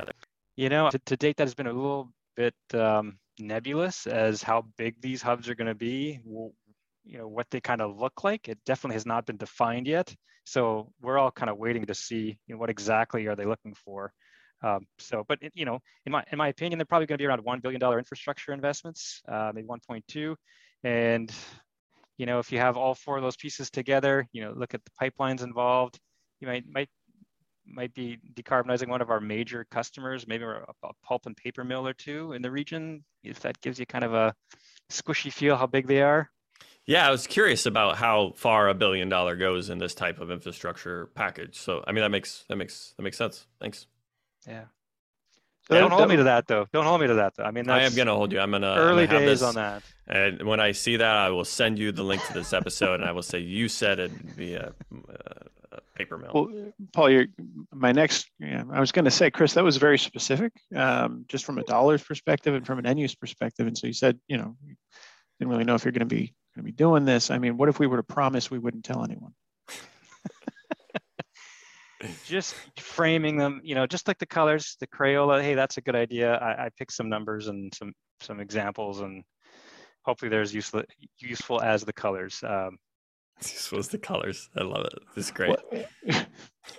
You 0.56 0.68
know 0.68 0.90
to, 0.90 0.98
to 0.98 1.16
date 1.16 1.38
that 1.38 1.44
has 1.44 1.54
been 1.54 1.66
a 1.66 1.72
little 1.72 2.12
bit 2.36 2.54
um, 2.74 3.18
nebulous 3.38 4.06
as 4.06 4.42
how 4.42 4.66
big 4.76 5.00
these 5.00 5.22
hubs 5.22 5.48
are 5.48 5.54
going 5.54 5.68
to 5.68 5.74
be 5.74 6.20
you 7.04 7.18
know 7.18 7.26
what 7.26 7.46
they 7.50 7.60
kind 7.60 7.80
of 7.80 7.98
look 7.98 8.22
like. 8.22 8.48
It 8.48 8.58
definitely 8.64 8.96
has 8.96 9.06
not 9.06 9.26
been 9.26 9.36
defined 9.36 9.86
yet. 9.86 10.14
So 10.44 10.92
we're 11.00 11.18
all 11.18 11.30
kind 11.30 11.50
of 11.50 11.56
waiting 11.56 11.86
to 11.86 11.94
see 11.94 12.38
you 12.46 12.54
know, 12.54 12.58
what 12.58 12.70
exactly 12.70 13.26
are 13.26 13.36
they 13.36 13.44
looking 13.44 13.74
for 13.74 14.12
um, 14.62 14.86
so 14.98 15.24
but 15.28 15.38
you 15.54 15.64
know 15.64 15.78
in 16.06 16.12
my 16.12 16.24
in 16.30 16.38
my 16.38 16.48
opinion 16.48 16.78
they're 16.78 16.86
probably 16.86 17.06
going 17.06 17.18
to 17.18 17.22
be 17.22 17.26
around 17.26 17.42
one 17.44 17.60
billion 17.60 17.80
dollar 17.80 17.98
infrastructure 17.98 18.52
investments 18.52 19.22
uh, 19.28 19.52
maybe 19.54 19.66
1.2 19.66 20.34
and 20.84 21.32
you 22.18 22.26
know 22.26 22.38
if 22.38 22.52
you 22.52 22.58
have 22.58 22.76
all 22.76 22.94
four 22.94 23.16
of 23.16 23.22
those 23.22 23.36
pieces 23.36 23.70
together 23.70 24.26
you 24.32 24.42
know 24.42 24.52
look 24.56 24.74
at 24.74 24.80
the 24.84 24.90
pipelines 25.00 25.42
involved 25.42 25.98
you 26.40 26.46
might 26.46 26.64
might 26.68 26.88
might 27.64 27.94
be 27.94 28.18
decarbonizing 28.34 28.88
one 28.88 29.00
of 29.00 29.10
our 29.10 29.20
major 29.20 29.64
customers 29.70 30.26
maybe 30.26 30.44
a, 30.44 30.64
a 30.82 30.90
pulp 31.04 31.26
and 31.26 31.36
paper 31.36 31.64
mill 31.64 31.86
or 31.86 31.94
two 31.94 32.32
in 32.32 32.42
the 32.42 32.50
region 32.50 33.04
if 33.22 33.40
that 33.40 33.60
gives 33.60 33.78
you 33.78 33.86
kind 33.86 34.04
of 34.04 34.14
a 34.14 34.34
squishy 34.90 35.32
feel 35.32 35.56
how 35.56 35.66
big 35.66 35.86
they 35.86 36.02
are 36.02 36.28
yeah, 36.84 37.06
I 37.06 37.12
was 37.12 37.28
curious 37.28 37.66
about 37.66 37.96
how 37.96 38.32
far 38.34 38.68
a 38.68 38.74
billion 38.74 39.08
dollar 39.08 39.36
goes 39.36 39.70
in 39.70 39.78
this 39.78 39.94
type 39.94 40.18
of 40.18 40.32
infrastructure 40.32 41.06
package. 41.14 41.56
So, 41.56 41.84
I 41.86 41.92
mean, 41.92 42.02
that 42.02 42.10
makes 42.10 42.44
that 42.48 42.56
makes 42.56 42.94
that 42.96 43.02
makes 43.02 43.16
sense. 43.16 43.46
Thanks. 43.60 43.86
Yeah. 44.46 44.64
So 45.68 45.78
don't 45.78 45.92
hold 45.92 46.08
me 46.08 46.16
to 46.16 46.24
that, 46.24 46.48
though. 46.48 46.66
Don't 46.72 46.84
hold 46.84 47.00
me 47.00 47.06
to 47.06 47.14
that, 47.14 47.36
though. 47.36 47.44
I 47.44 47.52
mean, 47.52 47.70
I 47.70 47.84
am 47.84 47.94
going 47.94 48.08
to 48.08 48.14
hold 48.14 48.32
you. 48.32 48.40
I'm 48.40 48.50
going 48.50 48.62
to 48.62 48.74
early 48.74 49.06
gonna 49.06 49.20
days 49.20 49.40
this, 49.40 49.42
on 49.42 49.54
that. 49.54 49.82
And 50.08 50.42
when 50.42 50.58
I 50.58 50.72
see 50.72 50.96
that, 50.96 51.16
I 51.16 51.30
will 51.30 51.44
send 51.44 51.78
you 51.78 51.92
the 51.92 52.02
link 52.02 52.24
to 52.26 52.32
this 52.32 52.52
episode, 52.52 53.00
and 53.00 53.04
I 53.04 53.12
will 53.12 53.22
say 53.22 53.38
you 53.38 53.68
said 53.68 54.00
it 54.00 54.10
via 54.10 54.72
uh, 54.92 55.78
paper 55.94 56.18
mill. 56.18 56.32
Well, 56.34 56.72
Paul, 56.92 57.10
you're, 57.10 57.26
my 57.72 57.92
next. 57.92 58.28
Yeah, 58.40 58.64
I 58.72 58.80
was 58.80 58.90
going 58.90 59.04
to 59.04 59.10
say, 59.10 59.30
Chris, 59.30 59.54
that 59.54 59.62
was 59.62 59.76
very 59.76 59.98
specific, 59.98 60.52
um, 60.74 61.24
just 61.28 61.44
from 61.44 61.58
a 61.58 61.62
dollars 61.62 62.02
perspective 62.02 62.54
and 62.54 62.66
from 62.66 62.80
an 62.80 62.86
end 62.86 62.98
use 62.98 63.14
perspective. 63.14 63.68
And 63.68 63.78
so 63.78 63.86
you 63.86 63.92
said, 63.92 64.18
you 64.26 64.38
know, 64.38 64.56
didn't 65.38 65.52
really 65.52 65.64
know 65.64 65.76
if 65.76 65.84
you're 65.84 65.92
going 65.92 66.00
to 66.00 66.06
be 66.06 66.34
going 66.54 66.64
to 66.66 66.72
be 66.72 66.72
doing 66.72 67.04
this. 67.04 67.30
I 67.30 67.38
mean, 67.38 67.56
what 67.56 67.68
if 67.68 67.78
we 67.78 67.86
were 67.86 67.96
to 67.96 68.02
promise 68.02 68.50
we 68.50 68.58
wouldn't 68.58 68.84
tell 68.84 69.04
anyone? 69.04 69.32
Just 72.24 72.54
framing 72.78 73.36
them, 73.36 73.60
you 73.62 73.74
know, 73.74 73.86
just 73.86 74.08
like 74.08 74.18
the 74.18 74.26
colors, 74.26 74.76
the 74.80 74.86
Crayola. 74.86 75.42
Hey, 75.42 75.54
that's 75.54 75.76
a 75.76 75.80
good 75.80 75.96
idea. 75.96 76.36
I, 76.36 76.66
I 76.66 76.70
picked 76.76 76.92
some 76.92 77.08
numbers 77.08 77.48
and 77.48 77.72
some 77.74 77.92
some 78.20 78.40
examples, 78.40 79.00
and 79.00 79.24
hopefully 80.02 80.28
they're 80.28 80.42
as 80.42 80.54
useful 80.54 80.82
useful 81.18 81.60
as 81.60 81.84
the 81.84 81.92
colors. 81.92 82.42
Um, 82.46 82.78
useful 83.38 83.78
as 83.78 83.88
the 83.88 83.98
colors. 83.98 84.48
I 84.56 84.62
love 84.62 84.84
it. 84.84 84.98
This 85.14 85.26
is 85.26 85.30
great. 85.30 85.56
Well, 85.70 86.24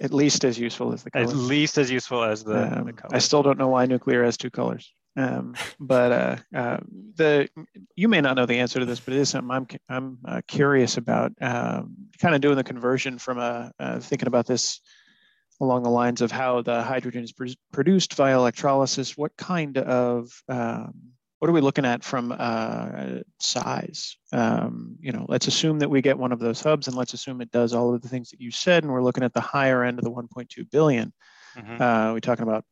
at 0.01 0.13
least 0.13 0.45
as 0.45 0.59
useful 0.59 0.93
as 0.93 1.03
the 1.03 1.11
colors. 1.11 1.31
At 1.31 1.35
least 1.35 1.77
as 1.77 1.91
useful 1.91 2.23
as 2.23 2.43
the, 2.43 2.79
um, 2.79 2.85
the 2.85 2.93
colors. 2.93 3.13
I 3.13 3.19
still 3.19 3.43
don't 3.43 3.57
know 3.57 3.67
why 3.67 3.85
nuclear 3.85 4.23
has 4.23 4.37
two 4.37 4.49
colors. 4.49 4.93
Um, 5.15 5.55
but 5.79 6.11
uh, 6.11 6.57
uh, 6.57 6.77
the 7.15 7.47
you 7.95 8.07
may 8.07 8.21
not 8.21 8.35
know 8.35 8.45
the 8.45 8.59
answer 8.59 8.79
to 8.79 8.85
this, 8.85 8.99
but 8.99 9.13
it 9.13 9.19
is 9.19 9.29
something 9.29 9.51
I'm 9.51 9.67
I'm 9.89 10.17
uh, 10.25 10.41
curious 10.47 10.97
about. 10.97 11.33
Um, 11.39 11.95
kind 12.19 12.33
of 12.33 12.41
doing 12.41 12.55
the 12.55 12.63
conversion 12.63 13.19
from 13.19 13.37
a 13.37 13.71
uh, 13.79 13.99
thinking 13.99 14.27
about 14.27 14.47
this 14.47 14.81
along 15.61 15.83
the 15.83 15.89
lines 15.89 16.21
of 16.21 16.31
how 16.31 16.61
the 16.61 16.81
hydrogen 16.81 17.23
is 17.23 17.31
pr- 17.31 17.47
produced 17.71 18.13
via 18.15 18.35
electrolysis. 18.35 19.17
What 19.17 19.35
kind 19.37 19.77
of 19.77 20.31
um, 20.47 20.93
what 21.39 21.49
are 21.49 21.53
we 21.53 21.61
looking 21.61 21.85
at 21.85 22.03
from 22.03 22.33
uh, 22.37 23.19
size? 23.39 24.17
Um, 24.31 24.97
you 24.99 25.11
know, 25.11 25.25
let's 25.27 25.47
assume 25.47 25.79
that 25.79 25.89
we 25.89 26.01
get 26.01 26.17
one 26.17 26.31
of 26.31 26.39
those 26.39 26.61
hubs, 26.61 26.87
and 26.87 26.95
let's 26.95 27.13
assume 27.13 27.41
it 27.41 27.51
does 27.51 27.73
all 27.73 27.93
of 27.93 28.01
the 28.01 28.07
things 28.07 28.29
that 28.29 28.39
you 28.39 28.51
said, 28.51 28.83
and 28.83 28.91
we're 28.91 29.03
looking 29.03 29.23
at 29.23 29.33
the 29.33 29.41
higher 29.41 29.83
end 29.83 29.99
of 29.99 30.05
the 30.05 30.11
1.2 30.11 30.69
billion. 30.71 31.13
Mm-hmm. 31.57 31.81
Uh, 31.81 32.13
we're 32.13 32.19
talking 32.19 32.43
about 32.43 32.65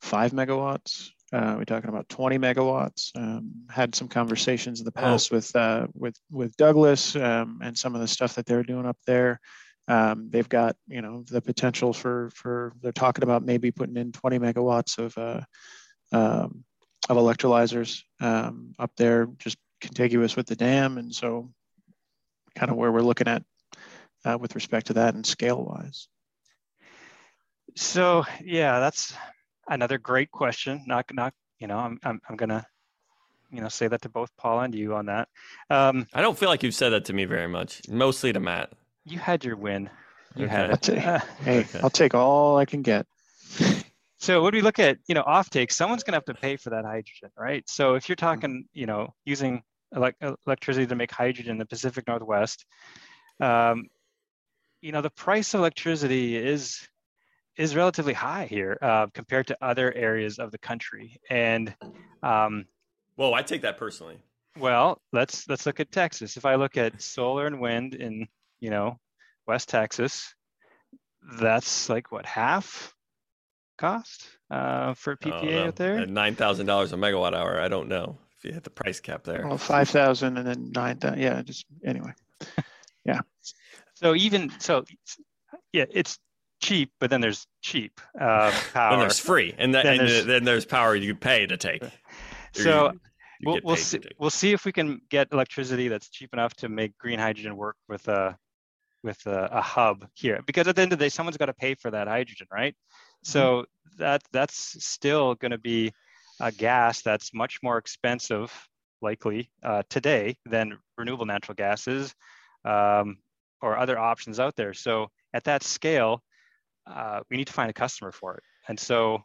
five 0.00 0.32
megawatts, 0.32 1.10
uh, 1.32 1.54
we're 1.56 1.64
talking 1.64 1.90
about 1.90 2.08
20 2.08 2.38
megawatts. 2.38 3.10
Um, 3.14 3.52
had 3.70 3.94
some 3.94 4.08
conversations 4.08 4.80
in 4.80 4.84
the 4.84 4.92
oh. 4.96 5.00
past 5.00 5.32
oh. 5.32 5.36
with 5.36 5.54
uh, 5.54 5.86
with 5.94 6.16
with 6.30 6.56
Douglas 6.56 7.14
um, 7.16 7.60
and 7.62 7.76
some 7.76 7.94
of 7.94 8.00
the 8.00 8.08
stuff 8.08 8.34
that 8.34 8.46
they're 8.46 8.62
doing 8.62 8.86
up 8.86 8.98
there. 9.06 9.40
Um, 9.90 10.28
they've 10.30 10.48
got 10.48 10.76
you 10.86 11.02
know 11.02 11.24
the 11.28 11.42
potential 11.42 11.92
for 11.92 12.30
for 12.32 12.72
they're 12.80 12.92
talking 12.92 13.24
about 13.24 13.44
maybe 13.44 13.72
putting 13.72 13.96
in 13.96 14.12
20 14.12 14.38
megawatts 14.38 14.98
of 14.98 15.18
uh, 15.18 15.40
um, 16.16 16.64
of 17.08 17.16
electrolyzers 17.16 18.02
um, 18.20 18.72
up 18.78 18.92
there, 18.96 19.26
just 19.38 19.56
contiguous 19.80 20.36
with 20.36 20.46
the 20.46 20.54
dam, 20.54 20.96
and 20.96 21.12
so 21.12 21.50
kind 22.54 22.70
of 22.70 22.76
where 22.76 22.92
we're 22.92 23.00
looking 23.00 23.26
at 23.26 23.42
uh, 24.24 24.38
with 24.40 24.54
respect 24.54 24.86
to 24.86 24.92
that 24.92 25.14
and 25.14 25.26
scale 25.26 25.64
wise. 25.64 26.06
So 27.74 28.24
yeah, 28.44 28.78
that's 28.78 29.12
another 29.68 29.98
great 29.98 30.30
question. 30.30 30.84
Not 30.86 31.06
not 31.12 31.34
you 31.58 31.66
know 31.66 31.78
I'm 31.78 31.98
I'm, 32.04 32.20
I'm 32.28 32.36
gonna 32.36 32.64
you 33.50 33.60
know 33.60 33.68
say 33.68 33.88
that 33.88 34.02
to 34.02 34.08
both 34.08 34.30
Paul 34.36 34.60
and 34.60 34.72
you 34.72 34.94
on 34.94 35.06
that. 35.06 35.26
Um, 35.68 36.06
I 36.14 36.22
don't 36.22 36.38
feel 36.38 36.48
like 36.48 36.62
you've 36.62 36.76
said 36.76 36.90
that 36.90 37.06
to 37.06 37.12
me 37.12 37.24
very 37.24 37.48
much. 37.48 37.82
Mostly 37.88 38.32
to 38.32 38.38
Matt. 38.38 38.72
You 39.04 39.18
had 39.18 39.44
your 39.44 39.56
win. 39.56 39.90
You 40.36 40.46
okay. 40.46 40.54
had 40.54 40.70
it. 40.70 40.86
hey, 41.44 41.58
okay. 41.60 41.80
I'll 41.82 41.90
take 41.90 42.14
all 42.14 42.58
I 42.58 42.64
can 42.64 42.82
get. 42.82 43.06
So 44.18 44.42
when 44.42 44.52
we 44.52 44.60
look 44.60 44.78
at 44.78 44.98
you 45.08 45.14
know 45.14 45.22
offtake, 45.22 45.72
someone's 45.72 46.04
going 46.04 46.12
to 46.12 46.18
have 46.18 46.26
to 46.26 46.34
pay 46.34 46.56
for 46.56 46.70
that 46.70 46.84
hydrogen, 46.84 47.30
right? 47.38 47.68
So 47.68 47.94
if 47.94 48.08
you're 48.08 48.16
talking 48.16 48.66
you 48.72 48.86
know 48.86 49.14
using 49.24 49.62
ele- 49.94 50.36
electricity 50.46 50.86
to 50.86 50.94
make 50.94 51.10
hydrogen 51.10 51.52
in 51.52 51.58
the 51.58 51.66
Pacific 51.66 52.06
Northwest, 52.06 52.66
um, 53.40 53.86
you 54.82 54.92
know 54.92 55.00
the 55.00 55.10
price 55.10 55.54
of 55.54 55.60
electricity 55.60 56.36
is 56.36 56.86
is 57.56 57.74
relatively 57.74 58.12
high 58.12 58.44
here 58.44 58.78
uh, 58.82 59.06
compared 59.14 59.46
to 59.46 59.56
other 59.62 59.92
areas 59.92 60.38
of 60.38 60.50
the 60.50 60.58
country. 60.58 61.18
And 61.30 61.74
um, 62.22 62.66
whoa, 63.16 63.32
I 63.32 63.42
take 63.42 63.62
that 63.62 63.78
personally. 63.78 64.18
Well, 64.58 65.00
let's 65.12 65.48
let's 65.48 65.64
look 65.64 65.80
at 65.80 65.90
Texas. 65.90 66.36
If 66.36 66.44
I 66.44 66.56
look 66.56 66.76
at 66.76 67.00
solar 67.00 67.46
and 67.46 67.58
wind 67.58 67.94
in 67.94 68.28
you 68.60 68.70
know 68.70 68.98
West 69.46 69.68
Texas, 69.68 70.34
that's 71.38 71.88
like 71.88 72.12
what 72.12 72.26
half 72.26 72.94
cost 73.78 74.26
uh, 74.50 74.94
for 74.94 75.16
PPA 75.16 75.68
out 75.68 75.76
there. 75.76 76.06
Nine 76.06 76.34
thousand 76.34 76.66
dollars 76.66 76.92
a 76.92 76.96
megawatt 76.96 77.34
hour. 77.34 77.60
I 77.60 77.68
don't 77.68 77.88
know 77.88 78.18
if 78.38 78.44
you 78.44 78.52
hit 78.52 78.64
the 78.64 78.70
price 78.70 79.00
cap 79.00 79.24
there. 79.24 79.46
Well, 79.46 79.58
five 79.58 79.88
thousand 79.88 80.36
and 80.36 80.46
then 80.46 80.70
nine 80.72 80.98
thousand. 80.98 81.20
Yeah, 81.20 81.42
just 81.42 81.66
anyway. 81.84 82.12
Yeah. 83.02 83.20
so 83.94 84.14
even 84.14 84.52
so, 84.60 84.84
yeah, 85.72 85.86
it's 85.90 86.18
cheap, 86.60 86.92
but 87.00 87.08
then 87.08 87.22
there's 87.22 87.46
cheap 87.62 87.98
uh, 88.14 88.52
power. 88.74 88.90
Then 88.90 89.00
there's 89.00 89.18
free, 89.18 89.54
and, 89.56 89.74
that, 89.74 89.84
then, 89.84 90.00
and 90.00 90.08
there's, 90.08 90.26
then 90.26 90.44
there's 90.44 90.66
power 90.66 90.94
you 90.94 91.14
pay 91.14 91.46
to 91.46 91.56
take. 91.56 91.82
So 92.52 92.88
you, 92.92 92.92
you 92.92 93.46
we'll 93.46 93.60
we'll 93.64 93.76
see, 93.76 94.00
we'll 94.18 94.30
see 94.30 94.52
if 94.52 94.66
we 94.66 94.72
can 94.72 95.00
get 95.08 95.28
electricity 95.32 95.88
that's 95.88 96.10
cheap 96.10 96.34
enough 96.34 96.54
to 96.56 96.68
make 96.68 96.96
green 96.98 97.18
hydrogen 97.18 97.56
work 97.56 97.76
with 97.88 98.06
a 98.08 98.36
with 99.02 99.24
a, 99.26 99.48
a 99.52 99.60
hub 99.60 100.06
here. 100.14 100.40
Because 100.46 100.68
at 100.68 100.76
the 100.76 100.82
end 100.82 100.92
of 100.92 100.98
the 100.98 101.04
day, 101.04 101.08
someone's 101.08 101.36
got 101.36 101.46
to 101.46 101.54
pay 101.54 101.74
for 101.74 101.90
that 101.90 102.08
hydrogen, 102.08 102.46
right? 102.52 102.74
Mm-hmm. 102.74 103.30
So 103.30 103.64
that 103.98 104.22
that's 104.32 104.84
still 104.84 105.34
going 105.34 105.50
to 105.50 105.58
be 105.58 105.92
a 106.40 106.52
gas 106.52 107.02
that's 107.02 107.34
much 107.34 107.58
more 107.62 107.78
expensive, 107.78 108.52
likely 109.02 109.50
uh, 109.62 109.82
today 109.88 110.36
than 110.46 110.78
renewable 110.96 111.26
natural 111.26 111.54
gases 111.54 112.14
um, 112.64 113.18
or 113.60 113.76
other 113.76 113.98
options 113.98 114.40
out 114.40 114.56
there. 114.56 114.74
So 114.74 115.08
at 115.34 115.44
that 115.44 115.62
scale, 115.62 116.22
uh, 116.86 117.20
we 117.30 117.36
need 117.36 117.46
to 117.46 117.52
find 117.52 117.70
a 117.70 117.74
customer 117.74 118.12
for 118.12 118.36
it. 118.36 118.42
And 118.68 118.78
so, 118.78 119.22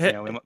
you 0.00 0.12
know, 0.12 0.22
we, 0.22 0.38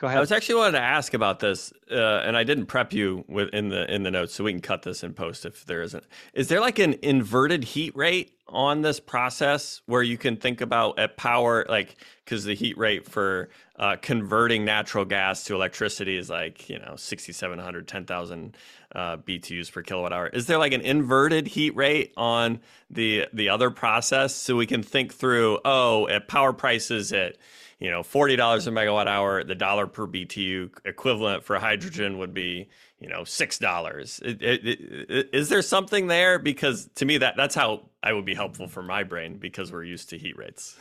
Go 0.00 0.08
I 0.08 0.18
was 0.18 0.32
actually 0.32 0.54
wanted 0.54 0.72
to 0.72 0.82
ask 0.82 1.12
about 1.12 1.40
this, 1.40 1.74
uh, 1.90 1.94
and 1.94 2.34
I 2.34 2.42
didn't 2.42 2.66
prep 2.66 2.94
you 2.94 3.22
with 3.28 3.50
in 3.50 3.68
the 3.68 3.92
in 3.94 4.02
the 4.02 4.10
notes, 4.10 4.32
so 4.32 4.42
we 4.42 4.50
can 4.50 4.62
cut 4.62 4.80
this 4.80 5.04
in 5.04 5.12
post 5.12 5.44
if 5.44 5.66
there 5.66 5.82
isn't. 5.82 6.04
Is 6.32 6.48
there 6.48 6.58
like 6.58 6.78
an 6.78 6.94
inverted 7.02 7.64
heat 7.64 7.94
rate 7.94 8.32
on 8.48 8.80
this 8.80 8.98
process 8.98 9.82
where 9.84 10.02
you 10.02 10.16
can 10.16 10.38
think 10.38 10.62
about 10.62 10.98
at 10.98 11.18
power, 11.18 11.66
like 11.68 11.96
because 12.24 12.44
the 12.44 12.54
heat 12.54 12.78
rate 12.78 13.04
for 13.04 13.50
uh, 13.78 13.96
converting 14.00 14.64
natural 14.64 15.04
gas 15.04 15.44
to 15.44 15.54
electricity 15.54 16.16
is 16.16 16.30
like 16.30 16.70
you 16.70 16.78
know 16.78 16.94
6,700, 16.96 17.86
10,000 17.86 18.56
uh, 18.94 19.16
BTUs 19.18 19.70
per 19.70 19.82
kilowatt 19.82 20.14
hour. 20.14 20.28
Is 20.28 20.46
there 20.46 20.56
like 20.56 20.72
an 20.72 20.80
inverted 20.80 21.46
heat 21.46 21.76
rate 21.76 22.14
on 22.16 22.60
the 22.88 23.26
the 23.34 23.50
other 23.50 23.70
process 23.70 24.34
so 24.34 24.56
we 24.56 24.64
can 24.64 24.82
think 24.82 25.12
through? 25.12 25.58
Oh, 25.62 26.08
at 26.08 26.26
power 26.26 26.54
prices 26.54 27.12
at 27.12 27.36
you 27.80 27.90
know, 27.90 28.02
forty 28.02 28.36
dollars 28.36 28.66
a 28.66 28.70
megawatt 28.70 29.06
hour, 29.06 29.42
the 29.42 29.54
dollar 29.54 29.86
per 29.86 30.06
BTU 30.06 30.70
equivalent 30.84 31.44
for 31.44 31.58
hydrogen 31.58 32.18
would 32.18 32.34
be, 32.34 32.68
you 33.00 33.08
know, 33.08 33.24
six 33.24 33.58
dollars. 33.58 34.20
Is 34.22 35.48
there 35.48 35.62
something 35.62 36.06
there? 36.06 36.38
Because 36.38 36.88
to 36.96 37.04
me, 37.04 37.18
that 37.18 37.36
that's 37.36 37.54
how 37.54 37.88
I 38.02 38.12
would 38.12 38.26
be 38.26 38.34
helpful 38.34 38.68
for 38.68 38.82
my 38.82 39.02
brain 39.02 39.38
because 39.38 39.72
we're 39.72 39.84
used 39.84 40.10
to 40.10 40.18
heat 40.18 40.36
rates. 40.36 40.76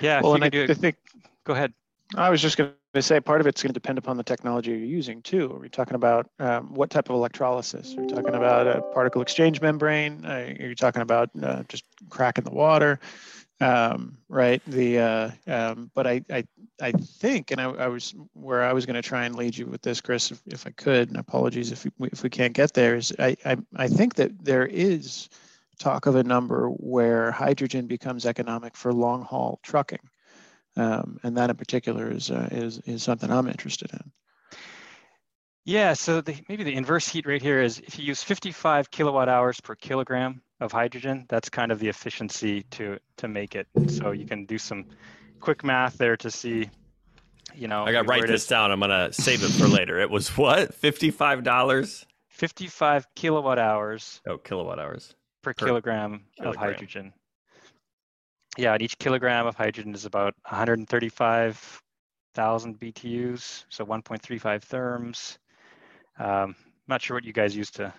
yeah. 0.00 0.20
well, 0.20 0.34
and 0.34 0.44
I, 0.44 0.48
do 0.48 0.66
I 0.68 0.74
think 0.74 0.96
Go 1.44 1.52
ahead. 1.52 1.72
I 2.16 2.30
was 2.30 2.40
just 2.40 2.56
going 2.56 2.72
to 2.94 3.02
say 3.02 3.20
part 3.20 3.40
of 3.40 3.46
it's 3.46 3.62
going 3.62 3.70
to 3.70 3.74
depend 3.74 3.98
upon 3.98 4.16
the 4.16 4.22
technology 4.22 4.70
you're 4.70 4.80
using 4.80 5.20
too. 5.22 5.52
Are 5.52 5.58
we 5.58 5.68
talking 5.68 5.94
about 5.94 6.28
um, 6.38 6.74
what 6.74 6.90
type 6.90 7.08
of 7.10 7.16
electrolysis? 7.16 7.94
Are 7.96 8.02
we 8.02 8.08
talking 8.08 8.34
about 8.34 8.66
a 8.66 8.82
particle 8.94 9.20
exchange 9.20 9.60
membrane? 9.60 10.24
Uh, 10.24 10.54
are 10.60 10.68
you 10.68 10.74
talking 10.74 11.02
about 11.02 11.30
uh, 11.42 11.62
just 11.68 11.84
cracking 12.08 12.44
the 12.44 12.50
water? 12.50 12.98
Um, 13.60 14.18
right. 14.28 14.60
The 14.66 14.98
uh, 14.98 15.30
um, 15.46 15.90
but 15.94 16.06
I, 16.06 16.22
I 16.30 16.44
I 16.82 16.92
think, 16.92 17.50
and 17.50 17.60
I, 17.60 17.64
I 17.64 17.86
was 17.86 18.14
where 18.32 18.64
I 18.64 18.72
was 18.72 18.84
going 18.84 19.00
to 19.00 19.02
try 19.02 19.24
and 19.24 19.36
lead 19.36 19.56
you 19.56 19.66
with 19.66 19.82
this, 19.82 20.00
Chris, 20.00 20.32
if, 20.32 20.42
if 20.46 20.66
I 20.66 20.70
could. 20.70 21.08
And 21.08 21.16
apologies 21.18 21.70
if 21.70 21.86
we, 21.98 22.08
if 22.08 22.22
we 22.22 22.30
can't 22.30 22.52
get 22.52 22.74
there. 22.74 22.96
Is 22.96 23.12
I, 23.18 23.36
I 23.44 23.56
I 23.76 23.88
think 23.88 24.16
that 24.16 24.44
there 24.44 24.66
is 24.66 25.28
talk 25.78 26.06
of 26.06 26.16
a 26.16 26.24
number 26.24 26.68
where 26.68 27.30
hydrogen 27.30 27.86
becomes 27.86 28.26
economic 28.26 28.76
for 28.76 28.92
long 28.92 29.22
haul 29.22 29.60
trucking. 29.62 30.00
Um, 30.76 31.18
and 31.22 31.36
that 31.36 31.50
in 31.50 31.56
particular 31.56 32.10
is, 32.10 32.30
uh, 32.30 32.48
is, 32.50 32.78
is 32.80 33.02
something 33.02 33.30
I'm 33.30 33.48
interested 33.48 33.92
in. 33.92 34.12
Yeah, 35.64 35.94
so 35.94 36.20
the, 36.20 36.36
maybe 36.48 36.64
the 36.64 36.74
inverse 36.74 37.08
heat 37.08 37.26
rate 37.26 37.42
here 37.42 37.62
is 37.62 37.78
if 37.78 37.98
you 37.98 38.04
use 38.04 38.22
55 38.22 38.90
kilowatt 38.90 39.28
hours 39.28 39.60
per 39.60 39.74
kilogram 39.74 40.42
of 40.60 40.72
hydrogen, 40.72 41.26
that's 41.28 41.48
kind 41.48 41.70
of 41.72 41.78
the 41.78 41.88
efficiency 41.88 42.62
to 42.72 42.98
to 43.18 43.28
make 43.28 43.54
it. 43.54 43.66
So 43.88 44.10
you 44.12 44.26
can 44.26 44.44
do 44.46 44.58
some 44.58 44.86
quick 45.40 45.62
math 45.64 45.96
there 45.98 46.16
to 46.18 46.30
see, 46.30 46.68
you 47.54 47.68
know. 47.68 47.84
I 47.84 47.92
got 47.92 48.02
to 48.02 48.08
write 48.08 48.26
this 48.26 48.46
down. 48.46 48.70
I'm 48.70 48.80
gonna 48.80 49.12
save 49.12 49.42
it 49.42 49.50
for 49.50 49.66
later. 49.68 49.98
It 49.98 50.10
was 50.10 50.36
what? 50.36 50.74
Fifty-five 50.74 51.42
dollars. 51.44 52.06
55 52.30 53.06
kilowatt 53.14 53.60
hours 53.60 54.20
Oh, 54.26 54.38
kilowatt 54.38 54.80
hours. 54.80 55.14
per, 55.44 55.54
Per 55.54 55.66
kilogram, 55.66 56.24
of 56.40 56.56
hydrogen. 56.56 57.12
Yeah, 58.58 58.72
and 58.74 58.82
each 58.82 58.98
kilogram 58.98 59.46
of 59.46 59.54
hydrogen 59.54 59.94
is 59.94 60.04
about 60.04 60.34
135,000 60.48 62.80
BTUs, 62.80 63.64
so 63.68 63.86
1.35 63.86 64.64
therms. 64.66 65.38
Um, 66.18 66.56
not 66.88 67.02
sure 67.02 67.16
what 67.16 67.24
you 67.24 67.32
guys 67.32 67.56
use 67.56 67.70
to 67.72 67.92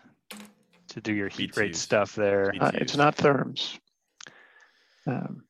to 0.96 1.02
do 1.02 1.14
your 1.14 1.30
heat 1.30 1.56
rate 1.56 1.74
BTUs. 1.74 1.76
stuff 1.78 2.16
there. 2.16 2.52
Uh, 2.60 2.72
it's 2.74 2.98
not 2.98 3.16
therms. 3.16 3.78
Um, 5.08 5.44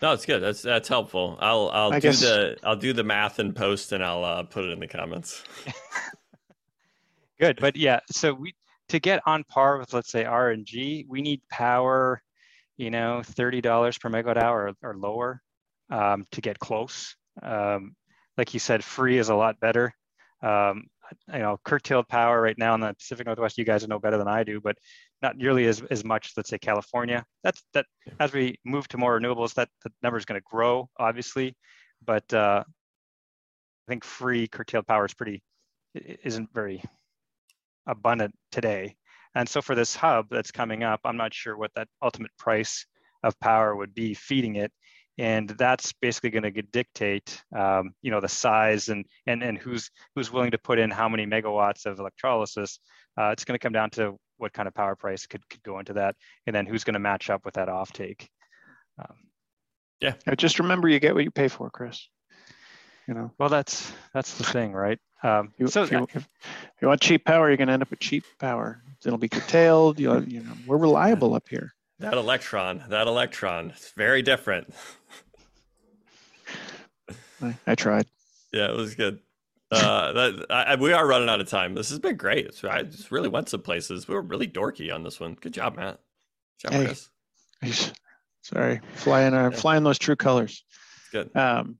No, 0.00 0.12
it's 0.12 0.24
good. 0.24 0.40
That's 0.40 0.62
that's 0.62 0.88
helpful. 0.88 1.36
I'll 1.40 1.68
I'll 1.72 1.92
I 1.92 1.96
do 1.98 2.08
guess- 2.08 2.20
the 2.20 2.56
I'll 2.62 2.76
do 2.76 2.92
the 2.92 3.04
math 3.04 3.38
and 3.38 3.54
post 3.54 3.92
and 3.92 4.02
I'll 4.04 4.24
uh, 4.24 4.42
put 4.44 4.64
it 4.64 4.70
in 4.70 4.78
the 4.80 4.86
comments. 4.88 5.42
Good, 7.38 7.58
but 7.60 7.74
yeah, 7.76 8.00
so 8.10 8.34
we 8.34 8.54
to 8.88 8.98
get 8.98 9.22
on 9.24 9.44
par 9.44 9.78
with 9.78 9.94
let's 9.94 10.10
say 10.10 10.24
RNG, 10.24 11.06
we 11.08 11.22
need 11.22 11.40
power, 11.50 12.22
you 12.76 12.90
know, 12.90 13.22
thirty 13.24 13.60
dollars 13.62 13.96
per 13.96 14.10
megawatt 14.10 14.36
hour 14.36 14.74
or, 14.82 14.90
or 14.90 14.96
lower 14.96 15.40
um, 15.90 16.26
to 16.32 16.40
get 16.42 16.58
close. 16.58 17.16
Um, 17.42 17.94
like 18.36 18.52
you 18.52 18.60
said, 18.60 18.84
free 18.84 19.16
is 19.18 19.30
a 19.30 19.34
lot 19.34 19.58
better. 19.58 19.94
Um, 20.42 20.84
you 21.32 21.38
know, 21.40 21.58
curtailed 21.64 22.08
power 22.08 22.40
right 22.40 22.56
now 22.58 22.74
in 22.74 22.80
the 22.80 22.94
Pacific 22.94 23.26
Northwest, 23.26 23.58
you 23.58 23.64
guys 23.64 23.86
know 23.86 23.98
better 23.98 24.18
than 24.18 24.28
I 24.28 24.44
do, 24.44 24.60
but 24.60 24.76
not 25.22 25.36
nearly 25.36 25.66
as, 25.66 25.82
as 25.90 26.04
much. 26.04 26.32
Let's 26.36 26.50
say 26.50 26.58
California. 26.58 27.24
That's 27.42 27.62
that. 27.74 27.86
As 28.18 28.32
we 28.32 28.58
move 28.64 28.88
to 28.88 28.98
more 28.98 29.18
renewables, 29.18 29.54
that 29.54 29.68
the 29.84 29.90
number 30.02 30.18
is 30.18 30.24
going 30.24 30.40
to 30.40 30.46
grow, 30.50 30.88
obviously, 30.98 31.56
but 32.04 32.32
uh, 32.32 32.64
I 32.66 33.90
think 33.90 34.04
free 34.04 34.46
curtailed 34.48 34.86
power 34.86 35.04
is 35.04 35.14
pretty 35.14 35.42
isn't 35.94 36.52
very 36.54 36.82
abundant 37.86 38.34
today. 38.52 38.96
And 39.34 39.48
so 39.48 39.62
for 39.62 39.74
this 39.74 39.94
hub 39.94 40.26
that's 40.30 40.50
coming 40.50 40.82
up, 40.82 41.00
I'm 41.04 41.16
not 41.16 41.34
sure 41.34 41.56
what 41.56 41.72
that 41.74 41.88
ultimate 42.02 42.32
price 42.38 42.86
of 43.22 43.38
power 43.40 43.74
would 43.76 43.94
be 43.94 44.14
feeding 44.14 44.56
it. 44.56 44.72
And 45.20 45.50
that's 45.50 45.92
basically 45.92 46.30
going 46.30 46.50
to 46.50 46.62
dictate, 46.62 47.42
um, 47.54 47.92
you 48.00 48.10
know, 48.10 48.20
the 48.20 48.28
size 48.28 48.88
and 48.88 49.04
and 49.26 49.42
and 49.42 49.58
who's 49.58 49.90
who's 50.14 50.32
willing 50.32 50.52
to 50.52 50.58
put 50.58 50.78
in 50.78 50.90
how 50.90 51.10
many 51.10 51.26
megawatts 51.26 51.84
of 51.84 51.98
electrolysis. 51.98 52.80
Uh, 53.18 53.28
it's 53.28 53.44
going 53.44 53.58
to 53.58 53.62
come 53.62 53.74
down 53.74 53.90
to 53.90 54.16
what 54.38 54.54
kind 54.54 54.66
of 54.66 54.72
power 54.72 54.96
price 54.96 55.26
could 55.26 55.46
could 55.50 55.62
go 55.62 55.78
into 55.78 55.92
that, 55.92 56.16
and 56.46 56.56
then 56.56 56.64
who's 56.64 56.84
going 56.84 56.94
to 56.94 57.00
match 57.00 57.28
up 57.28 57.44
with 57.44 57.54
that 57.54 57.68
offtake. 57.68 58.28
Um, 58.98 59.16
uh, 60.26 60.34
just 60.36 60.58
remember, 60.58 60.88
you 60.88 60.98
get 60.98 61.14
what 61.14 61.24
you 61.24 61.30
pay 61.30 61.48
for, 61.48 61.68
Chris. 61.68 62.08
You 63.06 63.12
know, 63.12 63.30
well, 63.38 63.50
that's 63.50 63.92
that's 64.14 64.38
the 64.38 64.44
thing, 64.44 64.72
right? 64.72 64.98
Um, 65.22 65.52
you, 65.58 65.66
so 65.66 65.82
if, 65.82 65.90
you, 65.90 66.04
if, 66.14 66.16
if 66.16 66.26
you 66.80 66.88
want 66.88 67.02
cheap 67.02 67.26
power, 67.26 67.48
you're 67.48 67.58
going 67.58 67.68
to 67.68 67.74
end 67.74 67.82
up 67.82 67.90
with 67.90 68.00
cheap 68.00 68.24
power. 68.38 68.82
It'll 69.04 69.18
be 69.18 69.28
curtailed. 69.28 70.00
You'll, 70.00 70.24
you 70.24 70.40
know, 70.40 70.52
we're 70.66 70.78
reliable 70.78 71.34
up 71.34 71.46
here. 71.46 71.74
That 72.00 72.14
electron, 72.14 72.82
that 72.88 73.06
electron, 73.06 73.70
it's 73.70 73.92
very 73.92 74.22
different. 74.22 74.72
I, 77.42 77.54
I 77.66 77.74
tried. 77.74 78.06
Yeah, 78.52 78.70
it 78.70 78.76
was 78.76 78.94
good. 78.94 79.20
Uh, 79.70 80.12
that 80.14 80.46
I, 80.50 80.74
we 80.76 80.92
are 80.92 81.06
running 81.06 81.28
out 81.28 81.40
of 81.40 81.48
time. 81.48 81.74
This 81.74 81.90
has 81.90 81.98
been 81.98 82.16
great. 82.16 82.46
It's, 82.46 82.64
I 82.64 82.82
just 82.82 83.10
really 83.10 83.28
went 83.28 83.48
some 83.50 83.62
places. 83.62 84.08
We 84.08 84.14
were 84.14 84.22
really 84.22 84.48
dorky 84.48 84.92
on 84.92 85.02
this 85.04 85.20
one. 85.20 85.36
Good 85.40 85.52
job, 85.54 85.76
Matt. 85.76 86.00
Good 86.62 86.70
job, 86.70 86.80
Hey. 86.80 86.86
Chris. 87.62 87.92
Sorry, 88.42 88.80
flying 88.94 89.34
our 89.34 89.50
Yeah. 89.50 89.56
flying 89.56 89.84
those 89.84 89.98
true 89.98 90.16
colors. 90.16 90.64
It's 91.02 91.10
good. 91.10 91.36
Um, 91.36 91.76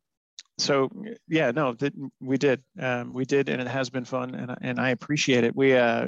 so 0.61 0.91
yeah, 1.29 1.51
no, 1.51 1.75
we 2.21 2.37
did, 2.37 2.63
um, 2.79 3.13
we 3.13 3.25
did, 3.25 3.49
and 3.49 3.61
it 3.61 3.69
has 3.69 3.91
been 3.91 4.05
fun, 4.05 4.35
and 4.35 4.57
and 4.61 4.79
I 4.79 4.91
appreciate 4.91 5.45
it. 5.45 5.55
We, 5.55 5.75
uh, 5.75 6.07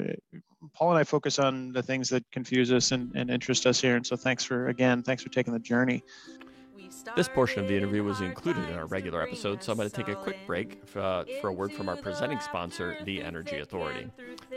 Paul 0.73 0.91
and 0.91 0.99
I 0.99 1.03
focus 1.03 1.39
on 1.39 1.73
the 1.73 1.83
things 1.83 2.09
that 2.09 2.23
confuse 2.31 2.71
us 2.71 2.91
and, 2.91 3.11
and 3.15 3.29
interest 3.29 3.65
us 3.65 3.81
here, 3.81 3.95
and 3.95 4.05
so 4.05 4.15
thanks 4.15 4.43
for 4.43 4.67
again, 4.67 5.03
thanks 5.03 5.23
for 5.23 5.29
taking 5.29 5.53
the 5.53 5.59
journey. 5.59 6.03
This 7.15 7.27
portion 7.27 7.61
of 7.61 7.67
the 7.67 7.77
interview 7.77 8.03
was 8.03 8.21
included 8.21 8.67
in 8.69 8.77
our 8.77 8.85
regular 8.85 9.21
episode, 9.21 9.63
so 9.63 9.71
I'm 9.71 9.77
going 9.77 9.89
to 9.89 9.95
take 9.95 10.07
a 10.07 10.15
quick 10.15 10.37
break 10.47 10.81
uh, 10.95 11.23
for 11.41 11.49
a 11.49 11.53
word 11.53 11.73
from 11.73 11.89
our 11.89 11.95
presenting 11.95 12.39
sponsor, 12.39 12.95
the 13.05 13.21
Energy 13.21 13.59
Authority. 13.59 14.09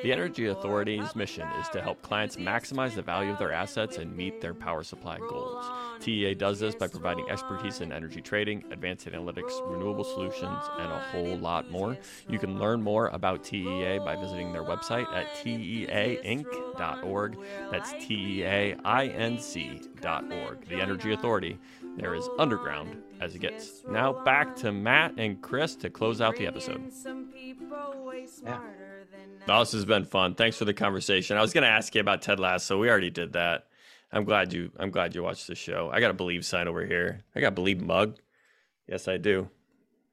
The 0.03 0.13
Energy 0.13 0.47
Authority's 0.47 1.17
mission 1.17 1.49
is 1.61 1.69
to 1.71 1.81
help 1.81 2.03
clients 2.03 2.37
maximize 2.37 2.95
the 2.95 3.03
value 3.03 3.33
of 3.33 3.39
their 3.39 3.53
assets 3.53 3.97
and 3.97 4.15
meet 4.17 4.41
their 4.41 4.55
power 4.55 4.83
supply 4.83 5.19
goals. 5.19 5.65
TEA 6.01 6.35
does 6.35 6.61
this 6.61 6.75
by 6.75 6.89
providing 6.89 7.29
expertise 7.31 7.81
in 7.81 7.93
energy 7.93 8.21
trading, 8.21 8.65
advanced 8.71 9.07
analytics, 9.07 9.53
renewable 9.71 10.05
solutions, 10.05 10.63
and 10.79 10.93
a 10.93 10.99
whole 11.11 11.37
lot 11.39 11.71
more. 11.71 11.97
You 12.29 12.39
can 12.39 12.59
learn 12.59 12.83
more 12.83 13.09
about 13.09 13.45
TEA 13.45 13.99
by 13.99 14.17
visiting 14.17 14.53
their 14.53 14.65
website 14.65 15.07
at 15.15 15.27
teainc.org. 15.37 17.39
That's 17.71 17.93
T 17.93 18.15
E 18.15 18.45
A 18.45 18.77
I 18.85 19.07
N 19.07 19.39
C.org. 20.07 20.69
The 20.69 20.81
Energy 20.81 21.13
Authority. 21.13 21.59
They're 21.97 22.17
underground 22.39 23.03
as 23.21 23.35
it 23.35 23.41
gets. 23.41 23.83
Now 23.89 24.13
back 24.25 24.55
to 24.57 24.71
Matt 24.71 25.15
and 25.19 25.41
Chris 25.43 25.75
to 25.77 25.91
close 25.91 26.21
out 26.21 26.37
the 26.37 26.47
episode. 26.47 26.93
Yeah. 28.45 28.61
Oh, 29.49 29.61
this 29.61 29.73
has 29.73 29.85
been 29.85 30.05
fun. 30.05 30.35
Thanks 30.35 30.57
for 30.57 30.65
the 30.65 30.75
conversation. 30.75 31.37
I 31.37 31.41
was 31.41 31.53
going 31.53 31.63
to 31.63 31.71
ask 31.71 31.95
you 31.95 32.01
about 32.01 32.23
Ted 32.23 32.39
Lasso. 32.39 32.79
We 32.79 32.91
already 32.91 33.11
did 33.11 33.33
that. 33.35 33.67
I'm 34.13 34.25
glad 34.25 34.53
you. 34.53 34.71
I'm 34.79 34.91
glad 34.91 35.15
you 35.15 35.23
watched 35.23 35.47
the 35.47 35.55
show. 35.55 35.91
I 35.93 36.01
got 36.01 36.11
a 36.11 36.15
believe 36.15 36.45
sign 36.45 36.69
over 36.69 36.85
here. 36.85 37.25
I 37.35 37.41
got 37.41 37.49
a 37.49 37.53
believe 37.53 37.81
mug. 37.81 38.19
Yes, 38.87 39.09
I 39.09 39.17
do. 39.17 39.49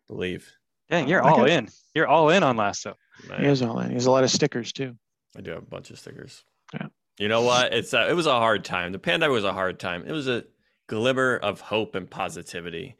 Believe. 0.07 0.51
Dang, 0.89 1.07
you're 1.07 1.23
oh 1.23 1.27
I 1.27 1.31
all 1.31 1.45
in. 1.45 1.69
You're 1.93 2.07
all 2.07 2.29
in 2.29 2.43
on 2.43 2.57
Lasso. 2.57 2.95
He 3.37 3.45
has 3.45 3.61
all 3.61 3.79
in. 3.79 3.89
He 3.89 3.93
has 3.93 4.07
a 4.07 4.11
lot 4.11 4.23
of 4.23 4.31
stickers 4.31 4.73
too. 4.73 4.95
I 5.37 5.41
do 5.41 5.51
have 5.51 5.63
a 5.63 5.65
bunch 5.65 5.91
of 5.91 5.99
stickers. 5.99 6.43
Yeah. 6.73 6.87
You 7.19 7.27
know 7.27 7.41
what? 7.43 7.73
It's 7.73 7.93
uh, 7.93 8.07
it 8.09 8.13
was 8.13 8.25
a 8.25 8.31
hard 8.31 8.65
time. 8.65 8.91
The 8.91 8.99
pandemic 8.99 9.33
was 9.33 9.43
a 9.43 9.53
hard 9.53 9.79
time. 9.79 10.03
It 10.07 10.11
was 10.11 10.27
a 10.27 10.45
glimmer 10.87 11.37
of 11.37 11.61
hope 11.61 11.95
and 11.95 12.09
positivity, 12.09 12.95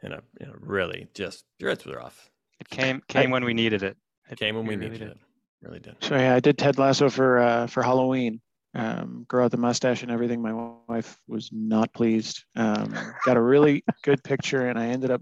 and 0.00 0.14
a 0.14 0.22
you 0.40 0.46
know, 0.46 0.54
really 0.58 1.08
just 1.14 1.44
it's 1.58 1.86
rough. 1.86 2.30
It 2.60 2.68
came 2.68 3.02
came 3.08 3.30
when 3.30 3.44
we 3.44 3.54
needed 3.54 3.82
it. 3.82 3.96
It 4.30 4.38
came 4.38 4.56
when 4.56 4.66
we 4.66 4.76
really 4.76 4.90
needed 4.92 5.06
did. 5.06 5.10
it. 5.10 5.18
Really 5.60 5.80
did. 5.80 5.96
So 6.00 6.16
yeah, 6.16 6.34
I 6.34 6.40
did 6.40 6.58
Ted 6.58 6.78
Lasso 6.78 7.10
for 7.10 7.38
uh, 7.38 7.66
for 7.66 7.82
Halloween. 7.82 8.40
Um, 8.74 9.26
grow 9.28 9.44
out 9.44 9.50
the 9.50 9.58
mustache 9.58 10.02
and 10.02 10.10
everything. 10.10 10.40
My 10.40 10.54
wife 10.88 11.18
was 11.28 11.50
not 11.52 11.92
pleased. 11.92 12.44
Um, 12.56 12.94
got 13.26 13.36
a 13.36 13.42
really 13.42 13.84
good 14.02 14.24
picture, 14.24 14.66
and 14.66 14.78
I 14.78 14.86
ended 14.86 15.10
up 15.10 15.20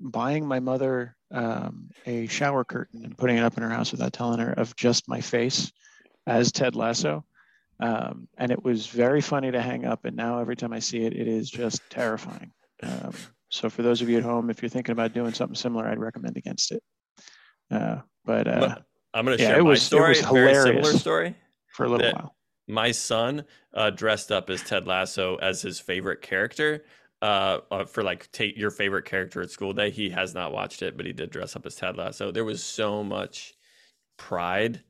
buying 0.00 0.46
my 0.46 0.58
mother 0.58 1.16
um, 1.30 1.90
a 2.06 2.26
shower 2.26 2.64
curtain 2.64 3.04
and 3.04 3.16
putting 3.16 3.36
it 3.36 3.44
up 3.44 3.56
in 3.56 3.62
her 3.62 3.70
house 3.70 3.92
without 3.92 4.12
telling 4.12 4.40
her 4.40 4.52
of 4.52 4.74
just 4.74 5.08
my 5.08 5.20
face 5.20 5.72
as 6.26 6.50
Ted 6.52 6.74
Lasso. 6.74 7.24
Um, 7.80 8.28
and 8.38 8.50
it 8.50 8.62
was 8.64 8.86
very 8.86 9.20
funny 9.20 9.50
to 9.50 9.60
hang 9.60 9.84
up. 9.84 10.04
And 10.04 10.16
now 10.16 10.38
every 10.38 10.56
time 10.56 10.72
I 10.72 10.78
see 10.78 11.04
it, 11.04 11.12
it 11.14 11.28
is 11.28 11.50
just 11.50 11.82
terrifying. 11.90 12.50
Um, 12.82 13.12
so 13.50 13.68
for 13.70 13.82
those 13.82 14.00
of 14.02 14.08
you 14.08 14.16
at 14.18 14.22
home, 14.22 14.50
if 14.50 14.62
you're 14.62 14.68
thinking 14.68 14.92
about 14.92 15.12
doing 15.12 15.32
something 15.34 15.54
similar, 15.54 15.86
I'd 15.86 15.98
recommend 15.98 16.36
against 16.36 16.72
it. 16.72 16.82
Uh, 17.70 17.98
but, 18.24 18.48
uh, 18.48 18.76
I'm 19.14 19.24
going 19.24 19.36
to 19.38 19.42
yeah, 19.42 19.50
share 19.50 19.58
it 19.60 19.64
my 19.64 19.70
was- 19.70 19.82
it 19.82 19.84
story. 19.84 20.08
was 20.10 20.20
Very 20.20 20.54
similar 20.62 20.92
story. 20.92 21.34
for 21.74 21.84
a 21.86 21.88
little 21.88 22.12
while. 22.12 22.36
my 22.68 22.90
son 22.92 23.44
uh, 23.74 23.90
dressed 23.90 24.30
up 24.32 24.50
as 24.50 24.62
Ted 24.62 24.86
Lasso 24.86 25.36
as 25.36 25.62
his 25.62 25.78
favorite 25.80 26.22
character 26.22 26.84
uh, 27.22 27.58
uh, 27.70 27.84
for 27.86 28.02
like 28.02 28.30
take 28.32 28.56
your 28.58 28.70
favorite 28.70 29.04
character 29.06 29.40
at 29.42 29.50
school 29.50 29.72
day. 29.72 29.90
He 29.90 30.10
has 30.10 30.34
not 30.34 30.52
watched 30.52 30.82
it, 30.82 30.96
but 30.96 31.06
he 31.06 31.12
did 31.12 31.30
dress 31.30 31.56
up 31.56 31.64
as 31.66 31.74
Ted 31.76 31.96
Lasso. 31.96 32.30
There 32.30 32.44
was 32.44 32.62
so 32.62 33.02
much 33.04 33.54
pride 34.18 34.82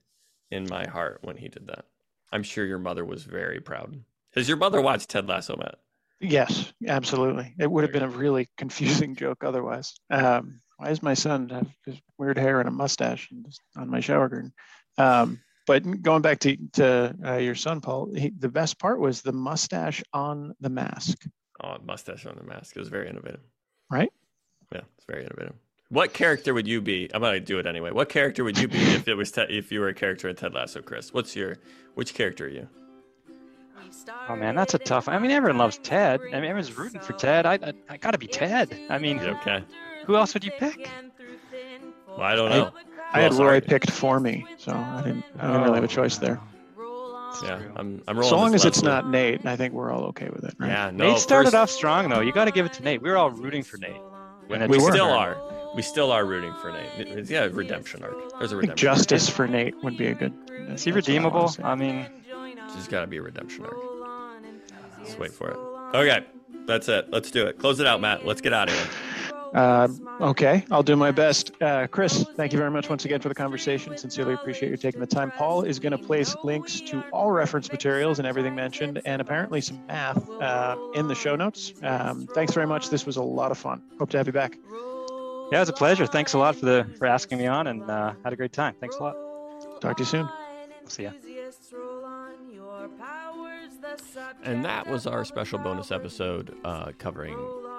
in 0.51 0.67
my 0.69 0.87
heart 0.89 1.19
when 1.23 1.37
he 1.37 1.49
did 1.49 1.67
that. 1.69 1.85
I'm 2.33 2.43
sure 2.43 2.65
your 2.65 2.79
mother 2.79 3.05
was 3.05 3.23
very 3.25 3.61
proud. 3.61 3.99
Has 4.35 4.49
your 4.49 4.59
mother 4.59 4.81
watched 4.81 5.09
Ted 5.09 5.29
Lasso, 5.29 5.57
Matt? 5.57 5.77
Yes, 6.21 6.73
absolutely. 6.87 7.55
It 7.59 7.71
would 7.71 7.85
have 7.85 7.93
been 7.93 8.03
a 8.03 8.09
really 8.09 8.49
confusing 8.57 9.15
joke 9.17 9.45
otherwise. 9.45 9.95
Um, 10.11 10.61
why 10.77 10.89
does 10.89 11.03
my 11.03 11.15
son 11.15 11.49
have 11.51 11.69
this 11.87 11.97
weird 12.19 12.39
hair 12.39 12.61
and 12.61 12.69
a 12.69 12.73
mustache 12.73 13.29
and 13.31 13.45
just 13.45 13.61
on 13.77 13.91
my 13.91 14.01
shower 14.01 14.29
curtain? 14.29 14.53
Um, 14.99 15.41
but 15.67 16.03
going 16.03 16.23
back 16.23 16.39
to 16.41 16.57
to 16.75 17.15
uh, 17.25 17.37
your 17.37 17.55
son, 17.55 17.81
Paul, 17.81 18.15
he, 18.15 18.31
the 18.39 18.49
best 18.49 18.79
part 18.79 19.01
was 19.01 19.23
the 19.23 19.33
mustache 19.33 20.03
on 20.13 20.55
the 20.61 20.69
mask. 20.69 21.27
Oh, 21.63 21.77
mustache 21.85 22.27
on 22.27 22.37
the 22.37 22.45
mask. 22.45 22.77
It 22.77 22.79
was 22.79 22.89
very 22.89 23.09
innovative. 23.09 23.41
Right? 23.91 24.13
Yeah, 24.73 24.83
it's 24.97 25.07
very 25.07 25.25
innovative. 25.25 25.55
What 25.89 26.13
character 26.13 26.53
would 26.53 26.67
you 26.67 26.81
be? 26.81 27.09
I'm 27.15 27.23
gonna 27.23 27.39
do 27.41 27.59
it 27.59 27.67
anyway. 27.67 27.93
What 27.93 28.09
character 28.09 28.43
would 28.43 28.59
you 28.59 28.67
be 28.69 28.79
if 28.79 29.07
it 29.07 29.15
was 29.15 29.31
Ted, 29.31 29.51
if 29.51 29.71
you 29.71 29.81
were 29.81 29.89
a 29.89 29.95
character 29.95 30.29
in 30.29 30.35
Ted 30.35 30.53
Lasso, 30.53 30.83
Chris? 30.83 31.13
What's 31.15 31.37
your 31.37 31.57
which 31.95 32.15
character 32.15 32.47
are 32.47 32.49
you? 32.49 32.69
Oh 34.29 34.37
man, 34.37 34.57
that's 34.57 34.75
a 34.75 34.79
tough. 34.79 35.09
I 35.09 35.19
mean, 35.19 35.31
everyone 35.31 35.59
loves 35.59 35.79
Ted. 35.79 36.21
I 36.21 36.25
mean, 36.25 36.35
everyone's 36.45 36.77
rooting 36.77 37.01
for 37.01 37.13
Ted. 37.13 37.47
I, 37.47 37.55
I, 37.55 37.73
I 37.89 37.97
gotta 37.99 38.19
be 38.19 38.27
Ted. 38.27 38.77
I 38.91 38.99
mean, 38.99 39.21
okay? 39.21 39.63
who 40.05 40.17
else 40.17 40.35
would 40.35 40.45
you 40.45 40.51
pick? 40.59 40.89
Well, 42.09 42.21
I 42.21 42.35
don't 42.35 42.51
know. 42.51 42.73
I 43.13 43.21
had 43.21 43.33
Well, 43.33 43.45
Roy 43.45 43.61
picked 43.61 43.91
for 43.91 44.19
me, 44.19 44.45
so 44.59 44.73
I 44.73 45.03
didn't. 45.05 45.25
I 45.39 45.47
didn't 45.47 45.63
really 45.63 45.75
have 45.77 45.85
a 45.85 45.89
choice 45.89 46.19
there. 46.19 46.41
Yeah. 47.43 47.61
I'm 47.77 48.03
I'm 48.09 48.17
rolling. 48.17 48.31
So 48.31 48.37
long 48.37 48.55
as 48.55 48.65
it's 48.65 48.83
not 48.83 49.09
Nate, 49.09 49.45
I 49.47 49.57
think 49.57 49.75
we're 49.75 49.93
all 49.93 50.05
okay 50.07 50.31
with 50.31 50.45
it. 50.45 50.55
Right? 50.59 50.69
Yeah, 50.69 50.91
no. 50.91 51.11
Nate 51.11 51.19
started 51.19 51.51
first- 51.51 51.55
off 51.55 51.71
strong 51.71 52.09
though. 52.09 52.21
You 52.21 52.33
got 52.33 52.47
to 52.47 52.51
give 52.51 52.67
it 52.67 52.73
to 52.75 52.83
Nate. 52.83 53.03
We 53.03 53.11
were 53.11 53.17
all 53.17 53.31
rooting 53.31 53.63
for 53.63 53.77
Nate. 53.77 54.01
We 54.49 54.81
still 54.81 55.11
are. 55.11 55.37
We 55.77 55.83
still 55.83 56.11
are 56.11 56.25
rooting 56.25 56.55
for 56.55 56.73
Nate. 56.73 57.29
Yeah, 57.29 57.49
redemption 57.53 58.03
arc. 58.03 58.15
There's 58.39 58.53
a 58.53 58.57
think 58.57 58.63
redemption. 58.63 58.89
arc. 58.89 58.97
justice 58.97 59.29
for 59.29 59.47
Nate 59.47 59.75
would 59.85 59.99
be 59.99 60.07
a 60.07 60.15
good. 60.15 60.33
Is 60.49 60.57
he 60.57 60.65
that's 60.67 60.87
what 60.87 60.93
I 60.93 60.97
redeemable? 60.97 61.55
I 61.63 61.75
mean, 61.75 62.07
There's 62.73 62.89
got 62.89 63.03
to 63.03 63.07
be 63.07 63.19
a 63.19 63.23
redemption 63.23 63.65
arc. 63.67 63.77
Let's 64.99 65.19
wait 65.19 65.33
for 65.33 65.51
it. 65.51 65.57
Okay, 65.95 66.25
that's 66.67 66.89
it. 66.89 67.11
Let's 67.11 67.31
do 67.31 67.47
it. 67.47 67.59
Close 67.59 67.79
it 67.79 67.87
out, 67.87 68.01
Matt. 68.01 68.25
Let's 68.25 68.41
get 68.41 68.55
out 68.55 68.69
of 68.69 68.75
here. 68.75 68.87
Uh, 69.55 69.89
okay, 70.21 70.65
I'll 70.71 70.83
do 70.83 70.97
my 70.97 71.11
best. 71.11 71.53
Uh, 71.63 71.87
Chris, 71.87 72.25
thank 72.37 72.53
you 72.53 72.59
very 72.59 72.71
much 72.71 72.89
once 72.89 73.05
again 73.05 73.21
for 73.21 73.29
the 73.29 73.35
conversation. 73.35 73.97
Sincerely 73.97 74.35
appreciate 74.35 74.71
you 74.71 74.77
taking 74.77 75.01
the 75.01 75.07
time. 75.07 75.31
Paul 75.31 75.63
is 75.63 75.79
going 75.79 75.93
to 75.93 75.99
place 75.99 76.35
links 76.43 76.81
to 76.81 77.03
all 77.13 77.31
reference 77.31 77.71
materials 77.71 78.19
and 78.19 78.27
everything 78.27 78.55
mentioned, 78.55 79.01
and 79.05 79.21
apparently 79.21 79.61
some 79.61 79.87
math 79.87 80.29
uh, 80.41 80.77
in 80.95 81.07
the 81.07 81.15
show 81.15 81.37
notes. 81.37 81.75
Um, 81.83 82.27
thanks 82.35 82.55
very 82.55 82.67
much. 82.67 82.89
This 82.89 83.07
was 83.07 83.17
a 83.17 83.23
lot 83.23 83.51
of 83.51 83.59
fun. 83.59 83.83
Hope 83.99 84.11
to 84.11 84.17
have 84.19 84.27
you 84.27 84.33
back. 84.33 84.59
Yeah, 85.53 85.61
it's 85.61 85.71
a 85.71 85.73
pleasure. 85.73 86.07
Thanks 86.07 86.33
a 86.35 86.39
lot 86.39 86.57
for 86.57 86.67
the 86.67 86.87
for 86.99 87.07
asking 87.07 87.39
me 87.39 87.47
on, 87.47 87.67
and 87.67 87.83
uh, 87.89 88.15
had 88.25 88.33
a 88.33 88.37
great 88.37 88.53
time. 88.53 88.75
Thanks 88.81 88.97
a 88.97 89.03
lot. 89.03 89.17
Talk 89.81 89.97
to 89.97 90.03
you 90.03 90.07
soon. 90.07 90.29
See 90.89 91.05
ya. 91.05 91.11
And 94.43 94.65
that 94.65 94.87
was 94.87 95.07
our 95.07 95.25
special 95.25 95.59
bonus 95.59 95.91
episode 95.91 96.57
uh, 96.65 96.93
covering 96.99 97.37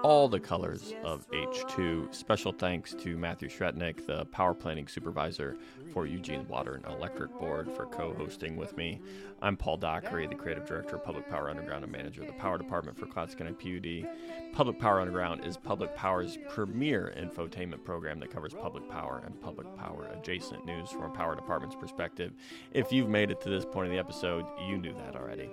all 0.08 0.30
the 0.30 0.40
colors 0.40 0.94
of 1.04 1.30
H2. 1.32 2.16
Special 2.16 2.54
thanks 2.54 2.94
to 2.94 3.18
Matthew 3.18 3.50
Shretnick, 3.50 4.06
the 4.06 4.24
power 4.28 4.54
planning 4.54 4.88
supervisor 4.88 5.58
for 5.92 6.06
Eugene 6.06 6.48
Water 6.48 6.76
and 6.76 6.86
Electric 6.86 7.38
Board, 7.38 7.70
for 7.76 7.88
co 7.88 8.14
hosting 8.14 8.56
with 8.56 8.78
me. 8.78 9.02
I'm 9.42 9.58
Paul 9.58 9.76
Dockery, 9.76 10.26
the 10.26 10.34
creative 10.34 10.66
director 10.66 10.96
of 10.96 11.04
Public 11.04 11.30
Power 11.30 11.50
Underground 11.50 11.84
and 11.84 11.92
manager 11.92 12.22
of 12.22 12.28
the 12.28 12.34
power 12.36 12.58
department 12.58 12.98
for 12.98 13.06
Clatskanie 13.06 13.60
PUD. 13.60 14.10
Public 14.54 14.80
Power 14.80 15.02
Underground 15.02 15.44
is 15.44 15.58
Public 15.58 15.94
Power's 15.94 16.38
premier 16.48 17.14
infotainment 17.18 17.84
program 17.84 18.18
that 18.22 18.32
covers 18.32 18.54
public 18.54 18.88
power 18.90 19.22
and 19.26 19.42
public 19.42 19.68
power 19.76 20.08
adjacent 20.18 20.66
news 20.66 20.90
from 20.90 21.04
a 21.04 21.10
power 21.10 21.36
department's 21.36 21.76
perspective. 21.76 22.32
If 22.72 22.94
you've 22.94 23.10
made 23.10 23.30
it 23.30 23.42
to 23.42 23.50
this 23.50 23.66
point 23.66 23.88
in 23.90 23.94
the 23.94 24.00
episode, 24.00 24.46
you 24.70 24.78
knew 24.78 24.94
that 24.94 25.18
already. 25.18 25.50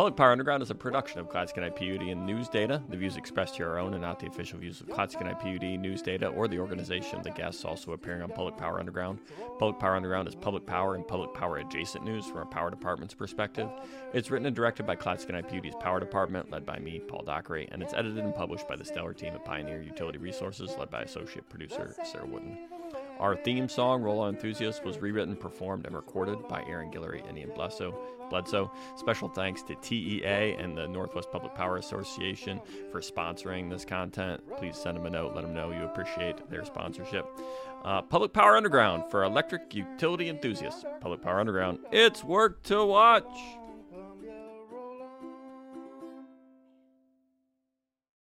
Public 0.00 0.16
Power 0.16 0.32
Underground 0.32 0.62
is 0.62 0.70
a 0.70 0.74
production 0.74 1.20
of 1.20 1.28
Clatskanie 1.28 1.76
PUD 1.76 2.08
and 2.08 2.24
News 2.24 2.48
Data. 2.48 2.82
The 2.88 2.96
views 2.96 3.18
expressed 3.18 3.56
here 3.56 3.68
are 3.68 3.78
own 3.78 3.92
and 3.92 4.00
not 4.00 4.18
the 4.18 4.28
official 4.28 4.58
views 4.58 4.80
of 4.80 4.86
Clatskanie 4.86 5.38
PUD, 5.38 5.78
News 5.78 6.00
Data, 6.00 6.28
or 6.28 6.48
the 6.48 6.58
organization. 6.58 7.20
The 7.22 7.32
guests 7.32 7.66
also 7.66 7.92
appearing 7.92 8.22
on 8.22 8.30
Public 8.30 8.56
Power 8.56 8.80
Underground. 8.80 9.18
Public 9.58 9.78
Power 9.78 9.96
Underground 9.96 10.26
is 10.26 10.34
public 10.34 10.64
power 10.64 10.94
and 10.94 11.06
public 11.06 11.34
power 11.34 11.58
adjacent 11.58 12.02
news 12.02 12.24
from 12.24 12.38
a 12.38 12.46
power 12.46 12.70
department's 12.70 13.12
perspective. 13.12 13.68
It's 14.14 14.30
written 14.30 14.46
and 14.46 14.56
directed 14.56 14.86
by 14.86 14.96
Clatskanie 14.96 15.46
PUD's 15.46 15.76
Power 15.78 16.00
Department, 16.00 16.50
led 16.50 16.64
by 16.64 16.78
me, 16.78 17.02
Paul 17.06 17.24
Dockery, 17.24 17.68
and 17.70 17.82
it's 17.82 17.92
edited 17.92 18.24
and 18.24 18.34
published 18.34 18.66
by 18.66 18.76
the 18.76 18.86
stellar 18.86 19.12
team 19.12 19.34
at 19.34 19.44
Pioneer 19.44 19.82
Utility 19.82 20.16
Resources, 20.16 20.74
led 20.78 20.90
by 20.90 21.02
associate 21.02 21.46
producer 21.50 21.94
Sarah 22.10 22.24
Wooden. 22.24 22.56
Our 23.20 23.36
theme 23.36 23.68
song, 23.68 24.00
Roll 24.00 24.20
On 24.20 24.34
Enthusiast, 24.34 24.82
was 24.82 24.98
rewritten, 24.98 25.36
performed, 25.36 25.84
and 25.84 25.94
recorded 25.94 26.48
by 26.48 26.64
Aaron 26.66 26.90
Guillory 26.90 27.28
and 27.28 27.38
Ian 27.38 27.52
Bledsoe. 27.54 28.70
Special 28.96 29.28
thanks 29.28 29.62
to 29.64 29.74
TEA 29.82 30.54
and 30.58 30.74
the 30.74 30.88
Northwest 30.88 31.30
Public 31.30 31.54
Power 31.54 31.76
Association 31.76 32.62
for 32.90 33.00
sponsoring 33.00 33.68
this 33.68 33.84
content. 33.84 34.40
Please 34.56 34.76
send 34.76 34.96
them 34.96 35.04
a 35.04 35.10
note, 35.10 35.34
let 35.34 35.42
them 35.42 35.52
know 35.54 35.70
you 35.70 35.84
appreciate 35.84 36.48
their 36.48 36.64
sponsorship. 36.64 37.26
Uh, 37.84 38.00
Public 38.00 38.32
Power 38.32 38.56
Underground 38.56 39.04
for 39.10 39.24
electric 39.24 39.74
utility 39.74 40.30
enthusiasts. 40.30 40.84
Public 41.00 41.20
Power 41.20 41.40
Underground, 41.40 41.80
it's 41.92 42.24
work 42.24 42.62
to 42.64 42.84
watch. 42.84 43.26